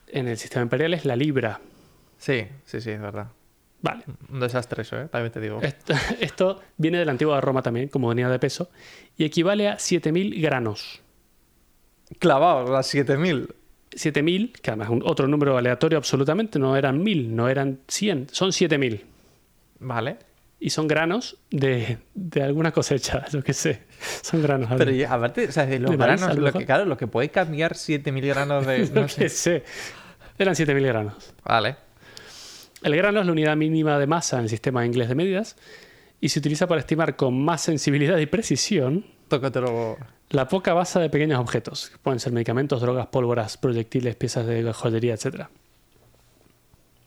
en 0.07 0.29
el 0.29 0.39
sistema 0.39 0.63
imperial 0.63 0.95
es 0.95 1.05
la 1.05 1.17
libra. 1.17 1.61
Sí, 2.17 2.47
sí, 2.65 2.81
sí, 2.81 2.91
es 2.91 3.01
verdad. 3.01 3.29
Vale. 3.81 4.05
Un 4.31 4.41
desastre 4.41 4.83
eso, 4.83 5.01
¿eh? 5.01 5.09
También 5.09 5.33
te 5.33 5.41
digo. 5.41 5.61
Esto, 5.63 5.95
esto 6.21 6.63
viene 6.77 6.99
de 6.99 7.05
la 7.05 7.13
antigua 7.13 7.41
Roma 7.41 7.63
también, 7.63 7.89
como 7.89 8.09
unidad 8.09 8.31
de 8.31 8.39
peso, 8.39 8.71
y 9.17 9.25
equivale 9.25 9.69
a 9.69 9.77
7.000 9.77 10.41
granos. 10.41 11.03
Clavado, 12.19 12.73
las 12.73 12.87
7000. 12.87 13.55
7.000, 13.91 14.53
que 14.53 14.71
además 14.71 14.89
es 14.89 14.93
un 14.93 15.03
otro 15.05 15.27
número 15.27 15.57
aleatorio 15.57 15.99
absolutamente, 15.99 16.59
no 16.59 16.77
eran 16.77 17.03
1.000, 17.03 17.29
no 17.29 17.49
eran 17.49 17.81
100, 17.89 18.29
son 18.31 18.51
7.000. 18.51 19.03
Vale. 19.81 20.17
Y 20.61 20.71
son 20.71 20.89
granos 20.89 21.37
de, 21.51 21.99
de 22.15 22.43
alguna 22.43 22.73
cosecha, 22.73 23.25
yo 23.33 23.43
qué 23.43 23.53
sé. 23.53 23.83
Son 24.23 24.43
granos. 24.43 24.69
Pero 24.77 24.91
Adri. 24.91 25.01
y 25.01 25.05
aparte, 25.05 25.49
o 25.49 25.53
sea, 25.53 25.67
de 25.67 25.79
los 25.79 25.91
De 25.93 25.97
granos, 25.97 26.23
a 26.23 26.35
lo 26.35 26.53
que, 26.53 26.67
claro, 26.67 26.85
lo 26.85 26.97
que 26.97 27.07
puede 27.07 27.31
cambiar 27.31 27.77
7000 27.77 28.27
granos 28.27 28.67
de. 28.67 28.89
No 28.95 29.09
sé. 29.09 29.29
sé. 29.29 29.65
Eran 30.39 30.55
7.000 30.55 30.87
granos. 30.87 31.35
Vale. 31.45 31.77
El 32.83 32.97
grano 32.97 33.21
es 33.21 33.27
la 33.27 33.33
unidad 33.33 33.57
mínima 33.57 33.99
de 33.99 34.07
masa 34.07 34.37
en 34.39 34.45
el 34.45 34.49
sistema 34.49 34.85
inglés 34.85 35.09
de 35.09 35.15
medidas 35.15 35.57
y 36.21 36.29
se 36.29 36.39
utiliza 36.39 36.67
para 36.67 36.81
estimar 36.81 37.17
con 37.17 37.41
más 37.41 37.61
sensibilidad 37.63 38.19
y 38.19 38.27
precisión 38.27 39.05
Tócatelo. 39.29 39.97
la 40.31 40.49
poca 40.49 40.75
masa 40.75 41.01
de 41.01 41.11
pequeños 41.11 41.39
objetos, 41.41 41.93
pueden 42.03 42.21
ser 42.21 42.33
medicamentos, 42.33 42.81
drogas, 42.81 43.07
pólvoras, 43.09 43.57
proyectiles, 43.57 44.17
piezas 44.17 44.47
de 44.47 44.73
joyería, 44.73 45.15
etc. 45.15 45.47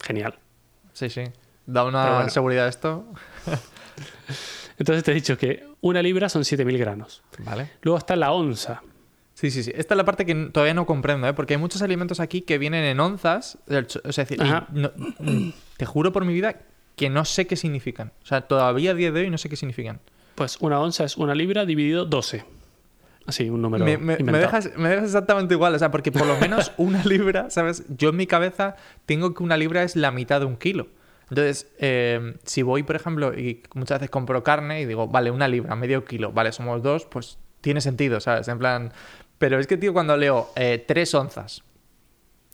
Genial. 0.01 0.37
Sí, 0.93 1.09
sí. 1.09 1.23
Da 1.65 1.83
una 1.85 2.13
bueno. 2.15 2.29
seguridad 2.29 2.67
esto. 2.67 3.05
Entonces 4.77 5.03
te 5.03 5.11
he 5.11 5.15
dicho 5.15 5.37
que 5.37 5.65
una 5.81 6.01
libra 6.01 6.27
son 6.29 6.41
7.000 6.43 6.77
granos. 6.77 7.21
Vale. 7.39 7.69
Luego 7.81 7.97
está 7.97 8.15
la 8.15 8.31
onza. 8.31 8.81
Sí, 9.33 9.51
sí, 9.51 9.63
sí. 9.63 9.71
Esta 9.75 9.93
es 9.93 9.97
la 9.97 10.03
parte 10.05 10.25
que 10.25 10.33
todavía 10.51 10.73
no 10.73 10.85
comprendo, 10.85 11.27
¿eh? 11.27 11.33
Porque 11.33 11.53
hay 11.53 11.59
muchos 11.59 11.81
alimentos 11.81 12.19
aquí 12.19 12.41
que 12.41 12.57
vienen 12.57 12.83
en 12.83 12.99
onzas. 12.99 13.57
O 13.67 14.11
sea, 14.11 14.23
es 14.23 14.29
decir, 14.29 14.39
no- 14.71 14.91
te 15.77 15.85
juro 15.85 16.11
por 16.11 16.25
mi 16.25 16.33
vida 16.33 16.57
que 16.95 17.09
no 17.09 17.25
sé 17.25 17.47
qué 17.47 17.55
significan. 17.55 18.11
O 18.23 18.25
sea, 18.25 18.41
todavía 18.41 18.91
a 18.91 18.93
día 18.93 19.11
de 19.11 19.21
hoy 19.21 19.29
no 19.29 19.37
sé 19.37 19.49
qué 19.49 19.55
significan. 19.55 19.99
Pues 20.41 20.57
una 20.59 20.79
onza 20.79 21.03
es 21.03 21.17
una 21.17 21.35
libra 21.35 21.65
dividido 21.67 22.03
12. 22.05 22.43
Así, 23.27 23.47
un 23.51 23.61
número 23.61 23.85
Me, 23.85 23.99
me- 23.99 24.05
me 24.15 24.19
inventado. 24.21 24.39
dejas, 24.41 24.71
me 24.75 24.89
dejas 24.89 25.05
exactamente 25.05 25.53
igual. 25.53 25.75
O 25.75 25.77
sea, 25.77 25.91
porque 25.91 26.11
por 26.11 26.25
lo 26.25 26.35
menos 26.39 26.71
una 26.77 27.03
libra, 27.05 27.51
¿sabes? 27.51 27.83
Yo 27.95 28.09
en 28.09 28.15
mi 28.15 28.25
cabeza 28.25 28.75
tengo 29.05 29.35
que 29.35 29.43
una 29.43 29.55
libra 29.55 29.83
es 29.83 29.95
la 29.95 30.09
mitad 30.09 30.39
de 30.39 30.47
un 30.47 30.55
kilo. 30.57 30.87
Entonces, 31.29 31.67
eh, 31.77 32.37
si 32.43 32.63
voy, 32.63 32.81
por 32.81 32.95
ejemplo, 32.95 33.37
y 33.37 33.61
muchas 33.75 33.99
veces 33.99 34.09
compro 34.09 34.43
carne 34.43 34.81
y 34.81 34.85
digo, 34.87 35.07
vale, 35.07 35.29
una 35.29 35.47
libra, 35.47 35.75
medio 35.75 36.03
kilo, 36.05 36.31
vale, 36.31 36.51
somos 36.51 36.81
dos, 36.81 37.05
pues 37.05 37.37
tiene 37.61 37.79
sentido, 37.79 38.19
¿sabes? 38.19 38.47
En 38.47 38.57
plan. 38.57 38.91
Pero 39.37 39.59
es 39.59 39.67
que, 39.67 39.77
tío, 39.77 39.93
cuando 39.93 40.17
leo 40.17 40.49
eh, 40.55 40.83
tres 40.87 41.13
onzas, 41.13 41.61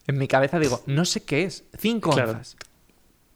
en 0.07 0.17
mi 0.17 0.27
cabeza 0.27 0.59
digo, 0.59 0.81
no 0.87 1.05
sé 1.05 1.23
qué 1.23 1.43
es, 1.43 1.63
cinco 1.79 2.11
Claro. 2.11 2.31
onzas. 2.33 2.57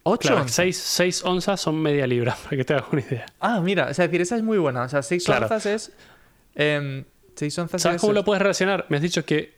Ocho 0.04 0.30
Claro, 0.30 0.42
onzas. 0.44 0.76
6, 0.78 1.24
onzas 1.26 1.62
son 1.62 1.76
media 1.82 2.08
libra, 2.08 2.36
para 2.44 2.58
que 2.58 2.64
te 2.66 2.74
hagas 2.74 2.86
una 2.92 3.02
idea. 3.02 3.26
Ah, 3.40 3.60
mira, 3.62 3.88
o 3.90 3.94
sea, 3.94 4.06
es 4.06 4.12
decir, 4.12 4.22
esa 4.22 4.36
es 4.36 4.44
muy 4.44 4.58
buena. 4.58 4.84
O 4.84 4.90
sea, 4.90 5.02
seis 5.04 5.24
Claro. 5.26 5.46
onzas 5.46 5.66
es. 5.66 5.92
em, 6.56 7.06
seis 7.36 7.58
onzas 7.60 7.82
¿Sabes 7.82 7.96
es. 7.98 8.02
cómo 8.02 8.14
lo 8.14 8.24
puedes 8.26 8.42
relacionar? 8.42 8.86
Me 8.90 8.98
has 8.98 9.04
dicho 9.04 9.24
que 9.26 9.58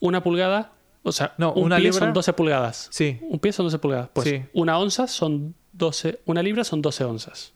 una 0.00 0.22
pulgada, 0.22 0.72
o 1.02 1.10
sea, 1.12 1.34
No, 1.38 1.52
un 1.54 1.64
una 1.64 1.76
pie 1.76 1.86
libra- 1.86 1.98
son 2.00 2.12
12 2.12 2.32
pulgadas. 2.34 2.88
Sí, 2.92 3.18
Un 3.22 3.38
pie 3.40 3.52
son 3.52 3.66
12 3.66 3.78
pulgadas. 3.78 4.10
Pues 4.12 4.28
Sí. 4.28 4.42
una 4.52 4.78
onza 4.78 5.06
son 5.06 5.54
12, 5.72 6.20
una 6.26 6.42
libra 6.42 6.64
son 6.64 6.82
12 6.82 7.04
onzas. 7.04 7.54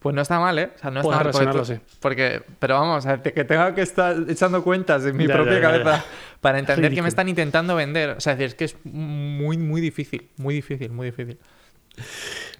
Pues 0.00 0.14
no 0.14 0.22
está 0.22 0.40
mal, 0.40 0.58
¿eh? 0.58 0.72
O 0.74 0.78
sea, 0.78 0.90
no 0.90 1.00
está 1.00 1.18
Puedes 1.22 1.36
mal. 1.36 1.54
Porque, 1.54 1.74
tú- 1.76 1.82
porque- 2.00 2.42
pero 2.58 2.74
vamos, 2.74 3.06
que 3.22 3.44
tengo 3.44 3.74
que 3.74 3.82
estar 3.82 4.16
echando 4.28 4.64
cuentas 4.64 5.04
en 5.04 5.16
mi 5.16 5.26
Ya, 5.28 5.34
propia 5.34 5.52
ya, 5.54 5.60
ya, 5.60 5.76
ya. 5.78 5.82
cabeza 5.84 6.04
para 6.40 6.58
entender 6.58 6.92
que 6.94 7.02
me 7.02 7.08
están 7.08 7.28
intentando 7.28 7.76
vender. 7.76 8.10
O 8.10 8.20
sea, 8.20 8.32
es 8.32 8.54
que 8.54 8.64
es 8.64 8.76
muy, 8.84 9.56
muy 9.58 9.80
difícil. 9.80 10.28
Muy 10.38 10.54
difícil, 10.54 10.90
muy 10.90 11.06
difícil. 11.06 11.38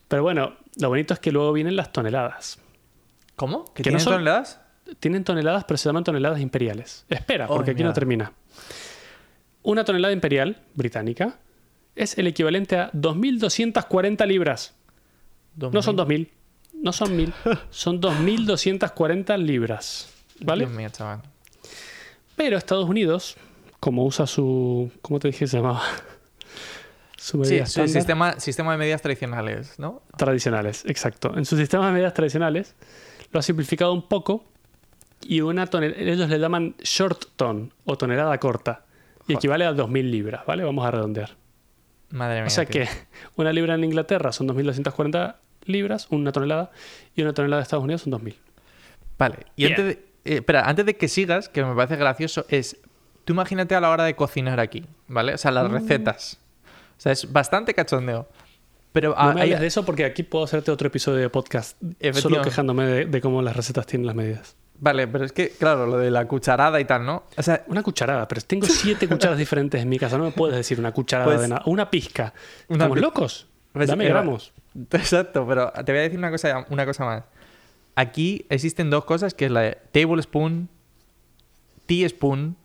Pero 0.09 0.22
bueno, 0.22 0.57
lo 0.81 0.88
bonito 0.88 1.14
es 1.14 1.20
que 1.20 1.33
luego 1.33 1.53
vienen 1.53 1.76
las 1.76 1.90
toneladas. 1.92 2.59
¿Cómo? 3.37 3.64
¿Que, 3.72 3.83
Que 3.83 3.90
no 3.90 3.98
son- 3.98 4.12
toneladas? 4.14 4.61
Tienen 4.98 5.24
toneladas, 5.24 5.64
pero 5.64 5.79
se 5.79 5.88
llaman 5.88 6.05
toneladas 6.05 6.40
imperiales. 6.40 7.07
Espera, 7.09 7.46
Oh, 7.48 7.55
porque 7.57 7.70
aquí 7.70 7.79
mira. 7.79 7.88
no 7.88 7.94
termina. 7.94 8.33
Una 9.62 9.85
tonelada 9.85 10.12
imperial 10.12 10.61
británica 10.74 11.38
es 11.94 12.18
el 12.18 12.26
equivalente 12.26 12.76
a 12.76 12.90
2.240 12.92 14.26
libras. 14.26 14.74
No 15.57 15.81
son 15.83 15.96
2.000, 15.96 16.29
no 16.83 16.93
son 16.93 17.16
1.000, 17.16 17.61
son 17.71 18.01
2.240 18.01 19.38
libras. 19.38 20.09
¿Vale? 20.40 20.64
Dios 20.64 20.77
mío, 20.77 20.88
chaval. 20.90 21.21
Pero 22.37 22.57
Estados 22.57 22.88
Unidos, 22.88 23.37
como 23.81 24.05
usa 24.05 24.27
su. 24.27 24.90
¿Cómo 25.03 25.19
te 25.19 25.29
dije 25.29 25.40
que 25.40 25.47
se 25.47 25.57
llamaba? 25.59 25.83
Su 27.16 27.45
Sí, 27.45 27.61
su 27.66 27.87
sistema, 27.87 28.40
sistema 28.40 28.73
de 28.73 28.79
medidas 28.79 29.03
tradicionales, 29.03 29.79
¿no? 29.79 30.01
Tradicionales, 30.16 30.87
exacto. 30.87 31.37
En 31.37 31.45
su 31.45 31.55
sistema 31.59 31.87
de 31.88 31.93
medidas 31.93 32.14
tradicionales 32.14 32.75
lo 33.31 33.38
ha 33.40 33.43
simplificado 33.43 33.93
un 33.93 34.09
poco 34.09 34.43
y 35.21 35.43
una 35.43 35.66
tonel 35.66 35.95
ellos 35.99 36.31
le 36.31 36.38
llaman 36.38 36.77
short 36.83 37.27
ton 37.37 37.75
o 37.85 37.99
tonelada 37.99 38.38
corta 38.38 38.87
y 39.29 39.35
Joder. 39.35 39.37
equivale 39.37 39.64
a 39.66 39.73
2.000 39.73 40.11
libras, 40.11 40.47
¿vale? 40.47 40.64
Vamos 40.64 40.87
a 40.87 40.90
redondear. 40.93 41.37
Madre 42.09 42.37
mía. 42.37 42.47
O 42.47 42.51
sea 42.51 42.64
tío. 42.64 42.85
que 42.85 42.88
una 43.37 43.53
libra 43.53 43.75
en 43.75 43.85
Inglaterra 43.85 44.33
son 44.33 44.49
2.240 44.49 45.37
libras, 45.64 46.07
una 46.11 46.33
tonelada, 46.33 46.70
y 47.14 47.23
una 47.23 47.33
tonelada 47.33 47.61
de 47.61 47.64
Estados 47.64 47.85
Unidos 47.85 48.03
son 48.03 48.12
2.000. 48.12 48.35
Vale, 49.18 49.37
y 49.57 49.66
antes 49.66 49.85
de, 49.85 49.92
eh, 50.25 50.35
espera, 50.37 50.62
antes 50.68 50.87
de 50.87 50.96
que 50.96 51.09
sigas, 51.09 51.49
que 51.49 51.62
me 51.64 51.75
parece 51.75 51.96
gracioso, 51.96 52.46
es, 52.49 52.77
tú 53.25 53.33
imagínate 53.35 53.75
a 53.75 53.81
la 53.81 53.90
hora 53.90 54.05
de 54.05 54.14
cocinar 54.16 54.61
aquí, 54.61 54.85
¿vale? 55.09 55.35
O 55.35 55.38
sea, 55.38 55.51
Mm. 55.51 55.55
las 55.55 55.70
recetas. 55.70 56.38
O 56.96 57.01
sea, 57.01 57.12
es 57.12 57.31
bastante 57.33 57.75
cachondeo. 57.75 58.29
Pero 58.92 59.11
No 59.11 59.14
ah, 59.18 59.33
me 59.35 59.42
hay- 59.42 59.51
de 59.55 59.66
eso 59.66 59.85
porque 59.85 60.05
aquí 60.05 60.23
puedo 60.25 60.44
hacerte 60.44 60.70
otro 60.73 60.88
episodio 60.88 61.20
de 61.20 61.31
podcast 61.31 61.81
solo 62.14 62.42
quejándome 62.42 62.87
de, 62.87 63.05
de 63.07 63.20
cómo 63.20 63.40
las 63.40 63.55
recetas 63.57 63.87
tienen 63.87 64.07
las 64.07 64.16
medidas. 64.16 64.57
Vale, 64.83 65.07
pero 65.07 65.25
es 65.27 65.33
que, 65.33 65.51
claro, 65.51 65.87
lo 65.87 65.99
de 65.99 66.11
la 66.11 66.27
cucharada 66.27 66.81
y 66.81 66.87
tal, 66.87 67.05
¿no? 67.07 67.25
O 67.37 67.42
sea, 67.42 67.62
Una 67.68 67.83
cucharada, 67.83 68.27
pero 68.27 68.40
tengo 68.40 68.66
siete 68.66 69.07
cucharas 69.09 69.38
diferentes 69.38 69.81
en 69.81 69.88
mi 69.88 69.99
casa. 69.99 70.16
No 70.18 70.25
me 70.25 70.31
puedes 70.33 70.57
decir 70.57 70.81
una 70.81 70.90
cucharada 70.92 71.27
Pues- 71.31 71.40
de 71.42 71.49
nada. 71.49 71.62
Una 71.66 71.88
pizca. 71.90 72.33
Una 72.68 72.77
¿Estamos 72.85 72.94
pi- 72.96 73.01
locos? 73.03 73.46
Pues 73.72 73.88
Dame 73.88 74.06
era- 74.06 74.14
gramos. 74.20 74.52
exacto, 74.92 75.46
pero 75.46 75.70
te 75.72 75.92
voy 75.92 75.98
a 76.00 76.02
decir 76.02 76.18
una 76.18 76.30
cosa, 76.30 76.66
una 76.70 76.85
cosa 76.87 77.04
más. 77.04 77.22
Aquí 77.96 78.46
existen 78.50 78.88
dos 78.90 79.04
cosas, 79.04 79.35
que 79.35 79.46
es 79.46 79.50
la 79.50 79.61
de 79.62 79.78
tablespoon, 79.92 80.68
teaspoon, 81.87 82.56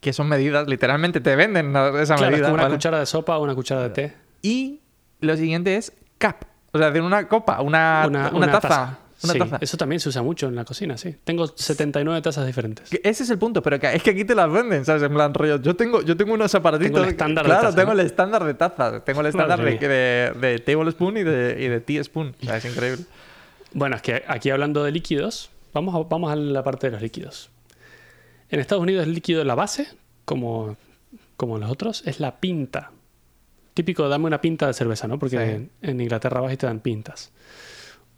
que 0.00 0.12
son 0.12 0.28
medidas, 0.28 0.66
literalmente 0.66 1.20
te 1.20 1.36
venden 1.36 1.70
esa 1.70 2.16
Claro, 2.16 2.24
es 2.24 2.30
medida. 2.32 2.42
como 2.44 2.54
una 2.54 2.62
¿vale? 2.64 2.74
cuchara 2.74 2.98
de 2.98 3.06
sopa 3.06 3.38
o 3.38 3.42
una 3.44 3.54
cuchara 3.54 3.82
de 3.82 3.90
té. 3.90 4.16
Y 4.40 4.80
lo 5.20 5.36
siguiente 5.36 5.76
es 5.76 5.92
cup. 6.20 6.46
O 6.72 6.78
sea, 6.78 6.90
de 6.90 7.00
una 7.00 7.28
copa, 7.28 7.60
una, 7.60 8.08
una, 8.32 8.50
taza. 8.50 8.98
Una 9.24 9.32
sí, 9.34 9.38
taza. 9.38 9.58
eso 9.60 9.76
también 9.76 10.00
se 10.00 10.08
usa 10.08 10.22
mucho 10.22 10.48
en 10.48 10.54
la 10.56 10.64
cocina, 10.64 10.96
sí. 10.96 11.14
Tengo 11.24 11.46
79 11.46 12.20
tazas 12.22 12.46
diferentes. 12.46 12.88
Ese 13.02 13.22
es 13.22 13.30
el 13.30 13.38
punto, 13.38 13.62
pero 13.62 13.76
es 13.76 14.02
que 14.02 14.10
aquí 14.10 14.24
te 14.24 14.34
las 14.34 14.50
venden, 14.50 14.84
¿sabes? 14.84 15.02
En 15.02 15.12
plan, 15.14 15.32
rollo, 15.32 15.60
yo 15.60 15.76
tengo, 15.76 16.02
yo 16.02 16.16
tengo 16.16 16.34
unos 16.34 16.54
aparatitos. 16.54 16.92
Tengo 16.92 17.04
el 17.04 17.10
estándar 17.10 17.44
de 17.44 17.48
claro, 17.50 17.66
taza, 17.66 17.76
tengo 17.76 17.94
¿no? 17.94 18.00
el 18.00 18.06
estándar 18.06 18.44
de 18.44 18.54
tazas. 18.54 19.04
Tengo 19.04 19.20
el 19.20 19.26
estándar 19.28 19.62
de, 19.62 19.78
de, 19.78 20.32
de 20.48 20.58
tablespoon 20.58 21.16
y 21.18 21.22
de, 21.22 21.56
y 21.62 21.68
de 21.68 21.80
teaspoon. 21.80 22.34
O 22.42 22.44
sea, 22.46 22.56
es 22.56 22.64
increíble. 22.64 23.04
Bueno, 23.74 23.96
es 23.96 24.02
que 24.02 24.22
aquí 24.26 24.50
hablando 24.50 24.84
de 24.84 24.90
líquidos, 24.92 25.50
vamos 25.72 25.94
a, 25.94 26.06
vamos 26.08 26.30
a 26.32 26.36
la 26.36 26.62
parte 26.62 26.88
de 26.88 26.92
los 26.92 27.02
líquidos. 27.02 27.50
En 28.50 28.60
Estados 28.60 28.82
Unidos 28.82 29.06
el 29.06 29.14
líquido, 29.14 29.44
la 29.44 29.54
base, 29.54 29.88
como, 30.24 30.76
como 31.36 31.58
los 31.58 31.70
otros, 31.70 32.02
es 32.06 32.20
la 32.20 32.38
pinta. 32.40 32.90
Típico, 33.74 34.06
dame 34.10 34.26
una 34.26 34.42
pinta 34.42 34.66
de 34.66 34.74
cerveza, 34.74 35.08
¿no? 35.08 35.18
Porque 35.18 35.36
Sí. 35.38 35.42
en, 35.42 35.70
en 35.80 36.00
Inglaterra 36.02 36.40
vas 36.42 36.52
y 36.52 36.58
te 36.58 36.66
dan 36.66 36.80
pintas. 36.80 37.32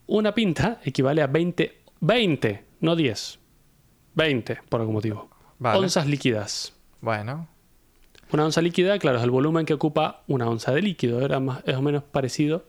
Una 0.06 0.34
pinta 0.34 0.80
equivale 0.84 1.22
a 1.22 1.26
20, 1.26 1.82
20, 2.00 2.64
no 2.80 2.96
10. 2.96 3.38
20, 4.14 4.58
por 4.68 4.80
algún 4.80 4.94
motivo. 4.94 5.30
Vale. 5.58 5.78
Onzas 5.78 6.06
líquidas. 6.06 6.74
Bueno. 7.00 7.48
Una 8.32 8.46
onza 8.46 8.60
líquida, 8.62 8.98
claro, 8.98 9.18
es 9.18 9.24
el 9.24 9.30
volumen 9.30 9.64
que 9.64 9.74
ocupa 9.74 10.24
una 10.26 10.48
onza 10.48 10.72
de 10.72 10.82
líquido. 10.82 11.20
Era 11.20 11.38
más, 11.38 11.62
es 11.66 11.76
o 11.76 11.82
menos 11.82 12.02
parecido 12.02 12.64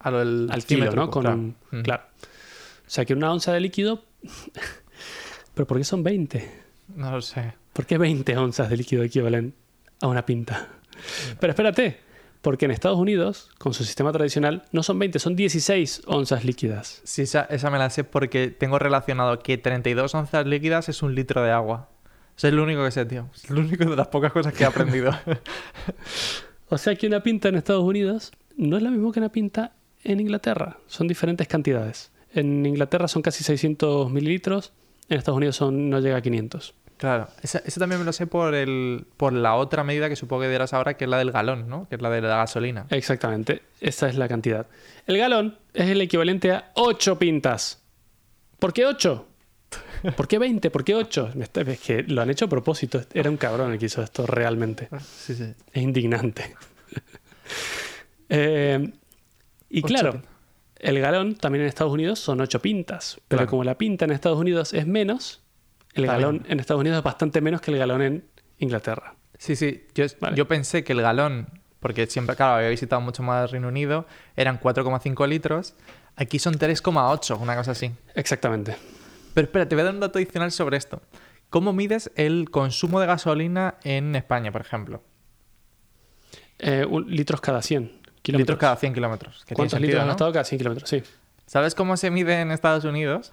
A 0.00 0.10
lo 0.10 0.18
del 0.18 0.48
al 0.50 0.64
kilo, 0.64 0.90
¿no? 0.92 1.10
Con 1.10 1.22
claro. 1.22 1.36
Mm. 1.70 1.82
claro. 1.82 2.02
O 2.86 2.90
sea 2.90 3.04
que 3.04 3.14
una 3.14 3.32
onza 3.32 3.52
de 3.52 3.60
líquido. 3.60 4.04
¿Pero 5.54 5.66
por 5.66 5.78
qué 5.78 5.84
son 5.84 6.02
20? 6.02 6.62
No 6.96 7.10
lo 7.10 7.22
sé. 7.22 7.54
¿Por 7.72 7.86
qué 7.86 7.98
20 7.98 8.36
onzas 8.36 8.68
de 8.68 8.76
líquido 8.76 9.02
equivalen 9.02 9.54
a 10.00 10.08
una 10.08 10.26
pinta? 10.26 10.68
Pero 11.38 11.50
espérate, 11.52 12.00
porque 12.42 12.66
en 12.66 12.72
Estados 12.72 12.98
Unidos, 12.98 13.50
con 13.58 13.72
su 13.72 13.84
sistema 13.84 14.12
tradicional, 14.12 14.64
no 14.72 14.82
son 14.82 14.98
20, 14.98 15.18
son 15.18 15.36
16 15.36 16.02
onzas 16.06 16.44
líquidas. 16.44 17.00
Sí, 17.04 17.22
esa, 17.22 17.42
esa 17.42 17.70
me 17.70 17.78
la 17.78 17.88
sé 17.88 18.04
porque 18.04 18.48
tengo 18.48 18.78
relacionado 18.78 19.38
que 19.38 19.56
32 19.56 20.14
onzas 20.14 20.46
líquidas 20.46 20.88
es 20.88 21.02
un 21.02 21.14
litro 21.14 21.42
de 21.42 21.52
agua. 21.52 21.88
Eso 22.36 22.48
es 22.48 22.54
lo 22.54 22.64
único 22.64 22.84
que 22.84 22.90
sé, 22.90 23.06
tío. 23.06 23.28
Es 23.34 23.48
lo 23.48 23.60
único 23.60 23.84
de 23.84 23.96
las 23.96 24.08
pocas 24.08 24.32
cosas 24.32 24.52
que 24.52 24.64
he 24.64 24.66
aprendido. 24.66 25.12
O 26.68 26.78
sea 26.78 26.94
que 26.96 27.06
una 27.06 27.22
pinta 27.22 27.50
en 27.50 27.56
Estados 27.56 27.84
Unidos 27.84 28.32
no 28.56 28.78
es 28.78 28.82
lo 28.82 28.90
mismo 28.90 29.12
que 29.12 29.20
una 29.20 29.30
pinta 29.30 29.74
en 30.04 30.20
Inglaterra. 30.20 30.78
Son 30.86 31.06
diferentes 31.06 31.46
cantidades. 31.46 32.12
En 32.32 32.64
Inglaterra 32.64 33.08
son 33.08 33.20
casi 33.20 33.44
600 33.44 34.10
mililitros, 34.10 34.72
en 35.10 35.18
Estados 35.18 35.36
Unidos 35.36 35.56
son, 35.56 35.90
no 35.90 36.00
llega 36.00 36.16
a 36.16 36.22
500. 36.22 36.74
Claro. 37.02 37.28
Eso 37.42 37.60
también 37.80 37.98
me 38.00 38.04
lo 38.04 38.12
sé 38.12 38.26
por, 38.26 38.54
el, 38.54 39.06
por 39.16 39.32
la 39.32 39.54
otra 39.56 39.82
medida 39.84 40.08
que 40.08 40.16
supongo 40.16 40.42
que 40.42 40.48
dirás 40.48 40.72
ahora, 40.72 40.94
que 40.96 41.04
es 41.04 41.10
la 41.10 41.18
del 41.18 41.32
galón, 41.32 41.68
¿no? 41.68 41.88
Que 41.88 41.96
es 41.96 42.02
la 42.02 42.08
de 42.10 42.20
la 42.20 42.36
gasolina. 42.36 42.86
Exactamente, 42.90 43.62
esa 43.80 44.08
es 44.08 44.16
la 44.16 44.28
cantidad. 44.28 44.66
El 45.06 45.18
galón 45.18 45.58
es 45.74 45.88
el 45.90 46.00
equivalente 46.00 46.52
a 46.52 46.70
8 46.74 47.18
pintas. 47.18 47.82
¿Por 48.58 48.72
qué 48.72 48.86
8? 48.86 49.26
¿Por 50.16 50.28
qué 50.28 50.38
20? 50.38 50.70
¿Por 50.70 50.84
qué 50.84 50.94
8? 50.94 51.30
Es 51.66 51.80
que 51.80 52.02
lo 52.04 52.22
han 52.22 52.30
hecho 52.30 52.44
a 52.44 52.48
propósito. 52.48 53.02
Era 53.14 53.28
un 53.30 53.36
cabrón 53.36 53.72
el 53.72 53.78
que 53.78 53.86
hizo 53.86 54.02
esto 54.02 54.26
realmente. 54.26 54.88
Sí, 55.00 55.34
sí. 55.34 55.52
Es 55.72 55.82
indignante. 55.82 56.54
Eh, 58.34 58.90
y 59.68 59.80
Ocho 59.80 59.86
claro, 59.88 60.12
pintas. 60.12 60.30
el 60.78 61.00
galón 61.00 61.34
también 61.34 61.62
en 61.62 61.68
Estados 61.68 61.92
Unidos 61.92 62.18
son 62.18 62.40
8 62.40 62.60
pintas. 62.62 63.16
Pero 63.28 63.40
Claro. 63.40 63.50
como 63.50 63.64
la 63.64 63.76
pinta 63.76 64.06
en 64.06 64.10
Estados 64.12 64.38
Unidos 64.38 64.72
es 64.72 64.86
menos, 64.86 65.41
el 65.94 66.04
Está 66.04 66.14
galón 66.16 66.38
bien. 66.40 66.52
en 66.52 66.60
Estados 66.60 66.80
Unidos 66.80 66.98
es 66.98 67.04
bastante 67.04 67.40
menos 67.40 67.60
que 67.60 67.70
el 67.70 67.78
galón 67.78 68.02
en 68.02 68.24
Inglaterra. 68.58 69.14
Sí, 69.38 69.56
sí. 69.56 69.86
Yo, 69.94 70.04
Vale. 70.20 70.36
yo 70.36 70.46
pensé 70.48 70.84
que 70.84 70.92
el 70.92 71.02
galón, 71.02 71.48
porque 71.80 72.06
siempre, 72.06 72.36
claro, 72.36 72.54
había 72.56 72.68
visitado 72.68 73.00
mucho 73.00 73.22
más 73.22 73.50
Reino 73.50 73.68
Unido, 73.68 74.06
eran 74.36 74.58
4,5 74.60 75.26
litros. 75.26 75.74
Aquí 76.16 76.38
son 76.38 76.54
3,8, 76.58 77.38
una 77.40 77.56
cosa 77.56 77.72
así. 77.72 77.90
Exactamente. 78.14 78.76
Pero 79.34 79.46
espera, 79.46 79.66
te 79.68 79.74
voy 79.74 79.80
a 79.82 79.84
dar 79.86 79.94
un 79.94 80.00
dato 80.00 80.18
adicional 80.18 80.52
sobre 80.52 80.76
esto. 80.76 81.00
¿Cómo 81.50 81.72
mides 81.72 82.10
el 82.16 82.50
consumo 82.50 83.00
de 83.00 83.06
gasolina 83.06 83.74
en 83.82 84.14
España, 84.16 84.52
por 84.52 84.60
ejemplo? 84.60 85.02
Eh, 86.58 86.86
un- 86.88 87.10
litros 87.10 87.40
cada 87.40 87.60
100 87.62 88.00
kilómetros. 88.22 88.38
Litros 88.38 88.58
cada 88.58 88.76
100 88.76 88.94
kilómetros. 88.94 89.44
¿Cuántos 89.46 89.70
sentido, 89.72 89.80
litros 89.80 90.00
han 90.02 90.06
¿no? 90.06 90.12
gastado 90.12 90.32
cada 90.32 90.44
100 90.44 90.58
kilómetros? 90.58 90.88
Sí. 90.88 91.02
¿Sabes 91.46 91.74
cómo 91.74 91.96
se 91.96 92.10
mide 92.10 92.40
en 92.40 92.50
Estados 92.52 92.84
Unidos? 92.84 93.32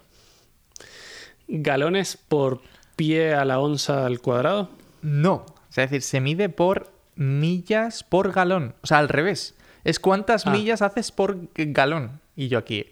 ¿Galones 1.49 2.15
por 2.17 2.61
pie 2.95 3.33
a 3.33 3.43
la 3.45 3.59
onza 3.59 4.05
al 4.05 4.19
cuadrado? 4.21 4.69
No. 5.01 5.33
O 5.33 5.71
sea, 5.71 5.83
es 5.83 5.89
decir, 5.91 6.03
se 6.03 6.21
mide 6.21 6.47
por 6.49 6.91
millas 7.15 8.03
por 8.03 8.31
galón. 8.31 8.75
O 8.81 8.87
sea, 8.87 8.99
al 8.99 9.09
revés. 9.09 9.55
Es 9.83 9.99
cuántas 9.99 10.45
Ah. 10.47 10.51
millas 10.51 10.81
haces 10.81 11.11
por 11.11 11.37
galón. 11.55 12.21
Y 12.35 12.47
yo 12.47 12.57
aquí 12.59 12.85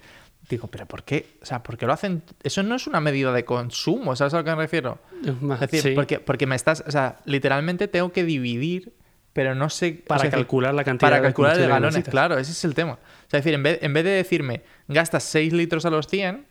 digo, 0.49 0.67
¿pero 0.67 0.85
por 0.85 1.03
qué? 1.03 1.37
O 1.41 1.45
sea, 1.45 1.61
¿por 1.61 1.77
qué 1.77 1.85
lo 1.85 1.93
hacen? 1.93 2.23
Eso 2.41 2.63
no 2.63 2.75
es 2.75 2.87
una 2.87 2.99
medida 3.01 3.31
de 3.33 3.43
consumo, 3.45 4.15
¿sabes 4.15 4.33
a 4.33 4.37
lo 4.37 4.43
que 4.43 4.51
me 4.51 4.55
refiero? 4.57 4.97
Es 5.25 5.41
más, 5.41 5.61
Es 5.61 5.69
decir, 5.71 5.91
sí. 5.91 5.95
porque, 5.95 6.19
porque 6.19 6.47
me 6.47 6.55
estás, 6.55 6.83
o 6.87 6.91
sea, 6.91 7.19
literalmente 7.25 7.87
tengo 7.87 8.11
que 8.11 8.23
dividir 8.23 8.93
pero 9.33 9.53
no 9.53 9.69
sé... 9.69 10.01
Para 10.07 10.23
decir, 10.23 10.31
calcular 10.31 10.73
la 10.73 10.83
cantidad 10.83 11.09
Para 11.11 11.17
de 11.17 11.21
calcular 11.21 11.55
de 11.55 11.61
que 11.61 11.67
galones, 11.69 12.09
claro, 12.09 12.39
ese 12.39 12.53
es 12.53 12.65
el 12.65 12.73
tema. 12.73 12.93
O 12.93 13.29
sea, 13.29 13.37
es 13.37 13.43
decir, 13.45 13.53
en 13.53 13.61
vez, 13.61 13.77
en 13.83 13.93
vez 13.93 14.03
de 14.03 14.09
decirme, 14.09 14.63
gastas 14.87 15.21
6 15.25 15.53
litros 15.53 15.85
a 15.85 15.91
los 15.91 16.07
100, 16.07 16.46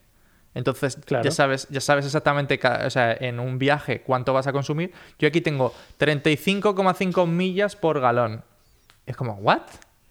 entonces 0.57 0.97
Claro. 1.05 1.25
ya, 1.25 1.31
sabes, 1.31 1.69
ya 1.71 1.81
sabes 1.81 2.05
exactamente, 2.07 2.59
o 2.85 2.91
sea, 2.91 3.13
en 3.13 3.39
un 3.41 3.59
viaje 3.59 4.01
cuánto 4.01 4.33
vas 4.33 4.47
a 4.47 4.53
consumir. 4.53 4.93
Yo 5.19 5.29
aquí 5.29 5.41
tengo 5.41 5.73
35,5 6.01 7.27
millas 7.27 7.77
por 7.77 8.01
galón. 8.01 8.43
Es 9.07 9.17
como, 9.17 9.35
¿what? 9.35 9.63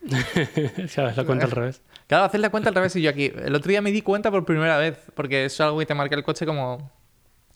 ¿Sabes? 0.88 1.18
La 1.18 1.24
cuenta 1.26 1.46
al 1.46 1.52
revés. 1.52 1.82
Claro, 2.08 2.26
haces 2.26 2.40
la 2.40 2.50
cuenta 2.50 2.70
al 2.70 2.76
revés 2.76 2.96
y 2.96 3.02
yo 3.02 3.10
aquí. 3.10 3.32
El 3.36 3.56
otro 3.56 3.70
día 3.70 3.82
me 3.82 3.92
di 3.92 4.02
cuenta 4.02 4.30
por 4.32 4.46
primera 4.46 4.78
vez, 4.78 5.00
porque 5.16 5.46
es 5.46 5.60
algo 5.60 5.80
que 5.80 5.86
te 5.86 5.96
marca 5.96 6.16
el 6.16 6.24
coche 6.24 6.46
como... 6.46 6.92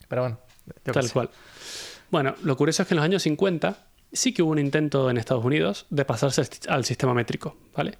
Pero 0.08 0.22
bueno, 0.22 0.38
Tal 0.82 1.10
cual. 1.12 1.30
Bueno, 2.10 2.34
lo 2.42 2.56
curioso 2.56 2.82
es 2.82 2.88
que 2.88 2.94
en 2.94 2.96
los 2.96 3.04
años 3.04 3.22
50 3.22 3.86
sí 4.12 4.34
que 4.34 4.42
hubo 4.42 4.50
un 4.50 4.58
intento 4.58 5.08
en 5.08 5.16
Estados 5.18 5.44
Unidos 5.44 5.86
de 5.90 6.04
pasarse 6.04 6.42
al 6.68 6.84
sistema 6.84 7.14
métrico, 7.14 7.56
¿vale? 7.76 7.96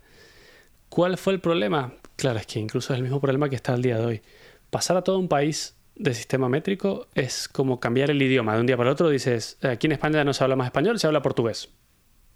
¿Cuál 0.88 1.16
fue 1.16 1.32
el 1.34 1.40
problema? 1.40 1.92
Claro, 2.16 2.40
es 2.40 2.46
que 2.46 2.58
incluso 2.58 2.92
es 2.92 2.96
el 2.98 3.04
mismo 3.04 3.20
problema 3.20 3.48
que 3.48 3.54
está 3.54 3.72
al 3.72 3.82
día 3.82 3.96
de 3.98 4.04
hoy. 4.04 4.22
Pasar 4.70 4.96
a 4.96 5.02
todo 5.02 5.18
un 5.18 5.28
país 5.28 5.74
de 5.96 6.14
sistema 6.14 6.48
métrico 6.48 7.08
es 7.14 7.48
como 7.48 7.78
cambiar 7.80 8.10
el 8.10 8.22
idioma. 8.22 8.54
De 8.54 8.60
un 8.60 8.66
día 8.66 8.76
para 8.76 8.90
otro 8.90 9.10
dices, 9.10 9.58
"Eh, 9.62 9.68
aquí 9.68 9.86
en 9.86 9.92
España 9.92 10.24
no 10.24 10.32
se 10.32 10.42
habla 10.44 10.56
más 10.56 10.66
español, 10.66 10.98
se 10.98 11.06
habla 11.06 11.22
portugués. 11.22 11.68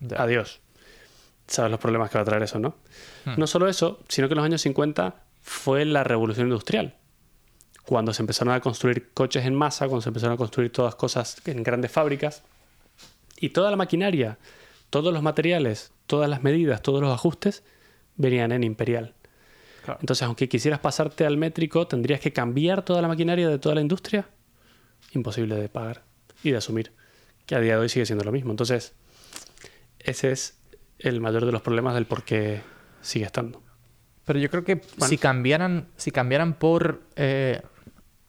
Ya. 0.00 0.20
Adiós. 0.22 0.60
Sabes 1.46 1.70
los 1.70 1.80
problemas 1.80 2.10
que 2.10 2.18
va 2.18 2.22
a 2.22 2.24
traer 2.24 2.42
eso, 2.42 2.58
¿no? 2.58 2.76
Hmm. 3.24 3.34
No 3.36 3.46
solo 3.46 3.68
eso, 3.68 4.00
sino 4.08 4.28
que 4.28 4.34
en 4.34 4.36
los 4.36 4.44
años 4.44 4.62
50 4.62 5.22
fue 5.42 5.84
la 5.84 6.04
revolución 6.04 6.46
industrial. 6.48 6.94
Cuando 7.86 8.14
se 8.14 8.22
empezaron 8.22 8.54
a 8.54 8.60
construir 8.60 9.10
coches 9.12 9.44
en 9.44 9.54
masa, 9.54 9.86
cuando 9.86 10.00
se 10.02 10.08
empezaron 10.08 10.34
a 10.34 10.38
construir 10.38 10.72
todas 10.72 10.94
cosas 10.94 11.36
en 11.46 11.62
grandes 11.62 11.92
fábricas. 11.92 12.42
Y 13.38 13.50
toda 13.50 13.70
la 13.70 13.76
maquinaria, 13.76 14.38
todos 14.88 15.12
los 15.12 15.22
materiales, 15.22 15.92
todas 16.06 16.30
las 16.30 16.42
medidas, 16.42 16.80
todos 16.82 17.02
los 17.02 17.12
ajustes 17.12 17.62
venían 18.16 18.52
en 18.52 18.64
imperial. 18.64 19.14
Claro. 19.84 20.00
Entonces, 20.00 20.22
aunque 20.22 20.48
quisieras 20.48 20.80
pasarte 20.80 21.26
al 21.26 21.36
métrico, 21.36 21.86
tendrías 21.86 22.18
que 22.20 22.32
cambiar 22.32 22.82
toda 22.84 23.02
la 23.02 23.08
maquinaria 23.08 23.48
de 23.48 23.58
toda 23.58 23.74
la 23.74 23.80
industria. 23.82 24.26
Imposible 25.12 25.54
de 25.56 25.68
pagar 25.68 26.02
y 26.42 26.50
de 26.52 26.56
asumir. 26.56 26.92
Que 27.46 27.54
a 27.54 27.60
día 27.60 27.74
de 27.74 27.80
hoy 27.80 27.88
sigue 27.90 28.06
siendo 28.06 28.24
lo 28.24 28.32
mismo. 28.32 28.50
Entonces, 28.50 28.94
ese 29.98 30.32
es 30.32 30.58
el 30.98 31.20
mayor 31.20 31.44
de 31.44 31.52
los 31.52 31.60
problemas 31.62 31.94
del 31.94 32.06
por 32.06 32.22
qué 32.24 32.62
sigue 33.02 33.26
estando. 33.26 33.62
Pero 34.24 34.38
yo 34.38 34.48
creo 34.50 34.64
que 34.64 34.80
si 35.06 35.18
cambiaran, 35.18 35.88
si 35.96 36.10
cambiaran 36.10 36.54
por. 36.54 37.02
eh, 37.16 37.60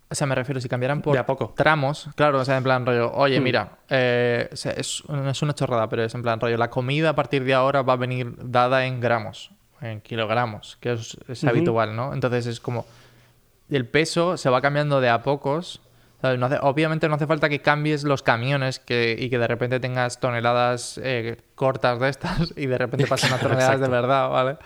o 0.10 0.14
sea, 0.14 0.28
me 0.28 0.36
refiero, 0.36 0.60
si 0.62 0.70
cambiaran 0.70 1.02
por 1.02 1.14
De 1.14 1.20
a 1.20 1.26
poco. 1.26 1.54
tramos, 1.58 2.10
claro, 2.16 2.40
o 2.40 2.46
sea, 2.46 2.58
en 2.58 2.64
plan 2.64 2.86
rollo, 2.86 3.12
oye, 3.14 3.40
Mm. 3.40 3.44
mira, 3.44 3.80
eh, 3.90 4.48
o 4.52 4.56
sea, 4.56 4.72
es, 4.74 5.02
es 5.30 5.42
una 5.42 5.56
chorrada, 5.56 5.90
pero 5.90 6.04
es 6.04 6.14
en 6.14 6.22
plan 6.22 6.40
rollo, 6.40 6.58
la 6.58 6.70
comida 6.70 7.10
a 7.10 7.16
partir 7.16 7.44
de 7.44 7.54
ahora 7.56 7.82
va 7.82 7.94
a 7.94 7.96
venir 7.96 8.36
dada 8.38 8.86
en 8.86 9.00
gramos, 9.02 9.52
en 9.92 10.02
kilogramos, 10.02 10.78
que 10.82 10.94
es, 10.94 11.18
habitual, 11.50 11.96
¿no? 11.96 12.14
Entonces 12.14 12.46
es 12.48 12.60
como. 12.60 12.86
El 13.70 13.88
peso 13.88 14.38
se 14.38 14.50
va 14.50 14.62
cambiando 14.62 15.02
de 15.02 15.10
a 15.10 15.24
pocos. 15.24 15.82
¿sabes? 16.22 16.40
No 16.40 16.46
hace- 16.48 16.60
obviamente 16.62 17.08
no 17.10 17.16
hace 17.16 17.28
falta 17.28 17.50
que 17.50 17.60
cambies 17.62 18.04
los 18.04 18.24
camiones 18.24 18.80
que, 18.80 19.16
y 19.20 19.30
que 19.30 19.38
de 19.38 19.48
repente 19.48 19.80
tengas 19.80 20.20
toneladas 20.20 21.00
eh, 21.04 21.38
cortas 21.56 22.00
de 22.00 22.10
estas 22.10 22.54
y 22.56 22.66
de 22.68 22.78
repente 22.78 23.06
pasen 23.06 23.34
a 23.34 23.38
toneladas 23.40 23.80
de 23.80 23.88
verdad, 23.88 24.30
¿vale? 24.30 24.58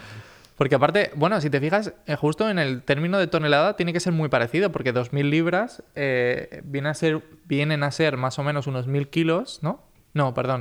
Porque 0.57 0.75
aparte, 0.75 1.11
bueno, 1.15 1.39
si 1.39 1.49
te 1.49 1.59
fijas, 1.61 1.93
eh, 2.05 2.15
justo 2.15 2.49
en 2.49 2.59
el 2.59 2.83
término 2.83 3.17
de 3.17 3.27
tonelada 3.27 3.75
tiene 3.77 3.93
que 3.93 3.99
ser 4.01 4.11
muy 4.13 4.27
parecido, 4.29 4.71
porque 4.71 4.93
2.000 4.93 5.29
libras 5.29 5.83
eh, 5.95 6.61
viene 6.65 6.89
a 6.89 6.93
ser, 6.93 7.23
vienen 7.45 7.83
a 7.83 7.91
ser 7.91 8.17
más 8.17 8.37
o 8.39 8.43
menos 8.43 8.67
unos 8.67 8.85
1.000 8.87 9.09
kilos, 9.09 9.59
¿no? 9.61 9.81
No, 10.13 10.33
perdón. 10.33 10.59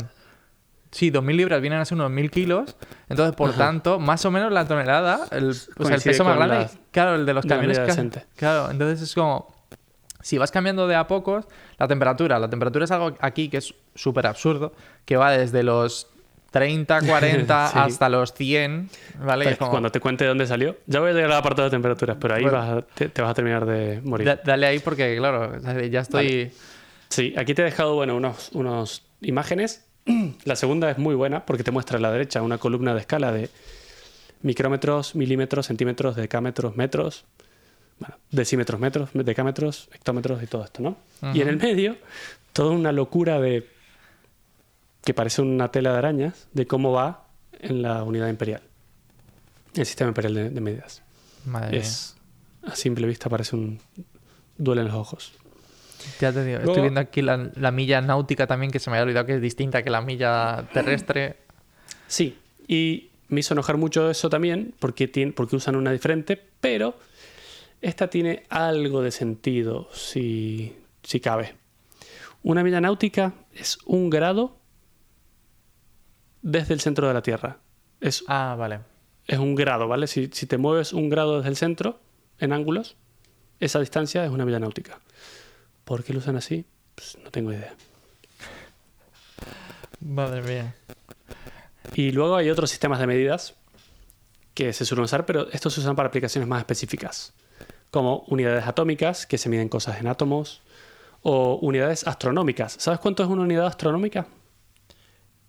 Sí, 0.90 1.10
2.000 1.10 1.36
libras 1.36 1.60
vienen 1.60 1.80
a 1.80 1.84
ser 1.84 1.96
unos 1.96 2.10
1.000 2.10 2.30
kilos. 2.30 2.76
Entonces, 3.08 3.34
por 3.36 3.50
Ajá. 3.50 3.58
tanto, 3.58 3.98
más 3.98 4.24
o 4.24 4.30
menos 4.30 4.50
la 4.52 4.66
tonelada, 4.66 5.26
el, 5.32 5.50
o 5.50 5.52
sea, 5.52 5.66
el 5.68 5.74
Coincide 5.76 6.12
peso 6.12 6.24
más 6.24 6.36
grande, 6.36 6.56
la- 6.58 6.70
claro, 6.90 7.14
el 7.16 7.26
de 7.26 7.34
los 7.34 7.44
camiones. 7.46 7.78
Claro, 8.36 8.70
entonces 8.70 9.02
es 9.02 9.14
como, 9.14 9.54
si 10.22 10.38
vas 10.38 10.50
cambiando 10.50 10.86
de 10.88 10.94
a 10.96 11.06
pocos, 11.06 11.46
la 11.78 11.88
temperatura, 11.88 12.38
la 12.38 12.48
temperatura 12.50 12.84
es 12.86 12.90
algo 12.90 13.14
aquí 13.20 13.48
que 13.50 13.58
es 13.58 13.74
súper 13.94 14.26
absurdo, 14.26 14.72
que 15.04 15.16
va 15.16 15.30
desde 15.30 15.62
los 15.62 16.06
30, 16.50 17.02
40 17.02 17.68
Sí. 17.72 17.78
hasta 17.78 18.08
los 18.08 18.32
100, 18.32 18.88
¿vale? 19.22 19.44
Pues, 19.44 19.58
como, 19.58 19.70
Cuando 19.72 19.92
te 19.92 20.00
cuente 20.00 20.24
dónde 20.24 20.46
salió, 20.46 20.76
ya 20.86 21.00
voy 21.00 21.10
a 21.10 21.12
llegar 21.12 21.30
al 21.32 21.36
apartado 21.38 21.64
de 21.68 21.70
temperaturas, 21.70 22.16
pero 22.18 22.34
ahí 22.34 22.42
Bueno. 22.44 22.56
vas 22.58 22.68
a- 22.70 22.82
te, 22.82 23.10
te 23.10 23.20
vas 23.20 23.30
a 23.30 23.34
terminar 23.34 23.66
de 23.66 24.00
morir. 24.02 24.26
da- 24.26 24.40
dale 24.42 24.66
ahí 24.66 24.78
porque, 24.78 25.16
claro, 25.18 25.52
ya 25.90 26.00
estoy... 26.00 26.50
Sí, 27.10 27.34
aquí 27.38 27.54
te 27.54 27.62
he 27.62 27.64
dejado, 27.66 27.94
bueno, 27.94 28.16
unos, 28.16 28.50
unos 28.52 29.02
imágenes. 29.20 29.84
La 30.44 30.56
segunda 30.56 30.90
es 30.90 30.98
muy 30.98 31.14
buena 31.14 31.44
porque 31.44 31.64
te 31.64 31.70
muestra 31.70 31.98
a 31.98 32.00
la 32.00 32.10
derecha 32.10 32.42
una 32.42 32.58
columna 32.58 32.94
de 32.94 33.00
escala 33.00 33.32
de 33.32 33.50
micrómetros, 34.42 35.14
milímetros, 35.14 35.66
centímetros, 35.66 36.16
decámetros, 36.16 36.76
metros, 36.76 37.24
bueno, 37.98 38.16
decímetros, 38.30 38.80
metros, 38.80 39.10
decámetros, 39.12 39.88
hectómetros 39.92 40.42
y 40.42 40.46
todo 40.46 40.64
esto, 40.64 40.82
¿no? 40.82 40.96
Y 41.34 41.40
en 41.40 41.48
el 41.48 41.56
medio, 41.56 41.96
toda 42.52 42.70
una 42.70 42.92
locura 42.92 43.40
de 43.40 43.68
que 45.04 45.14
parece 45.14 45.42
una 45.42 45.70
tela 45.70 45.92
de 45.92 45.98
arañas 45.98 46.48
de 46.52 46.66
cómo 46.66 46.92
va 46.92 47.26
en 47.60 47.82
la 47.82 48.04
unidad 48.04 48.28
imperial. 48.28 48.62
El 49.74 49.86
sistema 49.86 50.08
imperial 50.08 50.34
de, 50.34 50.50
de 50.50 50.60
medidas. 50.60 51.02
Madre 51.44 51.70
mía. 51.70 51.80
Es, 51.80 52.16
a 52.64 52.76
simple 52.76 53.06
vista 53.06 53.28
parece 53.28 53.56
un 53.56 53.80
duele 54.56 54.82
en 54.82 54.88
los 54.88 54.96
ojos. 54.96 55.32
Ya 56.20 56.32
te 56.32 56.44
digo, 56.44 56.58
estoy 56.58 56.82
viendo 56.82 57.00
aquí 57.00 57.22
la, 57.22 57.50
la 57.54 57.70
milla 57.70 58.00
náutica 58.00 58.46
también, 58.46 58.70
que 58.70 58.78
se 58.78 58.90
me 58.90 58.96
había 58.96 59.04
olvidado 59.04 59.26
que 59.26 59.34
es 59.34 59.40
distinta 59.42 59.82
que 59.82 59.90
la 59.90 60.00
milla 60.00 60.68
terrestre. 60.72 61.36
Sí, 62.06 62.38
y 62.66 63.10
me 63.28 63.40
hizo 63.40 63.54
enojar 63.54 63.76
mucho 63.76 64.10
eso 64.10 64.30
también, 64.30 64.74
porque, 64.78 65.08
tiene, 65.08 65.32
porque 65.32 65.56
usan 65.56 65.76
una 65.76 65.90
diferente, 65.92 66.40
pero 66.60 66.96
esta 67.80 68.08
tiene 68.08 68.44
algo 68.48 69.02
de 69.02 69.10
sentido, 69.10 69.88
si, 69.92 70.74
si 71.02 71.20
cabe. 71.20 71.54
Una 72.42 72.62
milla 72.62 72.80
náutica 72.80 73.34
es 73.54 73.78
un 73.84 74.08
grado 74.10 74.56
desde 76.42 76.74
el 76.74 76.80
centro 76.80 77.08
de 77.08 77.14
la 77.14 77.22
Tierra. 77.22 77.58
Es, 78.00 78.24
Ah, 78.28 78.54
vale. 78.58 78.80
es 79.26 79.38
un 79.38 79.54
grado, 79.54 79.88
¿vale? 79.88 80.06
Si, 80.06 80.30
si 80.32 80.46
te 80.46 80.56
mueves 80.56 80.92
un 80.92 81.08
grado 81.08 81.38
desde 81.38 81.50
el 81.50 81.56
centro, 81.56 82.00
en 82.38 82.52
ángulos, 82.52 82.96
esa 83.60 83.80
distancia 83.80 84.24
es 84.24 84.30
una 84.30 84.44
milla 84.44 84.60
náutica. 84.60 85.00
¿Por 85.88 86.04
qué 86.04 86.12
lo 86.12 86.18
usan 86.18 86.36
así? 86.36 86.66
Pues 86.94 87.16
no 87.24 87.30
tengo 87.30 87.50
idea. 87.50 87.74
Madre 90.00 90.42
mía. 90.42 90.74
Y 91.94 92.12
luego 92.12 92.36
hay 92.36 92.50
otros 92.50 92.68
sistemas 92.68 93.00
de 93.00 93.06
medidas 93.06 93.54
que 94.52 94.74
se 94.74 94.84
suelen 94.84 95.04
usar, 95.04 95.24
pero 95.24 95.48
estos 95.50 95.72
se 95.72 95.80
usan 95.80 95.96
para 95.96 96.08
aplicaciones 96.08 96.46
más 96.46 96.58
específicas, 96.58 97.32
como 97.90 98.24
unidades 98.28 98.66
atómicas, 98.66 99.24
que 99.26 99.38
se 99.38 99.48
miden 99.48 99.70
cosas 99.70 99.98
en 99.98 100.08
átomos, 100.08 100.60
o 101.22 101.54
unidades 101.62 102.06
astronómicas. 102.06 102.76
¿Sabes 102.78 103.00
cuánto 103.00 103.22
es 103.22 103.28
una 103.30 103.42
unidad 103.42 103.66
astronómica? 103.66 104.26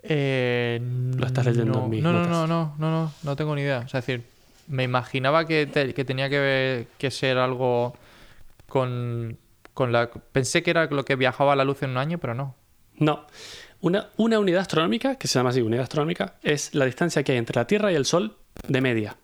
Eh, 0.03 0.79
Lo 1.17 1.25
estás 1.27 1.45
leyendo 1.45 1.79
no, 1.79 1.83
en 1.83 1.89
mis 1.89 2.01
no, 2.01 2.13
no, 2.13 2.25
no, 2.25 2.47
no, 2.47 2.75
no, 2.77 2.89
no, 2.91 3.13
no 3.23 3.35
tengo 3.35 3.55
ni 3.55 3.61
idea. 3.63 3.79
O 3.79 3.89
sea, 3.89 3.99
es 3.99 4.05
decir, 4.05 4.23
me 4.69 4.83
imaginaba 4.83 5.45
que, 5.45 5.65
te- 5.67 5.93
que 5.93 6.05
tenía 6.05 6.29
que, 6.29 6.39
ver- 6.39 6.87
que 6.97 7.11
ser 7.11 7.37
algo 7.37 7.93
con, 8.67 9.37
con 9.79 9.91
la... 9.93 10.11
Pensé 10.11 10.61
que 10.61 10.69
era 10.71 10.85
lo 10.87 11.05
que 11.05 11.15
viajaba 11.15 11.53
a 11.53 11.55
la 11.55 11.63
luz 11.63 11.81
en 11.83 11.91
un 11.91 11.97
año, 11.97 12.17
pero 12.19 12.35
no. 12.35 12.55
No. 12.97 13.25
Una, 13.81 14.09
una 14.17 14.37
unidad 14.39 14.59
astronómica, 14.61 15.15
que 15.15 15.27
se 15.29 15.39
llama 15.39 15.51
así, 15.51 15.61
unidad 15.61 15.83
astronómica, 15.83 16.35
es 16.43 16.75
la 16.75 16.83
distancia 16.85 17.23
que 17.23 17.31
hay 17.31 17.37
entre 17.37 17.57
la 17.59 17.65
Tierra 17.65 17.91
y 17.91 17.95
el 17.95 18.03
Sol 18.05 18.35
de 18.67 18.81
media. 18.81 19.15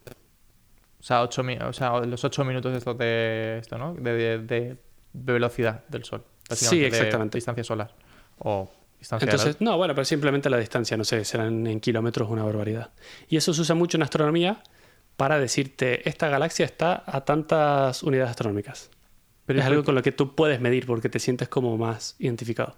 O 0.99 1.03
sea, 1.03 1.21
ocho, 1.23 1.43
mi- 1.43 1.57
o 1.57 1.73
sea 1.73 1.99
los 1.99 2.23
ocho 2.23 2.45
minutos 2.45 2.73
estos 2.73 2.97
de 2.97 3.57
esto, 3.59 3.77
¿no? 3.77 3.93
De, 3.95 4.13
de- 4.13 4.39
de- 4.39 4.77
de 5.13 5.33
velocidad 5.33 5.83
del 5.89 6.03
sol. 6.05 6.23
de 6.49 6.87
exactamente. 6.87 7.37
distancia 7.37 7.63
solar. 7.63 7.93
O 8.39 8.71
distancia 8.97 9.25
Entonces, 9.25 9.57
no, 9.61 9.77
bueno, 9.77 9.93
pero 9.93 10.03
simplemente 10.05 10.49
la 10.49 10.57
distancia, 10.57 10.95
no 10.97 11.03
sé, 11.03 11.23
serán 11.25 11.67
en 11.67 11.79
kilómetros 11.79 12.29
una 12.29 12.43
barbaridad. 12.43 12.91
Y 13.27 13.37
eso 13.37 13.53
se 13.53 13.61
usa 13.61 13.75
mucho 13.75 13.97
en 13.97 14.03
astronomía 14.03 14.63
para 15.17 15.37
decirte, 15.39 16.07
esta 16.09 16.27
galaxia 16.29 16.65
está 16.65 17.03
a 17.05 17.21
tantas 17.25 18.03
unidades 18.03 18.31
astronómicas. 18.31 18.89
Pero, 19.45 19.59
es 19.59 19.65
algo 19.65 19.83
con 19.83 19.93
lo 19.95 20.01
que 20.01 20.11
tú 20.11 20.35
puedes 20.35 20.59
medir 20.59 20.85
porque 20.85 21.07
te 21.09 21.19
sientes 21.19 21.47
como 21.47 21.77
más 21.77 22.15
identificado. 22.19 22.77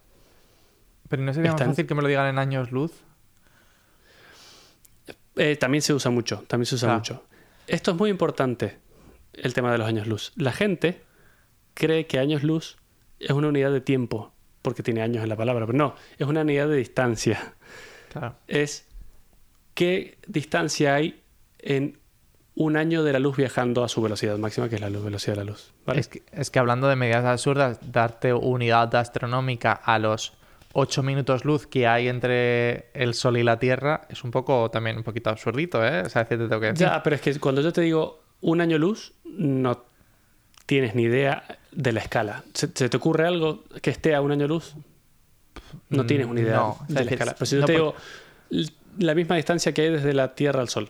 pero 1.09 1.24
no 1.24 1.34
sería 1.34 1.53
más 1.53 1.61
fácil 1.63 1.88
que 1.88 1.95
me 1.95 2.01
lo 2.01 2.07
digan 2.09 2.28
en 2.28 2.38
años 2.38 2.72
luz. 2.74 2.91
Eh, 5.36 5.55
también 5.55 5.82
se 5.82 5.93
usa 5.93 6.11
mucho, 6.11 6.43
también 6.47 6.65
se 6.65 6.76
usa 6.76 6.91
Ah. 6.91 6.95
mucho. 6.97 7.24
Esto 7.68 7.91
es 7.91 7.97
muy 7.97 8.09
importante, 8.09 8.78
el 9.34 9.53
tema 9.53 9.72
de 9.72 9.78
los 9.78 9.88
años 9.88 10.07
luz. 10.07 10.34
La 10.36 10.51
gente 10.51 11.01
cree 11.74 12.07
que 12.07 12.20
años 12.20 12.43
luz 12.43 12.78
es 13.20 13.32
una 13.32 13.47
unidad 13.49 13.72
de 13.72 13.82
tiempo, 13.82 14.34
porque 14.61 14.84
tiene 14.84 15.01
años 15.01 15.24
en 15.24 15.30
la 15.30 15.36
palabra, 15.38 15.65
pero 15.65 15.78
no, 15.78 15.95
es 16.18 16.28
una 16.28 16.41
unidad 16.41 16.68
de 16.68 16.76
distancia. 16.78 17.53
Claro. 18.11 18.36
Es 18.47 18.86
qué 19.76 20.18
distancia 20.28 20.95
hay 20.95 21.22
en 21.59 21.99
un 22.58 22.76
año 22.76 23.03
de 23.03 23.14
la 23.14 23.20
luz 23.20 23.38
viajando 23.38 23.84
a 23.84 23.88
su 23.88 24.01
velocidad 24.01 24.38
máxima, 24.38 24.68
que 24.68 24.76
es 24.76 24.82
la 24.82 24.89
luz, 24.89 25.03
velocidad 25.03 25.36
de 25.36 25.45
la 25.45 25.51
luz. 25.51 25.74
¿vale? 25.86 25.99
Es, 25.99 26.08
que, 26.08 26.24
es 26.32 26.49
que 26.49 26.60
hablando 26.60 26.88
de 26.88 26.95
medidas 26.95 27.24
absurdas, 27.24 27.80
darte 27.91 28.34
unidad 28.34 28.93
astronómica 28.95 29.72
a 29.72 29.99
los 29.99 30.34
8 30.74 31.03
minutos 31.03 31.45
luz 31.45 31.68
que 31.68 31.88
hay 31.88 32.08
entre 32.08 32.89
el 32.93 33.14
Sol 33.14 33.38
y 33.38 33.43
la 33.43 33.60
Tierra 33.60 34.01
es 34.10 34.24
un 34.24 34.32
poco 34.32 34.70
también 34.72 34.97
un 34.97 35.03
poquito 35.03 35.30
absurdito, 35.30 35.86
¿eh? 35.86 36.01
O 36.01 36.10
sea, 36.10 36.26
te 36.26 36.38
tengo 36.38 36.60
que 36.60 36.68
decir. 36.68 36.88
Ya, 36.88 37.01
pero 37.03 37.16
es 37.16 37.22
que 37.22 37.39
cuando 37.39 37.62
yo 37.62 37.72
te 37.72 37.82
digo 37.82 38.24
un 38.41 38.60
año 38.60 38.78
luz, 38.78 39.14
no 39.24 39.86
tienes 40.66 40.95
ni 40.95 41.03
idea 41.03 41.43
de 41.72 41.91
la 41.91 41.99
escala. 41.99 42.43
¿Se, 42.53 42.68
se 42.74 42.89
te 42.89 42.97
ocurre 42.97 43.28
algo 43.28 43.64
que 43.82 43.91
esté 43.91 44.16
a 44.16 44.22
un 44.22 44.32
año 44.32 44.47
luz? 44.47 44.76
No 45.89 46.03
Mm, 46.03 46.08
tienes 46.08 46.28
una 46.28 46.41
idea 46.41 46.55
no, 46.55 46.78
de 46.88 47.05
la 47.05 47.12
escala. 47.12 47.34
Pero 47.34 47.45
si 47.45 47.55
yo 47.55 47.62
no, 47.62 47.68
te 47.68 47.74
digo 47.74 47.95
la 48.99 49.16
misma 49.16 49.36
distancia 49.36 49.74
que 49.74 49.84
hay 49.84 49.89
desde 49.89 50.14
la 50.14 50.34
Tierra 50.36 50.62
al 50.62 50.70
Sol, 50.70 50.89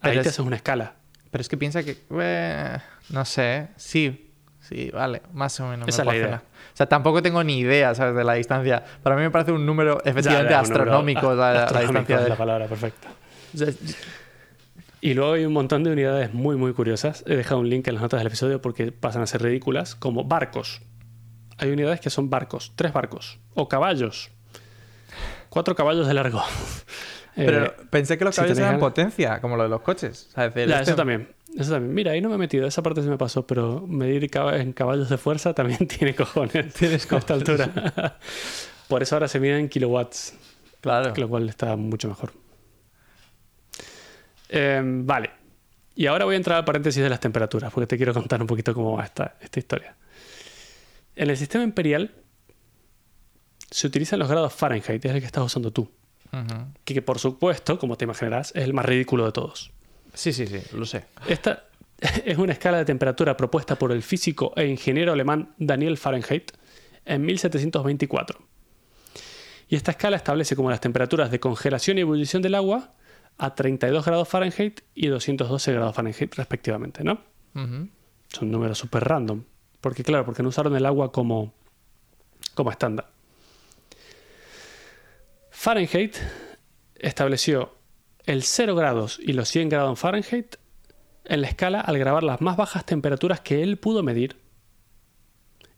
ahí 0.00 0.10
Pero 0.12 0.14
te 0.14 0.20
es- 0.20 0.26
haces 0.34 0.46
una 0.46 0.56
escala. 0.56 0.94
Pero 1.30 1.42
es 1.42 1.48
que 1.48 1.56
piensa 1.56 1.82
que. 1.82 1.98
eh, 2.20 2.78
no 3.10 3.24
sé, 3.24 3.68
sí. 3.76 4.22
Sí, 4.60 4.90
vale, 4.92 5.22
más 5.32 5.60
o 5.60 5.68
menos. 5.68 5.86
me 5.86 5.90
Esa 5.90 6.02
es 6.02 6.06
la 6.06 6.16
idea. 6.16 6.42
O 6.72 6.76
sea, 6.76 6.86
tampoco 6.86 7.22
tengo 7.22 7.44
ni 7.44 7.58
idea, 7.58 7.94
¿sabes? 7.94 8.16
De 8.16 8.24
la 8.24 8.34
distancia. 8.34 8.82
Para 9.02 9.14
mí 9.14 9.22
me 9.22 9.30
parece 9.30 9.52
un 9.52 9.64
número 9.64 9.98
efectivamente 10.04 10.52
Ya, 10.52 10.62
ya, 10.62 10.62
un 10.62 10.68
número 10.68 10.82
astronómico 10.82 11.34
la, 11.36 11.52
la 11.52 11.62
astronómico 11.64 11.98
distancia 11.98 12.16
es 12.16 12.22
de... 12.24 12.28
la 12.30 12.36
palabra 12.36 12.66
perfecta. 12.66 13.08
O 13.54 13.58
sea, 13.58 13.68
Y 15.02 15.14
luego 15.14 15.34
hay 15.34 15.44
un 15.44 15.52
montón 15.52 15.84
de 15.84 15.92
unidades 15.92 16.34
muy, 16.34 16.56
muy 16.56 16.72
curiosas. 16.72 17.22
He 17.28 17.36
dejado 17.36 17.60
un 17.60 17.68
link 17.68 17.86
en 17.86 17.94
las 17.94 18.02
notas 18.02 18.18
del 18.18 18.26
episodio 18.26 18.60
porque 18.60 18.90
pasan 18.90 19.22
a 19.22 19.26
ser 19.28 19.40
ridículas, 19.42 19.94
como 19.94 20.24
barcos. 20.24 20.82
Hay 21.58 21.70
unidades 21.70 22.00
que 22.00 22.10
son 22.10 22.28
barcos, 22.28 22.72
tres 22.74 22.92
barcos, 22.92 23.38
o 23.54 23.68
caballos. 23.68 24.30
Cuatro 25.48 25.76
caballos 25.76 26.08
de 26.08 26.14
largo. 26.14 26.42
Pero 27.36 27.66
Eh, 27.66 27.72
pensé 27.90 28.16
que 28.18 28.24
los 28.24 28.34
si 28.34 28.40
caballos 28.40 28.56
tenéis 28.56 28.68
eran 28.70 28.80
potencia, 28.80 29.40
como 29.40 29.56
lo 29.56 29.62
de 29.62 29.68
los 29.68 29.82
coches. 29.82 30.30
Ya, 30.34 30.46
este- 30.46 30.64
eso 30.64 30.96
también. 30.96 31.28
Eso 31.56 31.70
también. 31.72 31.94
Mira, 31.94 32.12
ahí 32.12 32.20
no 32.20 32.28
me 32.30 32.34
he 32.34 32.38
metido, 32.38 32.66
esa 32.66 32.82
parte 32.82 33.02
se 33.02 33.08
me 33.08 33.16
pasó, 33.18 33.46
pero 33.46 33.86
medir 33.86 34.28
cab- 34.30 34.58
en 34.60 34.72
caballos 34.72 35.08
de 35.10 35.18
fuerza 35.18 35.54
también 35.54 35.78
tiene 35.86 36.14
cojones. 36.14 36.74
Tienes 36.74 37.10
a 37.12 37.16
esta 37.18 37.34
altura. 37.34 38.18
Por 38.88 39.02
eso 39.02 39.14
ahora 39.16 39.28
se 39.28 39.38
mide 39.40 39.58
en 39.58 39.68
kilowatts. 39.68 40.34
Claro. 40.80 41.12
lo 41.16 41.28
cual 41.28 41.48
está 41.48 41.74
mucho 41.76 42.08
mejor. 42.08 42.32
Eh, 44.48 44.80
vale. 44.84 45.30
Y 45.94 46.06
ahora 46.06 46.24
voy 46.26 46.34
a 46.34 46.36
entrar 46.36 46.58
al 46.58 46.64
paréntesis 46.64 47.02
de 47.02 47.08
las 47.08 47.18
temperaturas, 47.20 47.72
porque 47.72 47.86
te 47.86 47.96
quiero 47.96 48.12
contar 48.14 48.40
un 48.40 48.46
poquito 48.46 48.74
cómo 48.74 48.96
va 48.96 49.04
esta, 49.04 49.36
esta 49.40 49.58
historia. 49.58 49.96
En 51.16 51.30
el 51.30 51.36
sistema 51.36 51.64
imperial 51.64 52.12
se 53.70 53.86
utilizan 53.86 54.18
los 54.18 54.28
grados 54.28 54.52
Fahrenheit, 54.52 55.04
es 55.04 55.12
el 55.12 55.20
que 55.20 55.26
estás 55.26 55.44
usando 55.44 55.72
tú. 55.72 55.90
Que, 56.84 56.94
que, 56.94 57.02
por 57.02 57.18
supuesto, 57.18 57.78
como 57.78 57.96
te 57.96 58.04
imaginarás, 58.04 58.52
es 58.54 58.64
el 58.64 58.74
más 58.74 58.84
ridículo 58.84 59.24
de 59.26 59.32
todos. 59.32 59.72
Sí, 60.14 60.32
sí, 60.32 60.46
sí, 60.46 60.60
lo 60.72 60.84
sé. 60.86 61.04
Esta 61.28 61.64
es 62.24 62.38
una 62.38 62.52
escala 62.52 62.78
de 62.78 62.84
temperatura 62.84 63.36
propuesta 63.36 63.76
por 63.76 63.92
el 63.92 64.02
físico 64.02 64.52
e 64.56 64.66
ingeniero 64.66 65.12
alemán 65.12 65.54
Daniel 65.58 65.96
Fahrenheit 65.96 66.52
en 67.04 67.22
1724. 67.24 68.38
Y 69.68 69.76
esta 69.76 69.92
escala 69.92 70.16
establece 70.16 70.54
como 70.54 70.70
las 70.70 70.80
temperaturas 70.80 71.30
de 71.30 71.40
congelación 71.40 71.98
y 71.98 72.02
ebullición 72.02 72.42
del 72.42 72.54
agua 72.54 72.92
a 73.38 73.54
32 73.54 74.04
grados 74.04 74.28
Fahrenheit 74.28 74.80
y 74.94 75.08
212 75.08 75.72
grados 75.72 75.94
Fahrenheit 75.94 76.34
respectivamente, 76.34 77.04
¿no? 77.04 77.20
Son 78.28 78.50
números 78.50 78.78
súper 78.78 79.04
random. 79.04 79.42
Porque 79.80 80.04
claro, 80.04 80.24
porque 80.24 80.42
no 80.42 80.50
usaron 80.50 80.76
el 80.76 80.86
agua 80.86 81.10
como, 81.10 81.52
como 82.54 82.70
estándar. 82.70 83.10
Fahrenheit 85.66 86.14
estableció 86.94 87.74
el 88.24 88.44
0 88.44 88.76
grados 88.76 89.18
y 89.20 89.32
los 89.32 89.48
100 89.48 89.68
grados 89.68 89.90
en 89.90 89.96
Fahrenheit 89.96 90.54
en 91.24 91.40
la 91.40 91.48
escala 91.48 91.80
al 91.80 91.98
grabar 91.98 92.22
las 92.22 92.40
más 92.40 92.56
bajas 92.56 92.86
temperaturas 92.86 93.40
que 93.40 93.64
él 93.64 93.76
pudo 93.76 94.04
medir 94.04 94.36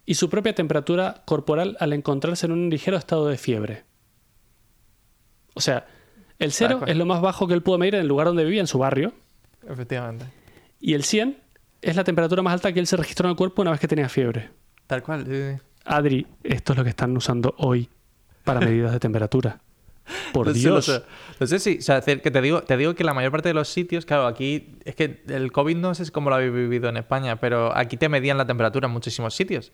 y 0.04 0.16
su 0.16 0.28
propia 0.28 0.54
temperatura 0.54 1.22
corporal 1.24 1.78
al 1.80 1.94
encontrarse 1.94 2.44
en 2.44 2.52
un 2.52 2.68
ligero 2.68 2.98
estado 2.98 3.28
de 3.28 3.38
fiebre. 3.38 3.84
O 5.54 5.62
sea, 5.62 5.86
el 6.38 6.52
0 6.52 6.80
cual. 6.80 6.90
es 6.90 6.96
lo 6.98 7.06
más 7.06 7.22
bajo 7.22 7.48
que 7.48 7.54
él 7.54 7.62
pudo 7.62 7.78
medir 7.78 7.94
en 7.94 8.02
el 8.02 8.08
lugar 8.08 8.26
donde 8.26 8.44
vivía, 8.44 8.60
en 8.60 8.66
su 8.66 8.76
barrio, 8.76 9.14
Efectivamente. 9.66 10.26
y 10.80 10.92
el 10.92 11.02
100 11.02 11.38
es 11.80 11.96
la 11.96 12.04
temperatura 12.04 12.42
más 12.42 12.52
alta 12.52 12.74
que 12.74 12.80
él 12.80 12.86
se 12.86 12.98
registró 12.98 13.26
en 13.26 13.30
el 13.30 13.36
cuerpo 13.36 13.62
una 13.62 13.70
vez 13.70 13.80
que 13.80 13.88
tenía 13.88 14.10
fiebre. 14.10 14.50
Tal 14.86 15.02
cual. 15.02 15.24
sí, 15.24 15.32
sí. 15.32 15.62
Adri, 15.86 16.26
esto 16.42 16.74
es 16.74 16.76
lo 16.76 16.84
que 16.84 16.90
están 16.90 17.16
usando 17.16 17.54
hoy 17.56 17.88
para 18.44 18.60
medidas 18.60 18.92
de 18.92 19.00
temperatura. 19.00 19.62
Por 20.32 20.52
Dios. 20.52 20.74
Lo 20.74 20.82
sé, 20.82 21.02
Lo 21.38 21.46
sé, 21.46 21.58
sí. 21.58 21.76
O 21.78 21.82
sea, 21.82 22.00
que 22.00 22.30
te 22.30 22.40
digo, 22.40 22.62
te 22.62 22.76
digo 22.76 22.94
que 22.94 23.04
la 23.04 23.14
mayor 23.14 23.30
parte 23.32 23.48
de 23.48 23.54
los 23.54 23.68
sitios, 23.68 24.04
claro, 24.06 24.26
aquí 24.26 24.76
es 24.84 24.94
que 24.94 25.20
el 25.28 25.52
COVID 25.52 25.76
no 25.76 25.94
sé 25.94 26.10
cómo 26.10 26.30
lo 26.30 26.36
habéis 26.36 26.52
vivido 26.52 26.88
en 26.88 26.96
España, 26.96 27.36
pero 27.36 27.76
aquí 27.76 27.96
te 27.96 28.08
medían 28.08 28.36
la 28.38 28.46
temperatura 28.46 28.86
en 28.86 28.92
muchísimos 28.92 29.34
sitios. 29.34 29.72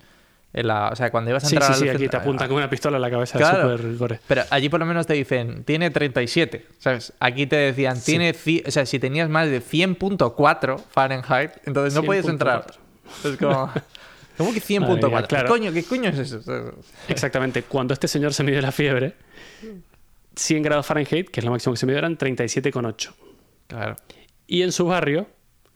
En 0.52 0.68
la- 0.68 0.90
o 0.90 0.94
sea, 0.96 1.10
cuando 1.10 1.30
ibas 1.30 1.42
a 1.44 1.48
Sí, 1.48 1.56
entrar 1.56 1.74
sí, 1.74 1.82
al 1.82 1.88
sí, 1.88 1.94
aquí 1.96 2.08
te 2.08 2.16
apuntan 2.16 2.46
con 2.46 2.56
una 2.58 2.70
pistola 2.70 2.96
en 2.98 3.02
la 3.02 3.10
cabeza. 3.10 3.38
Claro. 3.38 3.76
Gore. 3.98 4.20
Pero 4.28 4.42
allí 4.50 4.68
por 4.68 4.78
lo 4.78 4.86
menos 4.86 5.04
te 5.04 5.14
dicen, 5.14 5.64
tiene 5.64 5.90
37, 5.90 6.64
¿sabes? 6.78 7.12
Aquí 7.18 7.46
te 7.48 7.56
decían, 7.56 7.96
Sí. 7.96 8.12
tiene... 8.12 8.32
ci- 8.34 8.62
O 8.64 8.70
sea, 8.70 8.86
si 8.86 9.00
tenías 9.00 9.28
más 9.28 9.48
de 9.48 9.60
100.4 9.60 10.78
Fahrenheit, 10.90 11.50
entonces 11.64 11.94
no 11.94 12.04
podías 12.04 12.24
100.4. 12.24 12.30
entrar. 12.30 12.66
Es 13.24 13.36
como... 13.36 13.72
¿Cómo 14.38 14.52
que 14.52 14.60
100.4? 14.60 14.80
Madre 14.80 15.08
mía, 15.08 15.22
claro. 15.28 15.44
¿Qué, 15.44 15.48
coño, 15.48 15.72
¿Qué 15.72 15.84
coño 15.84 16.10
es 16.10 16.18
eso? 16.18 16.40
Exactamente. 17.08 17.62
Cuando 17.64 17.94
este 17.94 18.06
señor 18.08 18.32
se 18.34 18.42
midió 18.44 18.60
la 18.60 18.72
fiebre, 18.72 19.14
100 20.36 20.62
grados 20.62 20.86
Fahrenheit, 20.86 21.28
que 21.30 21.40
es 21.40 21.44
lo 21.44 21.50
máximo 21.52 21.74
que 21.74 21.78
se 21.78 21.86
midió, 21.86 21.98
eran 21.98 22.16
37,8. 22.18 23.12
Claro. 23.66 23.96
Y 24.46 24.62
en 24.62 24.72
su 24.72 24.86
barrio, 24.86 25.28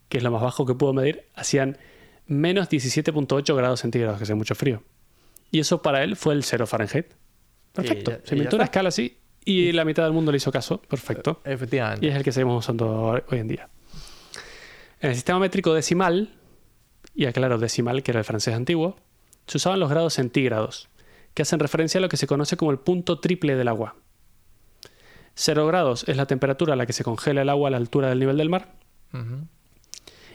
que 0.08 0.18
es 0.18 0.22
lo 0.24 0.30
más 0.30 0.42
bajo 0.42 0.66
que 0.66 0.74
pudo 0.74 0.92
medir, 0.92 1.24
hacían 1.34 1.78
menos 2.26 2.68
17,8 2.68 3.56
grados 3.56 3.80
centígrados, 3.80 4.18
que 4.18 4.24
hace 4.24 4.34
mucho 4.34 4.54
frío. 4.54 4.82
Y 5.50 5.60
eso 5.60 5.80
para 5.80 6.02
él 6.04 6.16
fue 6.16 6.34
el 6.34 6.44
0 6.44 6.66
Fahrenheit. 6.66 7.06
Perfecto. 7.72 8.10
Ya- 8.10 8.20
se 8.24 8.34
inventó 8.34 8.56
una 8.56 8.64
escala 8.64 8.88
así 8.90 9.16
y 9.44 9.72
la 9.72 9.84
mitad 9.84 10.02
del 10.04 10.12
mundo 10.12 10.30
le 10.32 10.36
hizo 10.36 10.52
caso. 10.52 10.82
Perfecto. 10.82 11.40
Efectivamente. 11.44 12.04
Y 12.04 12.10
es 12.10 12.16
el 12.16 12.22
que 12.22 12.32
seguimos 12.32 12.64
usando 12.64 13.22
hoy 13.28 13.38
en 13.38 13.48
día. 13.48 13.68
En 15.00 15.10
el 15.10 15.14
sistema 15.14 15.38
métrico 15.38 15.72
decimal, 15.72 16.30
y 17.14 17.24
aclaro 17.26 17.56
decimal, 17.58 18.02
que 18.02 18.10
era 18.10 18.18
el 18.20 18.24
francés 18.24 18.54
antiguo, 18.54 18.96
se 19.46 19.56
usaban 19.58 19.80
los 19.80 19.88
grados 19.88 20.14
centígrados, 20.14 20.88
que 21.34 21.42
hacen 21.42 21.60
referencia 21.60 21.98
a 21.98 22.02
lo 22.02 22.08
que 22.08 22.16
se 22.16 22.26
conoce 22.26 22.56
como 22.56 22.70
el 22.72 22.78
punto 22.78 23.20
triple 23.20 23.54
del 23.56 23.68
agua. 23.68 23.96
0 25.40 25.68
grados 25.68 26.04
es 26.08 26.16
la 26.16 26.26
temperatura 26.26 26.72
a 26.72 26.76
la 26.76 26.84
que 26.84 26.92
se 26.92 27.04
congela 27.04 27.42
el 27.42 27.48
agua 27.48 27.68
a 27.68 27.70
la 27.70 27.76
altura 27.76 28.08
del 28.08 28.18
nivel 28.18 28.36
del 28.36 28.48
mar, 28.48 28.72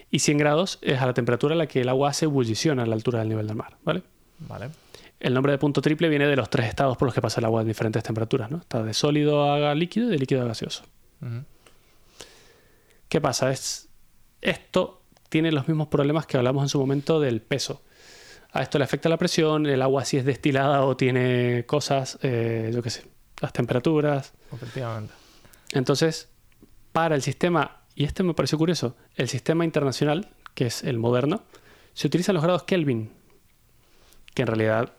y 0.09 0.19
100 0.19 0.37
grados 0.37 0.79
es 0.81 1.01
a 1.01 1.05
la 1.05 1.13
temperatura 1.13 1.55
a 1.55 1.57
la 1.57 1.67
que 1.67 1.81
el 1.81 1.89
agua 1.89 2.09
hace 2.09 2.23
ebullición 2.23 2.79
a 2.79 2.85
la 2.85 2.95
altura 2.95 3.19
del 3.19 3.27
nivel 3.27 3.47
del 3.47 3.57
mar. 3.57 3.75
¿vale? 3.83 4.03
Vale. 4.39 4.69
El 5.19 5.33
nombre 5.33 5.51
de 5.51 5.57
punto 5.57 5.81
triple 5.81 6.07
viene 6.07 6.25
de 6.25 6.37
los 6.37 6.49
tres 6.49 6.67
estados 6.67 6.95
por 6.95 7.07
los 7.07 7.13
que 7.13 7.21
pasa 7.21 7.41
el 7.41 7.45
agua 7.45 7.61
en 7.61 7.67
diferentes 7.67 8.01
temperaturas. 8.01 8.49
¿no? 8.49 8.59
Está 8.59 8.81
de 8.81 8.93
sólido 8.93 9.51
a 9.51 9.75
líquido 9.75 10.07
y 10.07 10.11
de 10.11 10.17
líquido 10.19 10.43
a 10.43 10.45
gaseoso. 10.45 10.83
¿Qué 13.09 13.19
pasa? 13.19 13.51
Es, 13.51 13.89
esto 14.41 15.01
tiene 15.27 15.51
los 15.51 15.67
mismos 15.67 15.87
problemas 15.87 16.27
que 16.27 16.37
hablamos 16.37 16.63
en 16.63 16.69
su 16.69 16.79
momento 16.79 17.19
del 17.19 17.41
peso. 17.41 17.81
A 18.51 18.61
esto 18.61 18.77
le 18.77 18.85
afecta 18.85 19.09
la 19.09 19.17
presión, 19.17 19.65
el 19.65 19.81
agua 19.81 20.05
si 20.05 20.17
es 20.17 20.25
destilada 20.25 20.85
o 20.85 20.95
tiene 20.95 21.65
cosas, 21.65 22.19
eh, 22.21 22.71
yo 22.73 22.83
qué 22.83 22.91
sé, 22.91 23.03
las 23.43 23.53
temperaturas. 23.53 24.33
Efectivamente. 24.51 25.13
Entonces, 25.73 26.29
para 26.93 27.13
el 27.15 27.21
sistema, 27.21 27.81
y 27.93 28.05
este 28.05 28.23
me 28.23 28.33
pareció 28.33 28.57
curioso, 28.57 28.95
el 29.15 29.27
sistema 29.29 29.65
internacional, 29.65 30.29
que 30.55 30.67
es 30.67 30.83
el 30.83 30.97
moderno, 30.97 31.43
se 31.93 32.07
utilizan 32.07 32.35
los 32.35 32.43
grados 32.43 32.63
Kelvin, 32.63 33.11
que 34.33 34.43
en 34.43 34.47
realidad 34.47 34.93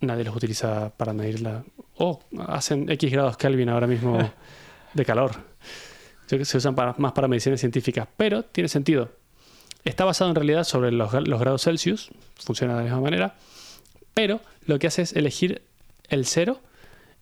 nadie 0.00 0.24
los 0.24 0.34
utiliza 0.34 0.90
para 0.96 1.12
medirla. 1.12 1.64
O 1.96 2.20
hacen 2.46 2.88
X 2.90 3.12
grados 3.12 3.36
Kelvin 3.36 3.68
ahora 3.68 3.86
mismo 3.86 4.18
de 4.94 5.04
calor. 5.04 5.32
Se 6.26 6.56
usan 6.56 6.74
para- 6.74 6.94
más 6.98 7.12
para 7.12 7.28
mediciones 7.28 7.60
científicas, 7.60 8.08
pero 8.16 8.44
tiene 8.44 8.68
sentido. 8.68 9.10
Está 9.84 10.04
basado 10.04 10.30
en 10.30 10.36
realidad 10.36 10.64
sobre 10.64 10.90
los, 10.90 11.12
los 11.12 11.40
grados 11.40 11.62
Celsius, 11.62 12.10
funciona 12.36 12.72
de 12.74 12.78
la 12.80 12.84
misma 12.84 13.00
manera, 13.00 13.34
pero 14.14 14.40
lo 14.66 14.78
que 14.78 14.86
hace 14.86 15.02
es 15.02 15.12
elegir 15.14 15.62
el 16.08 16.24
cero 16.26 16.60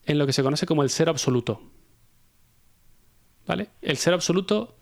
en 0.07 0.19
lo 0.19 0.27
que 0.27 0.33
se 0.33 0.43
conoce 0.43 0.67
como 0.67 0.83
el 0.83 0.91
cero 0.91 1.11
absoluto. 1.11 1.61
¿Vale? 3.47 3.69
El 3.83 3.97
cero 3.97 4.15
absoluto 4.15 4.77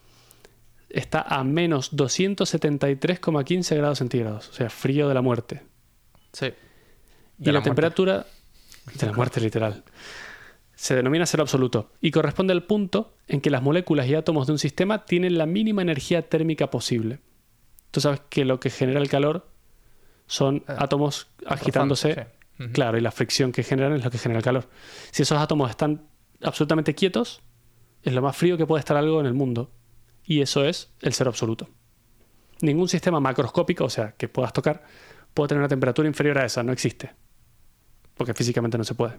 está 0.89 1.23
a 1.23 1.43
menos 1.45 1.93
273,15 1.93 3.77
grados 3.77 3.99
centígrados, 3.99 4.49
o 4.49 4.53
sea, 4.53 4.71
frío 4.71 5.09
de 5.09 5.15
la 5.15 5.23
muerte. 5.23 5.63
Sí. 6.33 6.47
Y 7.39 7.45
De 7.45 7.53
la, 7.53 7.63
temperatura 7.63 8.27
de 8.95 9.07
la 9.07 9.13
muerte 9.13 9.41
literal 9.41 9.83
se 10.75 10.95
denomina 10.95 11.27
cero 11.27 11.43
absoluto 11.43 11.93
y 12.01 12.11
corresponde 12.11 12.53
al 12.53 12.65
punto 12.65 13.17
en 13.27 13.41
que 13.41 13.51
las 13.51 13.63
moléculas 13.63 14.07
y 14.07 14.15
átomos 14.15 14.47
de 14.47 14.53
un 14.53 14.59
sistema 14.59 15.05
tienen 15.05 15.39
la 15.39 15.47
mínima 15.47 15.83
energía 15.83 16.29
térmica 16.29 16.71
posible. 16.71 17.21
Tú 17.91 18.01
sabes 18.01 18.21
que 18.29 18.45
lo 18.45 18.61
que 18.61 18.71
genera 18.71 19.01
el 19.01 19.09
calor 19.09 19.49
son 20.27 20.57
Eh, 20.57 20.75
átomos 20.79 21.29
agitándose, 21.47 22.27
Claro, 22.73 22.97
y 22.97 23.01
la 23.01 23.11
fricción 23.11 23.51
que 23.53 23.63
generan 23.65 23.95
es 23.95 24.05
lo 24.05 24.11
que 24.11 24.19
genera 24.19 24.39
el 24.39 24.45
calor. 24.45 24.69
Si 25.11 25.23
esos 25.23 25.39
átomos 25.39 25.71
están 25.71 26.07
absolutamente 26.43 26.95
quietos, 26.95 27.43
es 28.03 28.13
lo 28.13 28.23
más 28.23 28.37
frío 28.37 28.57
que 28.57 28.65
puede 28.67 28.79
estar 28.81 28.97
algo 28.97 29.19
en 29.21 29.27
el 29.27 29.35
mundo. 29.35 29.71
Y 30.25 30.41
eso 30.41 30.65
es 30.65 30.91
el 31.01 31.13
cero 31.15 31.31
absoluto. 31.31 31.69
Ningún 32.61 32.89
sistema 32.89 33.19
macroscópico, 33.21 33.85
o 33.85 33.91
sea, 33.91 34.13
que 34.13 34.29
puedas 34.29 34.53
tocar, 34.53 34.85
puede 35.35 35.49
tener 35.49 35.61
una 35.61 35.69
temperatura 35.69 36.07
inferior 36.09 36.39
a 36.39 36.45
esa, 36.47 36.63
no 36.63 36.73
existe. 36.73 37.13
porque 38.17 38.33
físicamente 38.35 38.79
no 38.79 38.85
se 38.85 38.95
puede. 38.95 39.19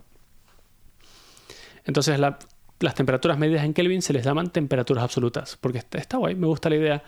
Entonces 1.83 2.19
la- 2.19 2.39
las 2.79 2.95
temperaturas 2.95 3.38
medidas 3.38 3.63
en 3.65 3.73
Kelvin 3.73 4.01
se 4.01 4.13
les 4.13 4.23
llaman 4.25 4.49
temperaturas 4.51 5.03
absolutas, 5.03 5.57
porque 5.59 5.79
está, 5.79 5.97
está 5.97 6.17
guay, 6.17 6.36
me 6.36 6.47
gusta 6.47 6.69
la 6.69 6.75
idea. 6.77 7.03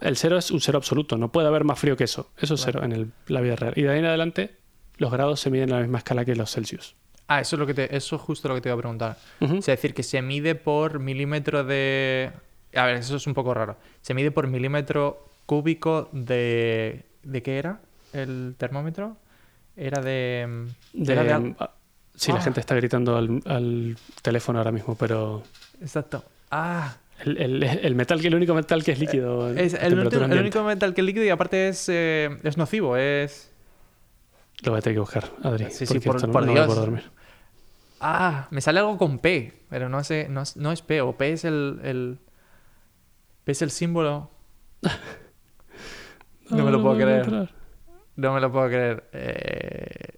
El 0.00 0.16
cero 0.16 0.36
es 0.36 0.50
un 0.50 0.60
cero 0.60 0.78
absoluto, 0.78 1.16
no 1.16 1.32
puede 1.32 1.48
haber 1.48 1.64
más 1.64 1.78
frío 1.78 1.96
que 1.96 2.04
eso. 2.04 2.30
Eso 2.38 2.54
es 2.54 2.60
cero 2.62 2.82
en 2.84 2.92
el- 2.92 3.12
la 3.26 3.40
vida 3.40 3.56
real. 3.56 3.72
Y 3.76 3.82
de 3.82 3.90
ahí 3.90 3.98
en 3.98 4.04
adelante, 4.04 4.56
los 4.98 5.10
grados 5.10 5.40
se 5.40 5.50
miden 5.50 5.70
en 5.70 5.74
la 5.76 5.80
misma 5.80 5.98
escala 5.98 6.24
que 6.24 6.34
los 6.36 6.50
Celsius. 6.52 6.94
Ah, 7.26 7.40
eso 7.40 7.56
es 7.56 7.60
lo 7.60 7.66
que 7.66 7.74
te, 7.74 7.94
eso 7.96 8.16
es 8.16 8.22
justo 8.22 8.48
lo 8.48 8.54
que 8.54 8.60
te 8.60 8.68
iba 8.68 8.74
a 8.74 8.78
preguntar. 8.78 9.16
Ujú. 9.40 9.56
Es 9.56 9.66
decir, 9.66 9.92
que 9.94 10.02
se 10.02 10.20
mide 10.22 10.54
por 10.54 10.98
milímetro 10.98 11.64
de. 11.64 12.30
A 12.74 12.84
ver, 12.86 12.96
eso 12.96 13.16
es 13.16 13.26
un 13.26 13.34
poco 13.34 13.52
raro. 13.54 13.76
Se 14.02 14.14
mide 14.14 14.30
por 14.30 14.46
milímetro 14.46 15.26
cúbico 15.46 16.08
de. 16.12 17.04
¿De 17.22 17.42
qué 17.42 17.58
era? 17.58 17.80
¿El 18.12 18.54
termómetro? 18.56 19.16
Era 19.76 20.00
de. 20.00 20.66
De- 20.94 21.12
era 21.12 21.22
de 21.24 21.32
al- 21.32 21.56
ah, 21.58 21.70
sí, 22.14 22.32
la 22.32 22.40
gente 22.40 22.60
está 22.60 22.74
gritando 22.74 23.16
al, 23.16 23.42
al 23.44 23.96
teléfono 24.22 24.58
ahora 24.58 24.72
mismo, 24.72 24.94
pero 24.96 25.42
Exacto. 25.82 26.24
Ah, 26.50 26.96
el, 27.24 27.36
el- 27.36 27.62
el 27.62 27.94
metal, 27.94 28.20
que 28.22 28.28
el 28.28 28.34
único 28.34 28.54
metal 28.54 28.82
que 28.82 28.92
es 28.92 28.98
líquido. 28.98 29.50
es 29.52 29.74
el, 29.74 29.98
último- 29.98 30.24
el 30.24 30.38
único 30.40 30.62
metal 30.64 30.94
que 30.94 31.02
es 31.02 31.06
líquido 31.06 31.24
y 31.26 31.28
aparte 31.28 31.68
es, 31.68 31.88
eh, 31.90 32.38
es 32.42 32.56
nocivo. 32.56 32.96
Es. 32.96 33.50
Lo 34.64 34.72
voy 34.72 34.78
a 34.78 34.82
tener 34.82 34.96
que 34.96 35.00
buscar, 35.00 35.30
Adri. 35.42 35.70
Sí, 35.70 35.86
sí, 35.86 36.00
por- 36.00 36.20
no- 36.26 36.32
por 36.32 36.46
no 36.46 36.66
dormir. 36.66 37.10
Ah, 38.00 38.46
me 38.50 38.60
sale 38.60 38.78
algo 38.80 38.96
con 38.98 39.18
P, 39.18 39.52
pero 39.68 39.88
no 39.88 40.02
sé, 40.04 40.28
no, 40.28 40.42
es- 40.42 40.56
no 40.56 40.72
es 40.72 40.82
P, 40.82 41.00
o 41.00 41.16
P 41.16 41.32
es 41.32 41.44
el, 41.44 41.80
el- 41.82 42.18
P 43.44 43.52
es 43.52 43.62
el 43.62 43.70
símbolo. 43.70 44.30
No 46.50 46.64
me 46.64 46.70
lo 46.70 46.80
puedo 46.82 46.96
creer. 46.96 47.50
No 48.16 48.32
me 48.32 48.40
lo 48.40 48.50
puedo 48.50 48.68
creer. 48.68 49.04
Eh, 49.12 50.14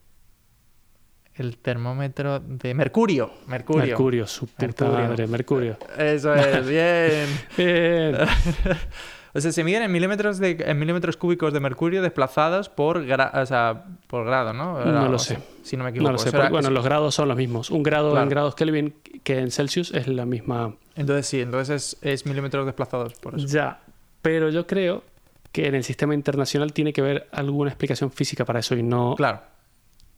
el 1.34 1.58
termómetro 1.58 2.38
de 2.38 2.72
Mercurio. 2.72 3.32
Mercurio. 3.48 3.84
Mercurio, 3.86 4.26
su 4.28 4.46
puta 4.46 4.66
Mercurio. 4.66 4.92
madre, 5.08 5.26
Mercurio. 5.26 5.76
Eso 5.98 6.32
es, 6.34 6.66
bien. 6.68 7.26
Bien. 7.56 8.16
O 9.32 9.40
sea, 9.40 9.52
se 9.52 9.62
miden 9.62 9.82
en 9.82 9.92
milímetros, 9.92 10.38
de, 10.38 10.56
en 10.66 10.78
milímetros 10.78 11.16
cúbicos 11.16 11.52
de 11.52 11.60
mercurio 11.60 12.02
desplazados 12.02 12.68
por, 12.68 13.04
gra- 13.06 13.30
o 13.40 13.46
sea, 13.46 13.84
por 14.08 14.24
grado, 14.26 14.52
¿no? 14.52 14.84
No 14.84 15.08
lo 15.08 15.18
sé. 15.20 15.34
sea, 15.36 15.44
Si 15.62 15.76
no 15.76 15.84
me 15.84 15.90
equivoco. 15.90 16.08
No 16.08 16.12
lo 16.14 16.18
sé, 16.18 16.28
Eso 16.28 16.32
porque, 16.36 16.46
era- 16.46 16.50
bueno, 16.52 16.70
los 16.70 16.84
grados 16.84 17.14
son 17.14 17.28
los 17.28 17.36
mismos. 17.36 17.70
Un 17.70 17.82
grado 17.84 18.10
Claro. 18.10 18.24
en 18.24 18.28
grados 18.28 18.54
Kelvin 18.56 18.94
que 19.22 19.38
en 19.38 19.50
Celsius 19.52 19.92
es 19.94 20.08
la 20.08 20.26
misma. 20.26 20.74
Entonces 20.96 21.26
sí, 21.26 21.40
entonces 21.40 21.96
es, 22.02 22.12
es 22.12 22.26
milímetros 22.26 22.66
desplazados 22.66 23.14
por 23.14 23.36
eso. 23.36 23.46
Ya, 23.46 23.80
pero 24.22 24.48
yo 24.50 24.66
creo 24.66 25.04
que 25.52 25.66
en 25.68 25.74
el 25.76 25.84
sistema 25.84 26.14
internacional 26.14 26.72
tiene 26.72 26.92
que 26.92 27.00
haber 27.00 27.28
alguna 27.32 27.70
explicación 27.70 28.10
física 28.10 28.44
para 28.44 28.58
eso 28.60 28.74
y 28.76 28.82
no, 28.82 29.14
Claro. 29.16 29.40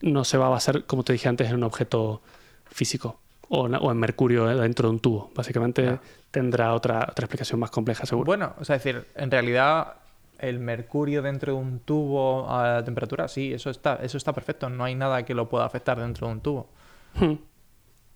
no 0.01 0.25
se 0.25 0.39
va 0.39 0.47
a 0.47 0.51
basar, 0.51 0.85
como 0.85 1.03
te 1.05 1.13
dije 1.13 1.29
antes, 1.29 1.49
en 1.51 1.57
un 1.57 1.65
objeto 1.65 2.23
físico 2.67 3.19
o, 3.55 3.67
en- 3.67 3.75
o 3.75 3.91
en 3.91 3.99
mercurio 3.99 4.51
eh, 4.51 4.55
dentro 4.55 4.89
de 4.89 4.95
un 4.95 5.01
tubo. 5.01 5.31
Básicamente 5.35 5.99
tendrá 6.31 6.73
otra, 6.75 7.07
otra 7.11 7.25
explicación 7.27 7.61
más 7.61 7.71
compleja, 7.71 8.07
seguro. 8.07 8.25
Bueno, 8.27 8.55
o 8.59 8.65
sea, 8.65 8.77
es 8.77 8.83
decir, 8.85 9.07
en 9.15 9.31
realidad 9.31 9.95
el 10.39 10.59
mercurio 10.59 11.21
dentro 11.23 11.53
de 11.55 11.59
un 11.61 11.81
tubo 11.81 12.51
a 12.51 12.75
la 12.77 12.85
temperatura, 12.85 13.29
sí, 13.29 13.53
eso 13.53 13.69
está, 13.71 13.97
eso 14.03 14.17
está 14.17 14.33
perfecto. 14.33 14.69
No 14.71 14.85
hay 14.85 14.95
nada 14.95 15.25
que 15.25 15.35
lo 15.35 15.49
pueda 15.49 15.65
afectar 15.67 16.01
dentro 16.01 16.27
de 16.27 16.33
un 16.33 16.41
tubo. 16.41 16.69
Hmm. 17.15 17.35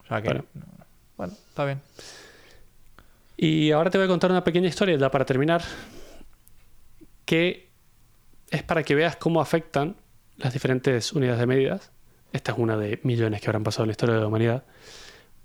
O 0.02 0.06
sea 0.08 0.22
que, 0.22 0.28
Bueno. 0.28 0.44
bueno, 1.16 1.32
está 1.48 1.64
bien. 1.66 1.80
Y 3.36 3.70
ahora 3.72 3.90
te 3.90 3.98
voy 3.98 4.06
a 4.06 4.08
contar 4.08 4.30
una 4.30 4.42
pequeña 4.42 4.68
historia 4.68 4.96
ya 4.96 5.10
para 5.10 5.24
terminar, 5.26 5.62
que 7.24 7.68
es 8.50 8.62
para 8.62 8.82
que 8.82 8.94
veas 8.94 9.16
cómo 9.16 9.40
afectan 9.40 9.96
las 10.38 10.52
diferentes 10.52 11.12
unidades 11.12 11.40
de 11.40 11.46
medidas. 11.46 11.90
Esta 12.32 12.52
es 12.52 12.58
una 12.58 12.76
de 12.76 13.00
millones 13.02 13.40
que 13.40 13.48
habrán 13.48 13.64
pasado 13.64 13.84
en 13.84 13.88
la 13.88 13.92
historia 13.92 14.14
de 14.14 14.20
la 14.22 14.26
humanidad. 14.28 14.64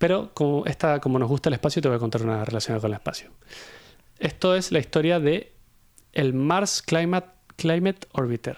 Pero 0.02 0.34
como, 0.34 0.66
esta, 0.66 0.99
como 0.99 1.20
nos 1.20 1.30
gusta 1.30 1.49
el 1.49 1.54
espacio, 1.54 1.80
te 1.80 1.88
voy 1.88 1.97
a 1.97 1.99
contar 1.99 2.24
una 2.24 2.43
relacionada 2.43 2.82
con 2.82 2.89
el 2.89 2.95
espacio. 2.95 3.30
Esto 4.18 4.56
es 4.56 4.72
la 4.72 4.80
historia 4.80 5.20
de 5.20 5.54
el 6.12 6.34
Mars 6.34 6.82
Climate, 6.82 7.28
Climate 7.56 8.08
Orbiter. 8.14 8.58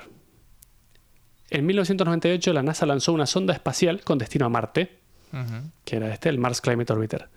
En 1.49 1.65
1998 1.65 2.53
la 2.53 2.63
NASA 2.63 2.85
lanzó 2.85 3.11
una 3.11 3.25
sonda 3.25 3.53
espacial 3.53 4.05
con 4.05 4.19
destino 4.19 4.45
a 4.45 4.49
Marte, 4.49 5.01
que 5.83 5.97
era 5.97 6.13
este, 6.13 6.29
el 6.29 6.37
Mars 6.37 6.61
Climate 6.61 6.93
Orbiter. 6.93 7.27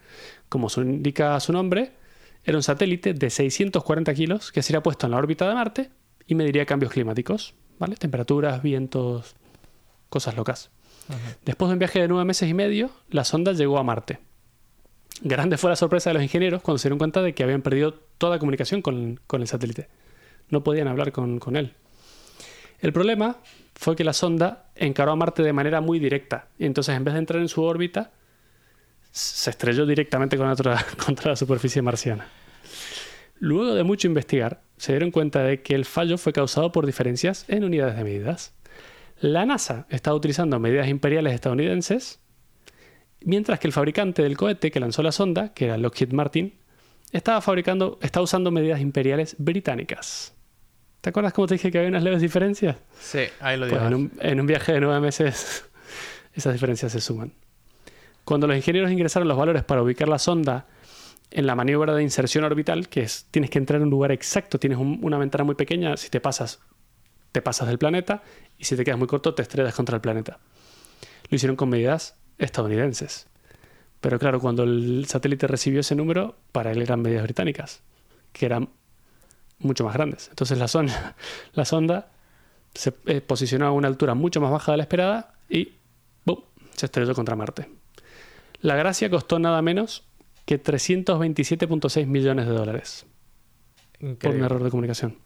Como 0.48 0.68
su 0.68 0.82
indica 0.82 1.40
su 1.40 1.52
nombre, 1.52 1.94
era 2.44 2.56
un 2.56 2.62
satélite 2.62 3.12
de 3.12 3.28
640 3.28 4.14
kilos 4.14 4.52
que 4.52 4.62
sería 4.62 4.84
puesto 4.84 5.06
en 5.08 5.10
la 5.10 5.18
órbita 5.18 5.48
de 5.48 5.54
Marte 5.54 5.90
y 6.28 6.36
mediría 6.36 6.64
cambios 6.64 6.92
climáticos, 6.92 7.54
¿vale? 7.80 7.96
Temperaturas, 7.96 8.62
vientos, 8.62 9.34
cosas 10.08 10.36
locas. 10.36 10.70
Después 11.44 11.68
de 11.68 11.74
un 11.74 11.78
viaje 11.78 12.00
de 12.00 12.08
nueve 12.08 12.24
meses 12.24 12.48
y 12.48 12.54
medio, 12.54 12.90
la 13.10 13.24
sonda 13.24 13.52
llegó 13.52 13.78
a 13.78 13.82
Marte. 13.82 14.18
Grande 15.22 15.56
fue 15.56 15.70
la 15.70 15.76
sorpresa 15.76 16.10
de 16.10 16.14
los 16.14 16.22
ingenieros 16.22 16.62
cuando 16.62 16.78
se 16.78 16.88
dieron 16.88 16.98
cuenta 16.98 17.22
de 17.22 17.34
que 17.34 17.42
habían 17.42 17.62
perdido 17.62 17.94
toda 18.18 18.38
comunicación 18.38 18.82
con, 18.82 19.20
el 19.32 19.48
satélite. 19.48 19.88
No 20.50 20.62
podían 20.62 20.88
hablar 20.88 21.12
con, 21.12 21.56
él. 21.56 21.72
El 22.80 22.92
problema 22.92 23.38
fue 23.74 23.96
que 23.96 24.04
la 24.04 24.12
sonda 24.12 24.66
encaró 24.74 25.12
a 25.12 25.16
Marte 25.16 25.42
de 25.42 25.52
manera 25.52 25.80
muy 25.80 25.98
directa. 25.98 26.48
Y 26.58 26.66
entonces, 26.66 26.94
en 26.96 27.04
vez 27.04 27.14
de 27.14 27.20
entrar 27.20 27.40
en 27.40 27.48
su 27.48 27.62
órbita, 27.62 28.10
se 29.10 29.50
estrelló 29.50 29.86
directamente 29.86 30.36
contra 30.36 30.84
la 31.24 31.36
superficie 31.36 31.80
marciana. 31.82 32.26
Luego 33.38 33.74
de 33.74 33.84
mucho 33.84 34.06
investigar, 34.06 34.62
se 34.76 34.92
dieron 34.92 35.10
cuenta 35.10 35.42
de 35.42 35.62
que 35.62 35.74
el 35.74 35.84
fallo 35.84 36.18
fue 36.18 36.32
causado 36.32 36.72
por 36.72 36.86
diferencias 36.86 37.44
en 37.48 37.64
unidades 37.64 37.96
de 37.96 38.04
medidas. 38.04 38.54
La 39.20 39.46
NASA 39.46 39.86
estaba 39.88 40.16
utilizando 40.16 40.58
medidas 40.58 40.88
imperiales 40.88 41.32
estadounidenses, 41.34 42.20
mientras 43.22 43.58
que 43.58 43.66
el 43.66 43.72
fabricante 43.72 44.22
del 44.22 44.36
cohete 44.36 44.70
que 44.70 44.80
lanzó 44.80 45.02
la 45.02 45.12
sonda, 45.12 45.52
que 45.54 45.66
era 45.66 45.78
Lockheed 45.78 46.12
Martin, 46.12 46.54
estaba 47.12 47.40
fabricando, 47.40 47.98
estaba 48.02 48.24
usando 48.24 48.50
medidas 48.50 48.80
imperiales 48.80 49.36
británicas. 49.38 50.34
¿Te 51.00 51.10
acuerdas 51.10 51.32
cómo 51.32 51.46
te 51.46 51.54
dije 51.54 51.70
que 51.70 51.78
había 51.78 51.88
unas 51.88 52.02
leves 52.02 52.20
diferencias? 52.20 52.76
Sí, 53.00 53.20
ahí 53.40 53.56
lo 53.56 53.68
Pues 53.68 53.80
digo. 53.80 53.86
en 53.86 53.94
un, 53.94 54.12
en 54.20 54.40
un 54.40 54.46
viaje 54.46 54.72
de 54.72 54.80
nueve 54.80 55.00
meses 55.00 55.64
esas 56.34 56.52
diferencias 56.52 56.92
se 56.92 57.00
suman. 57.00 57.32
Cuando 58.24 58.46
los 58.48 58.56
ingenieros 58.56 58.90
ingresaron 58.90 59.28
los 59.28 59.38
valores 59.38 59.62
para 59.62 59.82
ubicar 59.82 60.08
la 60.08 60.18
sonda 60.18 60.66
en 61.30 61.46
la 61.46 61.54
maniobra 61.54 61.94
de 61.94 62.02
inserción 62.02 62.44
orbital, 62.44 62.88
que 62.88 63.02
es 63.02 63.26
tienes 63.30 63.50
que 63.50 63.58
entrar 63.58 63.76
en 63.78 63.84
un 63.84 63.90
lugar 63.90 64.10
exacto, 64.12 64.58
tienes 64.58 64.78
un- 64.78 64.98
una 65.02 65.16
ventana 65.16 65.44
muy 65.44 65.54
pequeña, 65.54 65.96
si 65.96 66.10
te 66.10 66.20
pasas, 66.20 66.60
te 67.36 67.42
pasas 67.42 67.68
del 67.68 67.76
planeta, 67.76 68.22
y 68.56 68.64
si 68.64 68.76
te 68.76 68.82
quedas 68.82 68.96
muy 68.98 69.06
corto, 69.06 69.34
te 69.34 69.42
estrellas 69.42 69.74
contra 69.74 69.96
el 69.96 70.00
planeta. 70.00 70.38
Lo 71.28 71.36
hicieron 71.36 71.54
con 71.54 71.68
medidas 71.68 72.16
estadounidenses. 72.38 73.26
Pero 74.00 74.18
claro, 74.18 74.40
cuando 74.40 74.62
el 74.62 75.04
satélite 75.06 75.46
recibió 75.46 75.80
ese 75.80 75.94
número, 75.94 76.38
para 76.52 76.72
él 76.72 76.80
eran 76.80 77.02
medidas 77.02 77.24
británicas, 77.24 77.82
que 78.32 78.46
eran 78.46 78.70
mucho 79.58 79.84
más 79.84 79.92
grandes. 79.92 80.28
Entonces 80.30 80.56
la 80.56 80.66
sonda, 80.66 81.14
la 81.52 81.66
sonda 81.66 82.08
se 82.72 82.94
eh, 83.04 83.20
posicionó 83.20 83.66
a 83.66 83.72
una 83.72 83.88
altura 83.88 84.14
mucho 84.14 84.40
más 84.40 84.50
baja 84.50 84.72
de 84.72 84.78
la 84.78 84.84
esperada 84.84 85.34
y 85.50 85.74
¡bum! 86.24 86.40
se 86.74 86.86
estrelló 86.86 87.14
contra 87.14 87.36
Marte. 87.36 87.68
La 88.62 88.76
gracia 88.76 89.10
costó 89.10 89.38
nada 89.38 89.60
menos 89.60 90.04
que 90.46 90.58
327.6 90.62 92.06
millones 92.06 92.46
de 92.46 92.52
dólares 92.52 93.04
por 94.22 94.34
un 94.34 94.42
error 94.42 94.64
de 94.64 94.70
comunicación. 94.70 95.25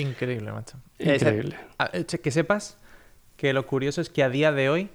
Increíble, 0.00 0.52
macho. 0.52 0.78
Increíble. 0.98 1.56
Eh, 1.60 1.66
ah, 1.78 1.90
eh, 1.92 2.04
que 2.04 2.30
sepas 2.30 2.78
que 3.36 3.52
lo 3.52 3.66
curioso 3.66 4.00
es 4.00 4.10
que 4.10 4.22
a 4.22 4.28
día 4.28 4.52
de 4.52 4.68
hoy 4.70 4.90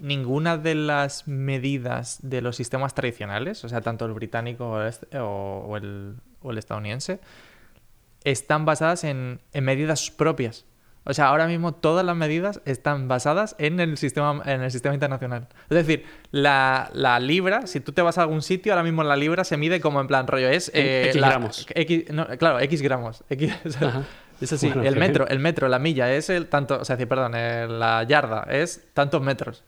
ninguna 0.00 0.56
de 0.56 0.74
las 0.76 1.26
medidas 1.26 2.18
de 2.22 2.40
los 2.40 2.54
sistemas 2.56 2.94
tradicionales, 2.94 3.64
o 3.64 3.68
sea, 3.68 3.80
tanto 3.80 4.04
el 4.06 4.12
británico 4.12 4.68
o 4.70 4.80
el, 4.82 4.94
o- 5.18 5.76
el- 5.76 6.14
o 6.40 6.50
el 6.52 6.58
estadounidense, 6.58 7.18
están 8.24 8.64
basadas 8.64 9.04
en, 9.04 9.40
en 9.52 9.64
medidas 9.64 10.10
propias. 10.10 10.64
O 11.04 11.14
sea, 11.14 11.28
ahora 11.28 11.46
mismo 11.46 11.72
todas 11.72 12.04
las 12.04 12.14
medidas 12.14 12.60
están 12.66 13.08
basadas 13.08 13.56
en 13.58 13.80
el 13.80 13.96
sistema, 13.96 14.42
en 14.44 14.60
el 14.62 14.70
sistema 14.70 14.92
internacional. 14.94 15.48
Es 15.70 15.76
decir, 15.86 16.04
la, 16.32 16.90
la 16.92 17.18
libra, 17.18 17.66
si 17.66 17.80
tú 17.80 17.92
te 17.92 18.02
vas 18.02 18.18
a 18.18 18.22
algún 18.22 18.42
sitio, 18.42 18.72
ahora 18.74 18.82
mismo 18.82 19.02
la 19.02 19.16
libra 19.16 19.42
se 19.44 19.56
mide 19.56 19.80
como 19.80 20.00
en 20.02 20.06
plan 20.06 20.26
rollo, 20.26 20.48
es... 20.48 20.70
Eh, 20.74 21.04
X 21.08 21.20
la- 21.20 21.28
gramos. 21.30 21.66
X- 21.74 22.04
no, 22.12 22.26
claro, 22.36 22.60
X 22.60 22.82
gramos. 22.82 23.24
X, 23.30 23.54
o 23.64 23.70
sea, 23.70 24.02
Ajá. 24.38 24.44
eso 24.44 24.58
sí, 24.58 24.68
Bueno, 24.68 24.82
el 24.82 24.94
qué 24.94 25.00
metro, 25.00 25.28
el 25.28 25.38
metro, 25.38 25.68
la 25.68 25.78
milla, 25.78 26.12
es 26.12 26.30
el 26.30 26.48
tanto, 26.48 26.80
o 26.80 26.84
sea, 26.84 26.96
perdón, 26.96 27.32
la 27.32 28.04
yarda, 28.04 28.46
es 28.50 28.88
tantos 28.92 29.22
metros. 29.22 29.64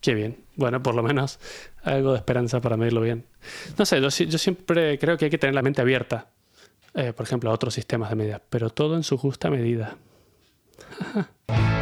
Qué 0.00 0.14
bien. 0.14 0.44
Bueno, 0.56 0.82
por 0.82 0.94
lo 0.94 1.02
menos 1.02 1.38
algo 1.82 2.12
de 2.12 2.18
esperanza 2.18 2.60
para 2.60 2.76
medirlo 2.76 3.00
bien. 3.02 3.26
No 3.78 3.84
sé, 3.84 4.00
yo 4.00 4.10
siempre 4.10 4.98
creo 4.98 5.16
que 5.16 5.26
hay 5.26 5.30
que 5.30 5.38
tener 5.38 5.54
la 5.54 5.62
mente 5.62 5.82
abierta, 5.82 6.28
eh, 6.94 7.12
por 7.12 7.26
ejemplo, 7.26 7.50
a 7.50 7.54
otros 7.54 7.74
sistemas 7.74 8.10
de 8.10 8.16
medidas, 8.16 8.40
pero 8.48 8.70
todo 8.70 8.96
en 8.96 9.02
su 9.02 9.18
justa 9.18 9.50
medida. 9.50 9.96